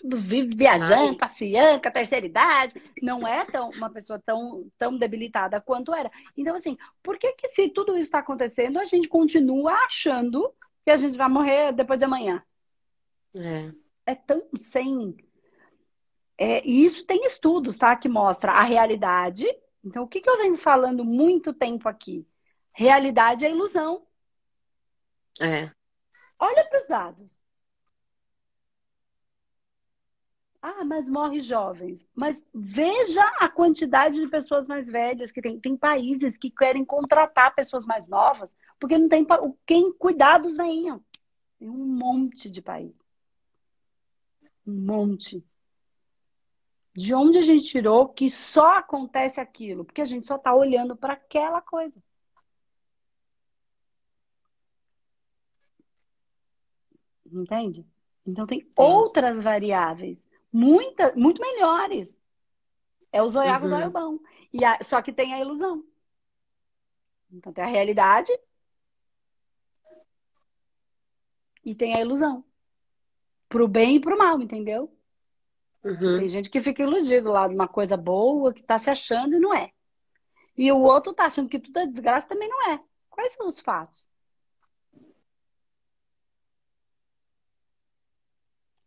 vive 0.05 0.57
viajando, 0.57 1.11
Ai. 1.11 1.17
passeando, 1.17 1.81
com 1.81 1.89
a 1.89 1.93
terceira 1.93 2.27
idade. 2.27 2.75
Não 3.01 3.27
é 3.27 3.45
tão, 3.45 3.71
uma 3.71 3.91
pessoa 3.91 4.21
tão, 4.25 4.69
tão 4.77 4.99
debilitada 4.99 5.61
quanto 5.61 5.95
era. 5.95 6.11
Então, 6.37 6.57
assim, 6.57 6.77
por 7.03 7.19
que, 7.19 7.33
que 7.35 7.49
se 7.51 7.69
tudo 7.69 7.93
isso 7.93 8.03
está 8.03 8.19
acontecendo, 8.19 8.81
a 8.81 8.85
gente 8.85 9.09
continua 9.09 9.73
achando 9.85 10.53
que 10.85 10.91
a 10.91 10.97
gente 10.97 11.17
vai 11.17 11.29
morrer 11.29 11.73
depois 11.73 11.99
de 12.01 12.05
amanhã? 12.05 12.43
É. 13.37 13.73
É 14.07 14.15
tão 14.15 14.43
sem 14.57 15.15
é, 16.39 16.65
e 16.65 16.85
isso 16.85 17.05
tem 17.05 17.27
estudos, 17.27 17.77
tá? 17.77 17.97
Que 17.97 18.09
mostra 18.09 18.53
a 18.53 18.63
realidade. 18.63 19.45
Então, 19.85 20.05
o 20.05 20.09
que, 20.09 20.21
que 20.21 20.31
eu 20.31 20.39
venho 20.39 20.57
falando 20.57 21.05
muito 21.05 21.53
tempo 21.53 21.89
aqui? 21.89 22.27
Realidade 22.73 23.45
é 23.45 23.51
ilusão. 23.51 24.07
É. 25.41 25.71
Olha 26.39 26.65
para 26.69 26.79
os 26.81 26.87
dados. 26.87 27.39
Ah, 30.63 30.85
mas 30.85 31.09
morre 31.09 31.41
jovens. 31.41 32.07
Mas 32.15 32.47
veja 32.55 33.25
a 33.41 33.49
quantidade 33.49 34.21
de 34.21 34.29
pessoas 34.29 34.67
mais 34.69 34.89
velhas 34.89 35.33
que 35.33 35.41
tem. 35.41 35.59
Tem 35.59 35.77
países 35.77 36.37
que 36.37 36.51
querem 36.51 36.85
contratar 36.85 37.55
pessoas 37.55 37.85
mais 37.85 38.09
novas, 38.09 38.57
porque 38.79 38.99
não 38.99 39.09
tem 39.09 39.27
quem 39.67 39.93
cuidar 39.93 40.39
dos 40.39 40.57
venham. 40.57 41.03
Tem 41.59 41.69
um 41.69 41.87
monte 41.87 42.51
de 42.51 42.63
país. 42.63 42.95
Um 44.67 44.75
monte. 44.75 45.45
De 46.99 47.15
onde 47.15 47.39
a 47.39 47.43
gente 47.43 47.65
tirou 47.65 48.09
que 48.09 48.29
só 48.29 48.79
acontece 48.79 49.41
aquilo? 49.41 49.85
Porque 49.85 50.01
a 50.01 50.05
gente 50.05 50.27
só 50.27 50.35
está 50.35 50.53
olhando 50.53 50.97
para 50.97 51.13
aquela 51.13 51.63
coisa. 51.63 52.03
Entende? 57.25 57.87
Então 58.27 58.45
tem 58.49 58.63
Sim. 58.63 58.71
outras 58.77 59.41
variáveis, 59.41 60.19
muita, 60.53 61.15
muito 61.15 61.41
melhores. 61.41 62.21
É 63.13 63.23
o 63.23 63.29
zoiar 63.29 63.65
uhum. 63.65 63.87
o 63.87 63.91
bom. 63.91 64.19
E 64.53 64.65
a, 64.65 64.83
só 64.83 65.01
que 65.01 65.13
tem 65.13 65.33
a 65.33 65.41
ilusão. 65.41 65.85
Então 67.31 67.53
tem 67.53 67.63
a 67.63 67.69
realidade 67.69 68.33
e 71.65 71.77
tem 71.77 71.95
a 71.95 72.01
ilusão. 72.01 72.45
Pro 73.49 73.69
bem 73.69 73.97
e 73.97 74.01
pro 74.01 74.19
mal, 74.19 74.41
entendeu? 74.43 74.98
Uhum. 75.85 76.19
Tem 76.19 76.29
gente 76.29 76.51
que 76.51 76.61
fica 76.61 76.83
iludido 76.83 77.31
lá 77.31 77.47
de 77.47 77.55
uma 77.55 77.69
coisa 77.69 77.97
boa, 77.97 78.53
que 78.53 78.63
tá 78.63 78.79
se 78.79 78.91
achando 78.91 79.37
e 79.37 79.41
não 79.41 79.55
é. 79.55 79.71
E 80.57 80.71
o 80.73 80.79
outro 80.79 81.13
tá 81.13 81.27
achando 81.27 81.49
que 81.49 81.59
tudo 81.59 81.79
é 81.79 81.87
desgraça 81.87 82.29
também 82.29 82.49
não 82.49 82.73
é. 82.73 82.81
Quais 83.09 83.35
são 83.35 83.47
os 83.47 83.61
fatos? 83.61 84.09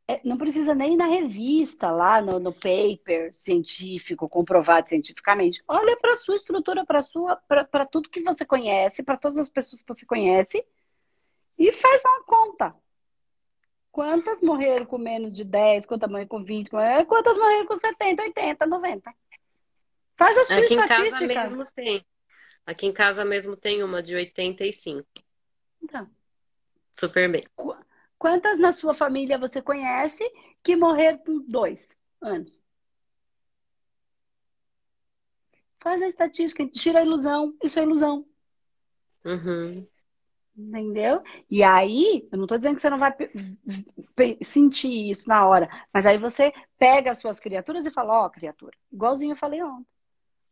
É, 0.07 0.19
não 0.25 0.37
precisa 0.37 0.75
nem 0.75 0.93
ir 0.93 0.97
na 0.97 1.05
revista, 1.05 1.89
lá 1.89 2.21
no, 2.21 2.37
no 2.37 2.51
paper 2.51 3.33
científico, 3.37 4.27
comprovado 4.27 4.89
cientificamente. 4.89 5.63
Olha 5.65 5.95
para 5.95 6.11
a 6.11 6.15
sua 6.15 6.35
estrutura, 6.35 6.85
para 6.85 7.01
sua, 7.01 7.37
para 7.37 7.85
tudo 7.85 8.09
que 8.09 8.21
você 8.21 8.45
conhece, 8.45 9.03
para 9.03 9.15
todas 9.15 9.37
as 9.37 9.49
pessoas 9.49 9.81
que 9.81 9.87
você 9.87 10.05
conhece 10.05 10.65
e 11.57 11.71
faz 11.71 12.01
uma 12.03 12.23
conta. 12.25 12.75
Quantas 13.91 14.39
morreram 14.41 14.85
com 14.85 14.97
menos 14.97 15.33
de 15.33 15.43
10? 15.43 15.85
Quantas 15.85 16.09
morreram 16.09 16.29
com 16.29 16.43
20? 16.43 16.69
Quantas 17.07 17.37
morreram 17.37 17.67
com 17.67 17.75
70, 17.75 18.23
80, 18.23 18.65
90? 18.65 19.13
Faz 20.17 20.37
a 20.37 20.45
sua 20.45 20.55
Aqui 20.57 20.73
estatística. 20.73 21.23
em 21.25 21.27
casa 21.27 21.49
mesmo 21.49 21.67
tem. 21.75 22.05
Aqui 22.65 22.85
em 22.85 22.93
casa 22.93 23.25
mesmo 23.25 23.57
tem 23.57 23.83
uma 23.83 24.01
de 24.01 24.15
85. 24.15 25.05
Então. 25.83 26.09
Super 26.91 27.29
bem. 27.29 27.43
Quantas 28.17 28.59
na 28.59 28.71
sua 28.71 28.93
família 28.93 29.37
você 29.37 29.61
conhece 29.61 30.23
que 30.63 30.75
morreram 30.75 31.17
com 31.17 31.39
dois 31.47 31.87
anos? 32.21 32.63
Faz 35.79 36.01
a 36.01 36.07
estatística, 36.07 36.65
tira 36.67 36.99
a 36.99 37.03
ilusão. 37.03 37.57
Isso 37.63 37.79
é 37.79 37.83
ilusão. 37.83 38.25
Uhum. 39.25 39.87
Entendeu? 40.69 41.23
E 41.49 41.63
aí, 41.63 42.27
eu 42.31 42.37
não 42.37 42.45
estou 42.45 42.57
dizendo 42.57 42.75
que 42.75 42.81
você 42.81 42.89
não 42.89 42.99
vai 42.99 43.15
sentir 44.43 45.09
isso 45.09 45.27
na 45.27 45.47
hora, 45.47 45.67
mas 45.91 46.05
aí 46.05 46.17
você 46.17 46.53
pega 46.77 47.11
as 47.11 47.17
suas 47.17 47.39
criaturas 47.39 47.85
e 47.85 47.91
fala: 47.91 48.21
Ó, 48.21 48.25
oh, 48.25 48.29
criatura, 48.29 48.77
igualzinho 48.91 49.31
eu 49.33 49.37
falei 49.37 49.63
ontem. 49.63 49.87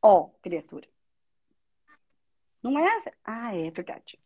Ó, 0.02 0.22
oh, 0.22 0.30
criatura. 0.41 0.88
Não 2.63 2.78
é 2.78 2.98
essa? 2.98 3.13
Ah, 3.24 3.56
é 3.56 3.69
verdade. 3.69 4.19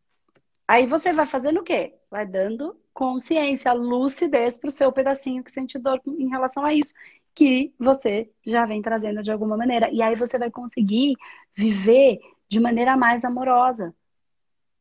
Aí 0.67 0.87
você 0.87 1.11
vai 1.11 1.25
fazendo 1.25 1.59
o 1.59 1.63
quê? 1.63 1.93
Vai 2.09 2.25
dando 2.25 2.79
consciência, 2.93 3.73
lucidez 3.73 4.57
para 4.57 4.69
o 4.69 4.71
seu 4.71 4.91
pedacinho 4.91 5.43
que 5.43 5.51
sente 5.51 5.77
dor 5.77 6.01
em 6.07 6.29
relação 6.29 6.63
a 6.65 6.73
isso, 6.73 6.93
que 7.35 7.73
você 7.77 8.31
já 8.45 8.65
vem 8.65 8.81
trazendo 8.81 9.21
de 9.21 9.31
alguma 9.31 9.57
maneira. 9.57 9.91
E 9.91 10.01
aí 10.01 10.15
você 10.15 10.39
vai 10.39 10.49
conseguir 10.49 11.15
viver 11.55 12.19
de 12.47 12.59
maneira 12.59 12.95
mais 12.95 13.25
amorosa. 13.25 13.93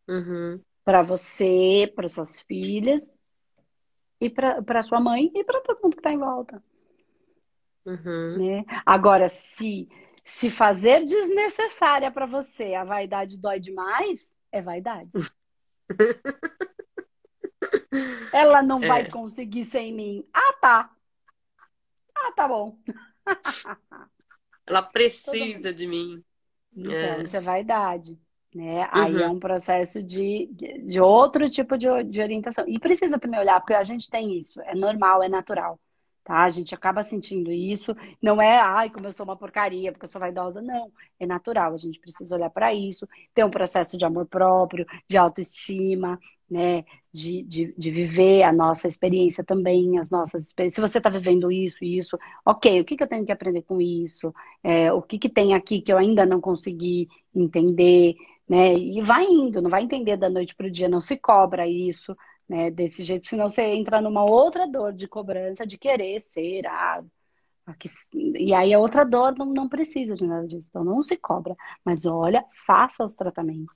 Uhum 0.09 0.63
para 0.85 1.03
você, 1.03 1.93
para 1.95 2.09
suas 2.09 2.41
filhas 2.41 3.11
e 4.21 4.31
para 4.31 4.83
sua 4.83 5.01
mãe 5.01 5.31
e 5.35 5.45
para 5.45 5.61
todo 5.61 5.83
mundo 5.83 5.95
que 5.95 6.01
está 6.01 6.13
em 6.13 6.19
volta. 6.19 6.63
Uhum. 7.85 8.39
Né? 8.39 8.65
Agora, 8.87 9.29
se 9.29 9.89
se 10.25 10.51
fazer 10.51 11.05
desnecessária 11.05 12.11
para 12.11 12.27
você 12.27 12.75
a 12.75 12.85
vaidade 12.85 13.39
dói 13.39 13.59
demais, 13.59 14.33
é 14.51 14.63
vaidade. 14.63 15.11
Ela 18.33 18.63
não 18.63 18.83
é. 18.83 18.87
vai 18.87 19.11
conseguir 19.11 19.65
sem 19.65 19.93
mim. 19.93 20.27
Ah, 20.33 20.53
tá. 20.61 20.91
Ah, 22.15 22.33
tá 22.33 22.49
bom. 22.49 22.79
Ela 24.67 24.83
precisa 24.83 25.75
de 25.75 25.87
mim. 25.87 26.25
Então, 26.75 26.95
é. 26.95 27.23
isso 27.23 27.37
é 27.37 27.41
vaidade. 27.41 28.19
Né? 28.55 28.83
Uhum. 28.83 28.89
Aí 28.93 29.23
é 29.23 29.27
uhum. 29.27 29.35
um 29.35 29.41
processo 29.41 30.03
de, 30.03 30.49
de 30.85 31.01
outro 31.01 31.49
tipo 31.49 31.79
de, 31.79 31.87
de 32.05 32.21
orientação. 32.21 32.65
E 32.69 32.79
precisa 32.79 33.19
também 33.19 33.41
olhar, 33.41 33.61
porque 33.61 33.75
a 33.75 33.83
gente 33.83 34.11
tem 34.11 34.39
isso, 34.39 34.61
é 34.63 34.75
normal, 34.75 35.23
é 35.23 35.29
natural. 35.29 35.79
Tá? 36.25 36.45
A 36.45 36.51
gente 36.51 36.75
acaba 36.75 37.03
sentindo 37.03 37.51
isso. 37.51 37.97
Não 38.23 38.41
é, 38.41 38.57
ai, 38.59 38.91
como 38.91 39.07
eu 39.07 39.13
sou 39.13 39.25
uma 39.25 39.37
porcaria, 39.37 39.91
porque 39.91 40.05
eu 40.05 40.11
sou 40.11 40.21
vaidosa. 40.21 40.63
Não, 40.63 40.93
é 41.19 41.27
natural. 41.27 41.73
A 41.73 41.77
gente 41.77 41.99
precisa 41.99 42.37
olhar 42.37 42.51
para 42.51 42.73
isso. 42.73 43.09
Ter 43.35 43.45
um 43.45 43.51
processo 43.51 43.97
de 43.97 44.05
amor 44.05 44.27
próprio, 44.27 44.87
de 45.09 45.17
autoestima, 45.17 46.19
né? 46.49 46.85
De, 47.13 47.43
de, 47.43 47.75
de 47.77 47.91
viver 47.91 48.45
a 48.45 48.53
nossa 48.53 48.87
experiência 48.87 49.43
também, 49.43 49.99
as 49.99 50.11
nossas 50.11 50.47
experiências. 50.47 50.77
Se 50.77 50.81
você 50.93 50.99
está 50.99 51.11
vivendo 51.11 51.51
isso 51.51 51.83
e 51.83 51.99
isso, 51.99 52.17
ok, 52.47 52.81
o 52.81 52.85
que, 52.85 52.97
que 52.97 53.03
eu 53.03 53.09
tenho 53.09 53.27
que 53.27 53.33
aprender 53.33 53.63
com 53.63 53.81
isso? 53.81 54.33
É, 54.63 54.93
o 54.93 55.03
que, 55.03 55.19
que 55.19 55.29
tem 55.29 55.55
aqui 55.55 55.81
que 55.81 55.93
eu 55.93 55.99
ainda 55.99 56.25
não 56.25 56.41
consegui 56.41 57.09
entender? 57.35 58.15
Né? 58.49 58.75
E 58.75 59.03
vai 59.03 59.25
indo, 59.25 59.63
não 59.63 59.71
vai 59.71 59.83
entender 59.83 60.17
da 60.17 60.29
noite 60.29 60.55
para 60.55 60.67
o 60.67 60.71
dia, 60.71 60.89
não 60.89 61.01
se 61.01 61.17
cobra 61.17 61.67
isso, 61.67 62.17
né? 62.49 62.71
Desse 62.71 63.03
jeito, 63.03 63.29
senão 63.29 63.49
você 63.49 63.63
entra 63.63 64.01
numa 64.01 64.25
outra 64.25 64.67
dor 64.67 64.93
de 64.93 65.09
cobrança 65.09 65.67
de 65.67 65.79
querer 65.79 66.21
ser 66.21 66.67
ah, 66.67 67.03
e 68.13 68.53
aí 68.53 68.75
a 68.75 68.79
outra 68.81 69.05
dor 69.05 69.37
não, 69.39 69.47
não 69.47 69.69
precisa 69.69 70.17
de 70.17 70.27
nada 70.27 70.47
disso, 70.47 70.69
então 70.69 70.85
não 70.85 71.03
se 71.03 71.17
cobra, 71.17 71.57
mas 71.85 72.05
olha, 72.05 72.45
faça 72.67 73.05
os 73.05 73.15
tratamentos. 73.15 73.75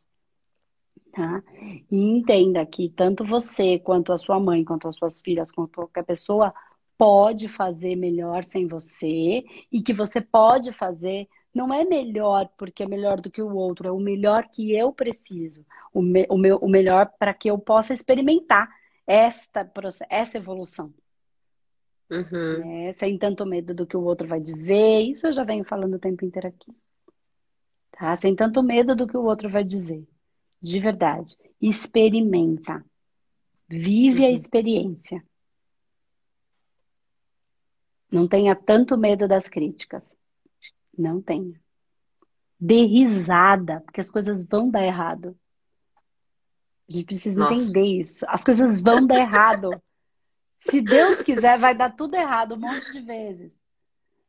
Tá? 1.13 1.43
E 1.91 1.99
entenda 1.99 2.67
que 2.67 2.91
tanto 2.91 3.25
você, 3.25 3.79
quanto 3.79 4.13
a 4.13 4.19
sua 4.19 4.39
mãe, 4.39 4.65
quanto 4.65 4.89
as 4.89 4.97
suas 4.97 5.21
filhas, 5.21 5.51
quanto 5.51 5.77
qualquer 5.77 6.05
pessoa 6.05 6.53
pode 6.99 7.49
fazer 7.49 7.97
melhor 7.97 8.45
sem 8.45 8.67
você 8.67 9.45
e 9.73 9.83
que 9.83 9.93
você 9.93 10.21
pode 10.21 10.73
fazer 10.73 11.29
não 11.57 11.73
é 11.73 11.85
melhor 11.85 12.51
porque 12.59 12.83
é 12.83 12.87
melhor 12.87 13.19
do 13.19 13.31
que 13.31 13.41
o 13.41 13.55
outro, 13.57 13.89
é 13.89 13.91
o 13.91 13.99
melhor 13.99 14.47
que 14.49 14.77
eu 14.77 14.93
preciso, 14.93 15.65
o, 15.93 16.03
me, 16.03 16.27
o, 16.29 16.37
meu, 16.37 16.59
o 16.59 16.69
melhor 16.69 17.11
para 17.19 17.33
que 17.33 17.49
eu 17.49 17.59
possa 17.59 17.95
experimentar 17.95 18.69
esta, 19.07 19.69
essa 20.11 20.37
evolução. 20.37 20.93
Uhum. 22.11 22.89
É, 22.89 22.93
sem 22.93 23.19
tanto 23.19 23.47
medo 23.47 23.75
do 23.75 23.87
que 23.87 23.97
o 23.97 24.03
outro 24.03 24.29
vai 24.29 24.39
dizer, 24.39 25.01
isso 25.01 25.27
eu 25.27 25.33
já 25.33 25.45
venho 25.45 25.65
falando 25.65 25.95
o 25.95 25.99
tempo 25.99 26.27
inteiro 26.27 26.49
aqui. 26.49 26.77
Tá? 27.93 28.17
Sem 28.19 28.37
tanto 28.37 28.63
medo 28.63 28.95
do 28.95 29.07
que 29.07 29.17
o 29.17 29.25
outro 29.25 29.49
vai 29.49 29.65
dizer. 29.65 30.07
De 30.61 30.79
verdade. 30.79 31.35
Experimenta. 31.61 32.85
Vive 33.67 34.21
uhum. 34.21 34.27
a 34.27 34.31
experiência. 34.31 35.25
Não 38.13 38.29
tenha 38.29 38.55
tanto 38.55 38.97
medo 38.99 39.27
das 39.27 39.49
críticas. 39.49 40.16
Não 40.97 41.21
tenha. 41.21 41.61
Dê 42.59 42.85
risada, 42.87 43.81
porque 43.81 44.01
as 44.01 44.11
coisas 44.11 44.45
vão 44.45 44.71
dar 44.71 44.85
errado. 44.85 45.37
A 46.89 46.93
gente 46.93 47.05
precisa 47.05 47.41
Nossa. 47.41 47.55
entender 47.55 47.85
isso. 47.85 48.25
As 48.29 48.43
coisas 48.43 48.81
vão 48.81 49.07
dar 49.07 49.19
errado. 49.19 49.71
Se 50.61 50.81
Deus 50.81 51.23
quiser, 51.23 51.59
vai 51.59 51.77
dar 51.77 51.95
tudo 51.95 52.15
errado 52.15 52.55
um 52.55 52.59
monte 52.59 52.91
de 52.93 53.01
vezes. 53.01 53.53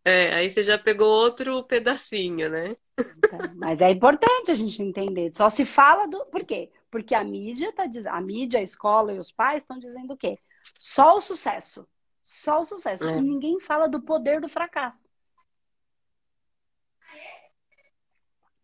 É, 0.04 0.34
aí 0.36 0.50
você 0.50 0.64
já 0.64 0.78
pegou 0.78 1.08
outro 1.08 1.64
pedacinho, 1.64 2.50
né? 2.50 2.76
Então, 3.18 3.40
mas 3.56 3.82
é 3.82 3.92
importante 3.92 4.50
a 4.50 4.56
gente 4.56 4.82
entender. 4.82 5.34
Só 5.34 5.50
se 5.50 5.66
fala 5.66 6.08
do. 6.08 6.26
Por 6.28 6.44
quê? 6.46 6.72
Porque 6.90 7.14
a 7.14 7.24
mídia 7.24 7.72
tá 7.74 7.86
dizendo. 7.86 8.14
A 8.14 8.22
mídia, 8.22 8.60
a 8.60 8.64
escola 8.64 9.14
e 9.14 9.20
os 9.20 9.32
pais 9.32 9.62
estão 9.62 9.78
dizendo 9.78 10.14
o 10.14 10.18
quê? 10.18 10.40
Só 10.78 11.18
o 11.18 11.22
sucesso. 11.22 11.88
Só 12.24 12.62
o 12.62 12.66
sucesso. 12.66 13.08
É. 13.08 13.18
E 13.18 13.22
ninguém 13.22 13.60
fala 13.60 13.88
do 13.88 14.02
poder 14.02 14.42
do 14.42 14.50
fracasso. 14.50 15.08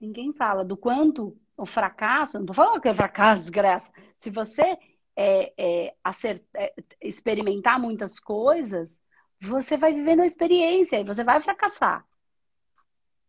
Ninguém 0.03 0.33
fala 0.33 0.65
do 0.65 0.75
quanto 0.75 1.33
o 1.55 1.65
fracasso, 1.65 2.33
não 2.33 2.41
estou 2.41 2.53
falando 2.53 2.81
que 2.81 2.89
é 2.89 2.93
fracasso, 2.93 3.43
desgraça. 3.47 3.89
Se 4.17 4.29
você 4.29 4.77
é, 5.15 5.53
é, 5.57 5.95
é, 6.57 6.73
experimentar 7.01 7.79
muitas 7.79 8.19
coisas, 8.19 9.01
você 9.41 9.77
vai 9.77 9.93
vivendo 9.93 10.19
a 10.19 10.25
experiência 10.25 10.99
e 10.99 11.05
você 11.05 11.23
vai 11.23 11.39
fracassar 11.39 12.05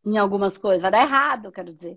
em 0.05 0.19
algumas 0.19 0.59
coisas, 0.59 0.83
vai 0.83 0.91
dar 0.91 1.03
errado, 1.03 1.53
quero 1.53 1.73
dizer. 1.73 1.97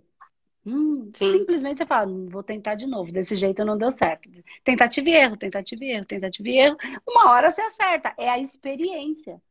Hum, 0.63 1.09
simplesmente 1.11 1.79
você 1.79 1.85
fala, 1.87 2.05
vou 2.29 2.43
tentar 2.43 2.75
de 2.75 2.85
novo, 2.85 3.11
desse 3.11 3.35
jeito 3.35 3.65
não 3.65 3.79
deu 3.79 3.89
certo. 3.89 4.29
Tentativa 4.63 5.09
e 5.09 5.13
erro, 5.13 5.37
tentativa 5.37 5.83
e 5.83 5.89
erro, 5.89 6.05
tentativa 6.05 6.47
e 6.47 6.55
erro. 6.55 6.77
Uma 7.07 7.31
hora 7.31 7.49
você 7.49 7.61
acerta, 7.61 8.13
é 8.15 8.29
a 8.29 8.37
experiência. 8.37 9.41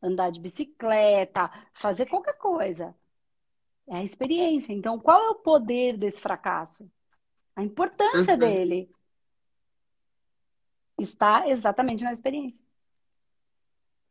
Andar 0.00 0.30
de 0.30 0.38
bicicleta, 0.38 1.50
fazer 1.72 2.06
qualquer 2.06 2.38
coisa. 2.38 2.94
É 3.88 3.96
a 3.96 4.04
experiência. 4.04 4.72
Então, 4.72 4.98
qual 4.98 5.22
é 5.22 5.30
o 5.30 5.36
poder 5.36 5.96
desse 5.96 6.20
fracasso? 6.20 6.90
A 7.54 7.62
importância 7.62 8.32
uhum. 8.32 8.38
dele 8.38 8.90
está 10.98 11.48
exatamente 11.48 12.02
na 12.02 12.12
experiência. 12.12 12.64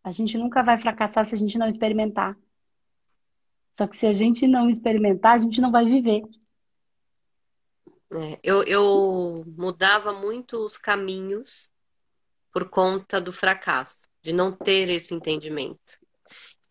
A 0.04 0.12
gente 0.12 0.38
nunca 0.38 0.62
vai 0.62 0.78
fracassar 0.78 1.26
se 1.26 1.34
a 1.34 1.38
gente 1.38 1.58
não 1.58 1.68
experimentar. 1.68 2.38
Só 3.72 3.88
que 3.88 3.98
se 3.98 4.06
a 4.06 4.14
gente 4.14 4.46
não 4.46 4.70
experimentar, 4.70 5.34
a 5.34 5.38
gente 5.38 5.60
não 5.60 5.72
vai 5.72 5.86
viver. 5.86 6.24
É, 8.12 8.40
eu, 8.44 8.64
eu 8.64 9.44
mudava 9.58 10.14
muito 10.14 10.60
os 10.60 10.78
caminhos 10.78 11.72
por 12.52 12.70
conta 12.70 13.20
do 13.20 13.32
fracasso, 13.32 14.08
de 14.22 14.32
não 14.32 14.52
ter 14.52 14.90
esse 14.90 15.16
entendimento. 15.16 15.98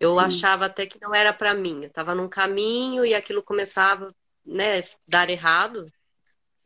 Eu 0.03 0.18
Sim. 0.18 0.24
achava 0.24 0.64
até 0.64 0.84
que 0.84 1.00
não 1.00 1.14
era 1.14 1.32
para 1.32 1.55
mim. 1.55 1.76
Eu 1.76 1.86
estava 1.86 2.12
num 2.12 2.28
caminho 2.28 3.05
e 3.05 3.14
aquilo 3.14 3.40
começava, 3.40 4.12
né, 4.44 4.80
dar 5.07 5.30
errado. 5.30 5.86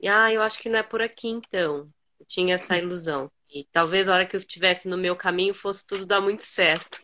E 0.01 0.09
ah, 0.09 0.33
eu 0.33 0.41
acho 0.41 0.59
que 0.59 0.71
não 0.71 0.79
é 0.79 0.83
por 0.83 1.03
aqui 1.03 1.29
então. 1.29 1.87
Eu 2.19 2.27
tinha 2.27 2.55
essa 2.55 2.79
ilusão. 2.79 3.31
E 3.55 3.69
talvez 3.71 4.09
a 4.09 4.15
hora 4.15 4.25
que 4.25 4.35
eu 4.35 4.39
estivesse 4.39 4.89
no 4.89 4.97
meu 4.97 5.15
caminho 5.15 5.53
fosse 5.53 5.87
tudo 5.87 6.07
dar 6.07 6.23
muito 6.23 6.45
certo. 6.47 6.99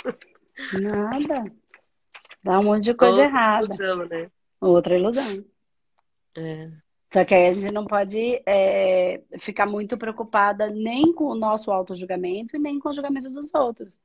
Nada. 0.81 1.53
Dá 2.43 2.61
um 2.61 2.65
monte 2.65 2.85
de 2.85 2.95
coisa 2.95 3.17
Outra 3.17 3.29
errada. 3.29 3.65
Ilusão, 3.67 4.09
né? 4.09 4.31
Outra 4.59 4.97
ilusão. 4.97 5.45
É. 6.39 6.71
Só 7.13 7.27
que 7.27 7.35
aí 7.35 7.47
a 7.47 7.51
gente 7.51 7.73
não 7.73 7.85
pode 7.85 8.43
é, 8.47 9.21
ficar 9.39 9.67
muito 9.67 9.99
preocupada 9.99 10.71
nem 10.71 11.13
com 11.13 11.25
o 11.25 11.35
nosso 11.35 11.71
auto-julgamento 11.71 12.57
e 12.57 12.59
nem 12.59 12.79
com 12.79 12.89
o 12.89 12.93
julgamento 12.95 13.29
dos 13.29 13.55
outros. 13.55 14.01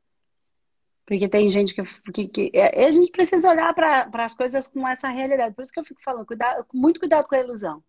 Porque 1.07 1.29
tem 1.29 1.49
gente 1.49 1.73
que. 1.73 1.81
que, 2.11 2.27
que 2.27 2.51
é, 2.53 2.85
a 2.85 2.91
gente 2.91 3.09
precisa 3.11 3.49
olhar 3.49 3.73
para 3.73 4.25
as 4.25 4.33
coisas 4.33 4.67
com 4.67 4.85
essa 4.85 5.07
realidade. 5.07 5.55
Por 5.55 5.61
isso 5.61 5.71
que 5.71 5.79
eu 5.79 5.85
fico 5.85 6.01
falando, 6.03 6.25
cuidado, 6.25 6.65
muito 6.73 6.99
cuidado 6.99 7.25
com 7.25 7.33
a 7.33 7.39
ilusão. 7.39 7.81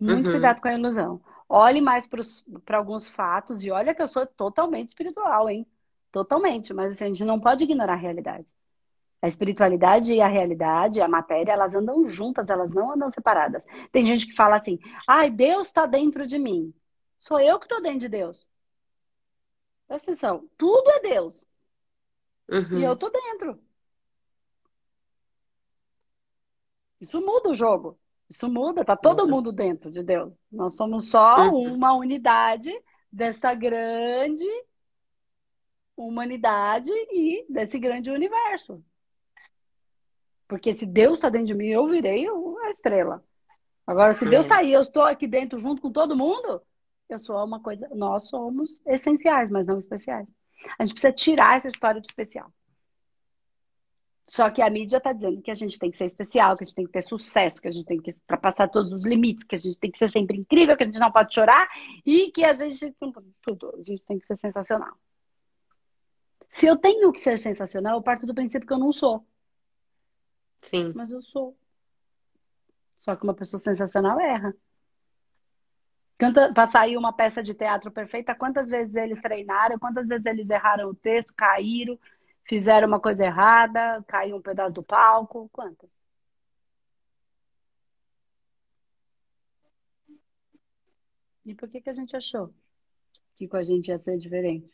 Muito 0.00 0.26
uhum. 0.26 0.32
cuidado 0.32 0.60
com 0.60 0.66
a 0.66 0.74
ilusão. 0.74 1.20
Olhe 1.48 1.80
mais 1.80 2.08
para 2.64 2.76
alguns 2.76 3.08
fatos 3.08 3.62
e 3.62 3.70
olha 3.70 3.94
que 3.94 4.02
eu 4.02 4.08
sou 4.08 4.26
totalmente 4.26 4.88
espiritual, 4.88 5.48
hein? 5.48 5.64
Totalmente. 6.10 6.74
Mas 6.74 6.90
assim, 6.90 7.04
a 7.04 7.06
gente 7.06 7.24
não 7.24 7.38
pode 7.38 7.62
ignorar 7.62 7.92
a 7.92 7.96
realidade. 7.96 8.52
A 9.22 9.28
espiritualidade 9.28 10.12
e 10.12 10.20
a 10.20 10.26
realidade, 10.26 11.00
a 11.00 11.06
matéria, 11.06 11.52
elas 11.52 11.76
andam 11.76 12.04
juntas, 12.04 12.48
elas 12.48 12.74
não 12.74 12.92
andam 12.92 13.08
separadas. 13.10 13.64
Tem 13.92 14.04
gente 14.04 14.26
que 14.26 14.34
fala 14.34 14.56
assim: 14.56 14.80
ai, 15.06 15.30
Deus 15.30 15.68
está 15.68 15.86
dentro 15.86 16.26
de 16.26 16.36
mim. 16.36 16.74
Sou 17.16 17.38
eu 17.38 17.60
que 17.60 17.66
estou 17.66 17.80
dentro 17.80 18.00
de 18.00 18.08
Deus. 18.08 18.48
Presta 19.86 20.10
atenção, 20.10 20.48
tudo 20.58 20.90
é 20.90 21.00
Deus. 21.00 21.48
Uhum. 22.48 22.78
E 22.78 22.84
eu 22.84 22.96
tô 22.96 23.10
dentro. 23.10 23.60
Isso 27.00 27.20
muda 27.20 27.50
o 27.50 27.54
jogo. 27.54 27.98
Isso 28.28 28.48
muda, 28.48 28.84
tá 28.84 28.96
todo 28.96 29.22
uhum. 29.22 29.30
mundo 29.30 29.52
dentro 29.52 29.90
de 29.90 30.02
Deus. 30.02 30.32
Nós 30.50 30.76
somos 30.76 31.10
só 31.10 31.48
uhum. 31.48 31.74
uma 31.74 31.94
unidade 31.94 32.70
dessa 33.10 33.54
grande 33.54 34.44
humanidade 35.96 36.90
e 36.92 37.44
desse 37.48 37.78
grande 37.78 38.10
universo. 38.10 38.84
Porque 40.46 40.76
se 40.76 40.86
Deus 40.86 41.18
está 41.18 41.28
dentro 41.28 41.48
de 41.48 41.54
mim, 41.54 41.68
eu 41.68 41.86
virei 41.88 42.26
a 42.28 42.70
estrela. 42.70 43.22
Agora, 43.86 44.12
se 44.12 44.24
Deus 44.24 44.44
está 44.44 44.58
aí, 44.58 44.72
eu 44.72 44.82
estou 44.82 45.02
aqui 45.02 45.26
dentro 45.26 45.58
junto 45.58 45.80
com 45.80 45.90
todo 45.90 46.16
mundo, 46.16 46.62
eu 47.08 47.18
sou 47.18 47.42
uma 47.44 47.60
coisa. 47.60 47.88
Nós 47.94 48.28
somos 48.28 48.80
essenciais, 48.86 49.50
mas 49.50 49.66
não 49.66 49.78
especiais. 49.78 50.28
A 50.78 50.84
gente 50.84 50.94
precisa 50.94 51.12
tirar 51.12 51.58
essa 51.58 51.68
história 51.68 52.00
do 52.00 52.06
especial. 52.06 52.52
Só 54.28 54.50
que 54.50 54.60
a 54.60 54.68
mídia 54.68 54.98
está 54.98 55.12
dizendo 55.12 55.40
que 55.40 55.50
a 55.50 55.54
gente 55.54 55.78
tem 55.78 55.90
que 55.90 55.96
ser 55.96 56.04
especial, 56.04 56.54
que 56.54 56.62
a 56.62 56.66
gente 56.66 56.74
tem 56.74 56.84
que 56.84 56.92
ter 56.92 57.02
sucesso, 57.02 57.62
que 57.62 57.68
a 57.68 57.72
gente 57.72 57.86
tem 57.86 57.98
que 57.98 58.10
ultrapassar 58.10 58.68
todos 58.68 58.92
os 58.92 59.02
limites, 59.02 59.44
que 59.44 59.54
a 59.54 59.58
gente 59.58 59.78
tem 59.78 59.90
que 59.90 59.98
ser 59.98 60.10
sempre 60.10 60.36
incrível, 60.36 60.76
que 60.76 60.82
a 60.82 60.86
gente 60.86 60.98
não 60.98 61.10
pode 61.10 61.32
chorar 61.32 61.66
e 62.04 62.30
que 62.30 62.44
a 62.44 62.52
gente 62.52 62.94
tudo, 63.40 63.74
a 63.78 63.82
gente 63.82 64.04
tem 64.04 64.18
que 64.18 64.26
ser 64.26 64.38
sensacional. 64.38 64.94
Se 66.46 66.66
eu 66.66 66.76
tenho 66.76 67.10
que 67.10 67.20
ser 67.20 67.38
sensacional, 67.38 67.96
eu 67.96 68.02
parto 68.02 68.26
do 68.26 68.34
princípio 68.34 68.66
que 68.66 68.72
eu 68.72 68.78
não 68.78 68.92
sou. 68.92 69.26
Sim. 70.58 70.92
Mas 70.94 71.10
eu 71.10 71.22
sou. 71.22 71.56
Só 72.98 73.16
que 73.16 73.24
uma 73.24 73.34
pessoa 73.34 73.60
sensacional 73.60 74.20
erra. 74.20 74.54
Para 76.18 76.68
sair 76.68 76.96
uma 76.96 77.12
peça 77.12 77.42
de 77.42 77.54
teatro 77.54 77.92
perfeita, 77.92 78.34
quantas 78.34 78.68
vezes 78.68 78.94
eles 78.96 79.22
treinaram, 79.22 79.78
quantas 79.78 80.06
vezes 80.08 80.26
eles 80.26 80.50
erraram 80.50 80.90
o 80.90 80.94
texto, 80.94 81.32
caíram, 81.32 81.96
fizeram 82.44 82.88
uma 82.88 82.98
coisa 82.98 83.24
errada, 83.24 84.04
caiu 84.08 84.36
um 84.36 84.42
pedaço 84.42 84.72
do 84.72 84.82
palco, 84.82 85.48
quantas? 85.52 85.88
E 91.46 91.54
por 91.54 91.68
que, 91.68 91.80
que 91.80 91.88
a 91.88 91.94
gente 91.94 92.16
achou 92.16 92.52
que 93.36 93.46
com 93.46 93.56
a 93.56 93.62
gente 93.62 93.88
ia 93.88 93.98
ser 93.98 94.18
diferente? 94.18 94.68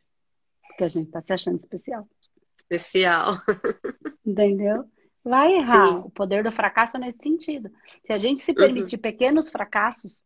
Porque 0.66 0.84
a 0.84 0.88
gente 0.88 1.07
está 1.07 1.20
se 1.20 1.32
achando 1.32 1.61
especial. 1.61 2.09
Especial. 2.59 3.36
Entendeu? 4.26 4.90
Vai 5.22 5.57
errar. 5.57 5.88
Sim. 5.88 5.97
O 5.99 6.11
poder 6.11 6.42
do 6.42 6.51
fracasso 6.51 6.97
é 6.97 7.01
nesse 7.01 7.18
sentido. 7.18 7.70
Se 8.05 8.12
a 8.12 8.16
gente 8.16 8.40
se 8.40 8.51
uhum. 8.51 8.57
permitir 8.57 8.97
uhum. 8.97 9.03
pequenos 9.03 9.51
fracassos, 9.51 10.24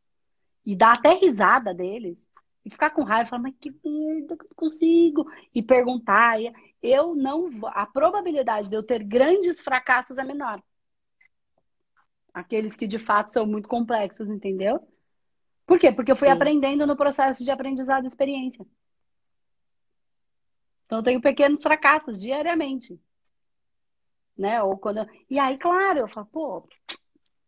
e 0.69 0.77
dar 0.77 0.93
até 0.93 1.15
risada 1.15 1.73
deles. 1.73 2.19
E 2.63 2.69
ficar 2.69 2.91
com 2.91 3.03
raiva, 3.03 3.31
falar, 3.31 3.41
mas 3.41 3.55
que 3.59 3.71
merda 3.83 4.37
que 4.37 4.45
eu 4.45 4.55
consigo. 4.55 5.25
E 5.55 5.63
perguntar. 5.63 6.37
Eu 6.83 7.15
não. 7.17 7.49
A 7.69 7.87
probabilidade 7.87 8.69
de 8.69 8.77
eu 8.77 8.83
ter 8.83 9.03
grandes 9.03 9.63
fracassos 9.63 10.19
é 10.19 10.25
menor. 10.25 10.63
Aqueles 12.35 12.77
que 12.77 12.87
de 12.87 12.99
fato 12.99 13.31
são 13.31 13.47
muito 13.47 13.67
complexos, 13.67 14.29
entendeu? 14.29 14.87
Por 15.65 15.79
quê? 15.79 15.91
Porque 15.91 16.13
eu 16.13 16.17
fui 16.17 16.29
Sim. 16.29 16.35
aprendendo 16.35 16.87
no 16.87 16.99
processo 16.99 17.43
de 17.43 17.51
aprendizado 17.51 18.05
e 18.05 18.07
experiência. 18.07 18.67
Então 20.85 20.99
eu 20.99 21.03
tenho 21.03 21.21
pequenos 21.23 21.63
fracassos 21.63 22.21
diariamente. 22.21 23.01
Né? 24.37 24.63
Ou 24.63 24.77
quando... 24.77 25.09
E 25.31 25.39
aí, 25.39 25.57
claro, 25.57 26.01
eu 26.01 26.09
falo, 26.09 26.27
pô, 26.27 26.69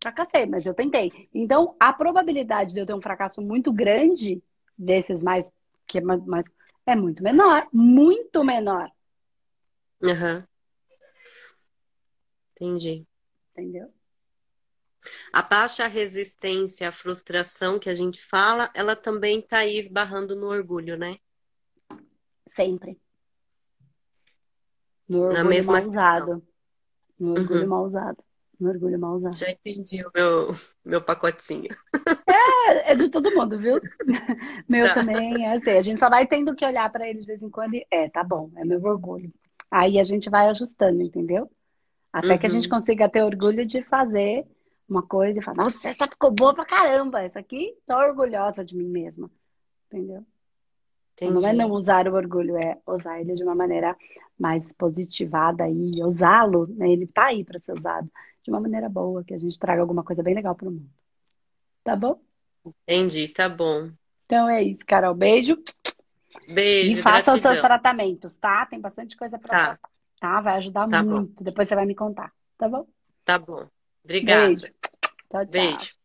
fracassei, 0.03 0.47
mas 0.47 0.65
eu 0.65 0.75
tentei. 0.75 1.29
Então, 1.33 1.77
a 1.79 1.93
probabilidade 1.93 2.73
de 2.73 2.81
eu 2.81 2.87
ter 2.87 2.95
um 2.95 3.03
fracasso 3.03 3.43
muito 3.43 3.73
grande, 3.73 4.43
desses 4.77 5.23
mais, 5.23 5.51
que 5.87 5.99
é, 5.99 6.01
mais, 6.01 6.47
é 6.87 6.97
muito 6.97 7.23
menor, 7.23 7.69
muito 7.73 8.43
menor. 8.43 8.91
Uhum. 10.03 10.43
Entendi. 12.53 13.07
entendeu? 13.53 13.93
A 15.33 15.43
baixa 15.43 15.87
resistência, 15.87 16.89
a 16.89 16.93
frustração 16.93 17.79
que 17.79 17.89
a 17.89 17.95
gente 17.95 18.21
fala, 18.23 18.71
ela 18.75 18.95
também 18.95 19.41
tá 19.41 19.59
aí 19.59 19.79
esbarrando 19.79 20.37
no 20.37 20.49
orgulho, 20.49 20.97
né? 20.97 21.17
Sempre. 22.55 23.01
No 25.09 25.21
orgulho 25.21 25.43
Na 25.43 25.49
mesma 25.49 25.73
mal 25.75 25.87
usado. 25.87 26.47
No 27.19 27.33
orgulho 27.33 27.63
uhum. 27.63 27.69
mal 27.69 27.85
usado. 27.85 28.23
No 28.61 28.69
orgulho 28.69 28.99
mal 28.99 29.15
usado. 29.17 29.37
Já 29.37 29.51
entendi 29.51 30.05
o 30.05 30.11
meu, 30.15 30.55
meu 30.85 31.01
pacotinho. 31.01 31.69
É, 32.29 32.93
é 32.93 32.95
de 32.95 33.09
todo 33.09 33.35
mundo, 33.35 33.59
viu? 33.59 33.81
Meu 34.69 34.87
tá. 34.87 34.95
também 34.95 35.47
é 35.47 35.57
assim. 35.57 35.71
A 35.71 35.81
gente 35.81 35.99
só 35.99 36.11
vai 36.11 36.27
tendo 36.27 36.55
que 36.55 36.65
olhar 36.65 36.91
para 36.93 37.09
ele 37.09 37.21
de 37.21 37.27
vez 37.27 37.43
em 37.43 37.49
quando 37.49 37.75
e 37.75 37.87
é, 37.91 38.09
tá 38.11 38.23
bom, 38.23 38.51
é 38.57 38.65
meu 38.65 38.83
orgulho. 38.85 39.33
Aí 39.71 39.99
a 39.99 40.05
gente 40.05 40.29
vai 40.29 40.49
ajustando, 40.49 41.01
entendeu? 41.01 41.51
Até 42.13 42.33
uhum. 42.33 42.39
que 42.39 42.47
a 42.47 42.51
gente 42.51 42.69
uhum. 42.69 42.79
consiga 42.79 43.09
ter 43.09 43.23
orgulho 43.23 43.65
de 43.65 43.83
fazer 43.83 44.47
uma 44.89 45.03
coisa 45.03 45.39
e 45.39 45.43
falar, 45.43 45.57
nossa, 45.57 45.89
essa 45.89 46.07
ficou 46.07 46.31
boa 46.31 46.55
pra 46.55 46.67
caramba, 46.67 47.23
essa 47.23 47.39
aqui 47.39 47.75
tô 47.87 47.95
orgulhosa 47.97 48.65
de 48.65 48.77
mim 48.77 48.89
mesma. 48.89 49.31
Entendeu? 49.87 50.25
Entendi. 51.15 51.33
Não 51.33 51.47
é 51.47 51.53
não 51.53 51.71
usar 51.71 52.07
o 52.09 52.15
orgulho, 52.15 52.57
é 52.57 52.79
usar 52.87 53.21
ele 53.21 53.35
de 53.35 53.43
uma 53.43 53.55
maneira 53.55 53.97
mais 54.39 54.73
positivada 54.73 55.69
e 55.69 56.03
usá-lo, 56.03 56.67
né? 56.69 56.91
Ele 56.91 57.07
tá 57.07 57.27
aí 57.27 57.45
para 57.45 57.61
ser 57.61 57.73
usado 57.73 58.11
de 58.43 58.51
uma 58.51 58.61
maneira 58.61 58.88
boa, 58.88 59.24
que 59.24 59.34
a 59.34 59.38
gente 59.38 59.59
traga 59.59 59.80
alguma 59.80 60.03
coisa 60.03 60.22
bem 60.22 60.34
legal 60.34 60.55
para 60.55 60.68
o 60.68 60.70
mundo. 60.70 60.91
Tá 61.84 61.97
bom? 61.97 62.20
Entendi, 62.86 63.28
tá 63.28 63.49
bom. 63.49 63.91
Então 64.26 64.49
é 64.49 64.62
isso, 64.62 64.84
Carol. 64.86 65.14
Beijo. 65.14 65.57
Beijo. 66.49 66.99
E 66.99 67.03
faça 67.03 67.34
os 67.34 67.41
seus 67.41 67.61
tratamentos, 67.61 68.36
tá? 68.38 68.66
Tem 68.66 68.80
bastante 68.80 69.16
coisa 69.16 69.38
para 69.38 69.51
tá. 69.51 69.64
tratar. 69.64 69.91
Tá? 70.20 70.41
Vai 70.41 70.57
ajudar 70.57 70.88
tá 70.88 71.03
muito. 71.03 71.38
Bom. 71.38 71.45
Depois 71.45 71.68
você 71.68 71.74
vai 71.74 71.86
me 71.86 71.95
contar, 71.95 72.32
tá 72.59 72.68
bom? 72.68 72.86
Tá 73.24 73.38
bom. 73.38 73.66
Obrigada. 74.05 74.47
Beijo. 74.47 74.66
Tchau, 75.30 75.47
tchau. 75.47 75.47
Beijo. 75.51 76.00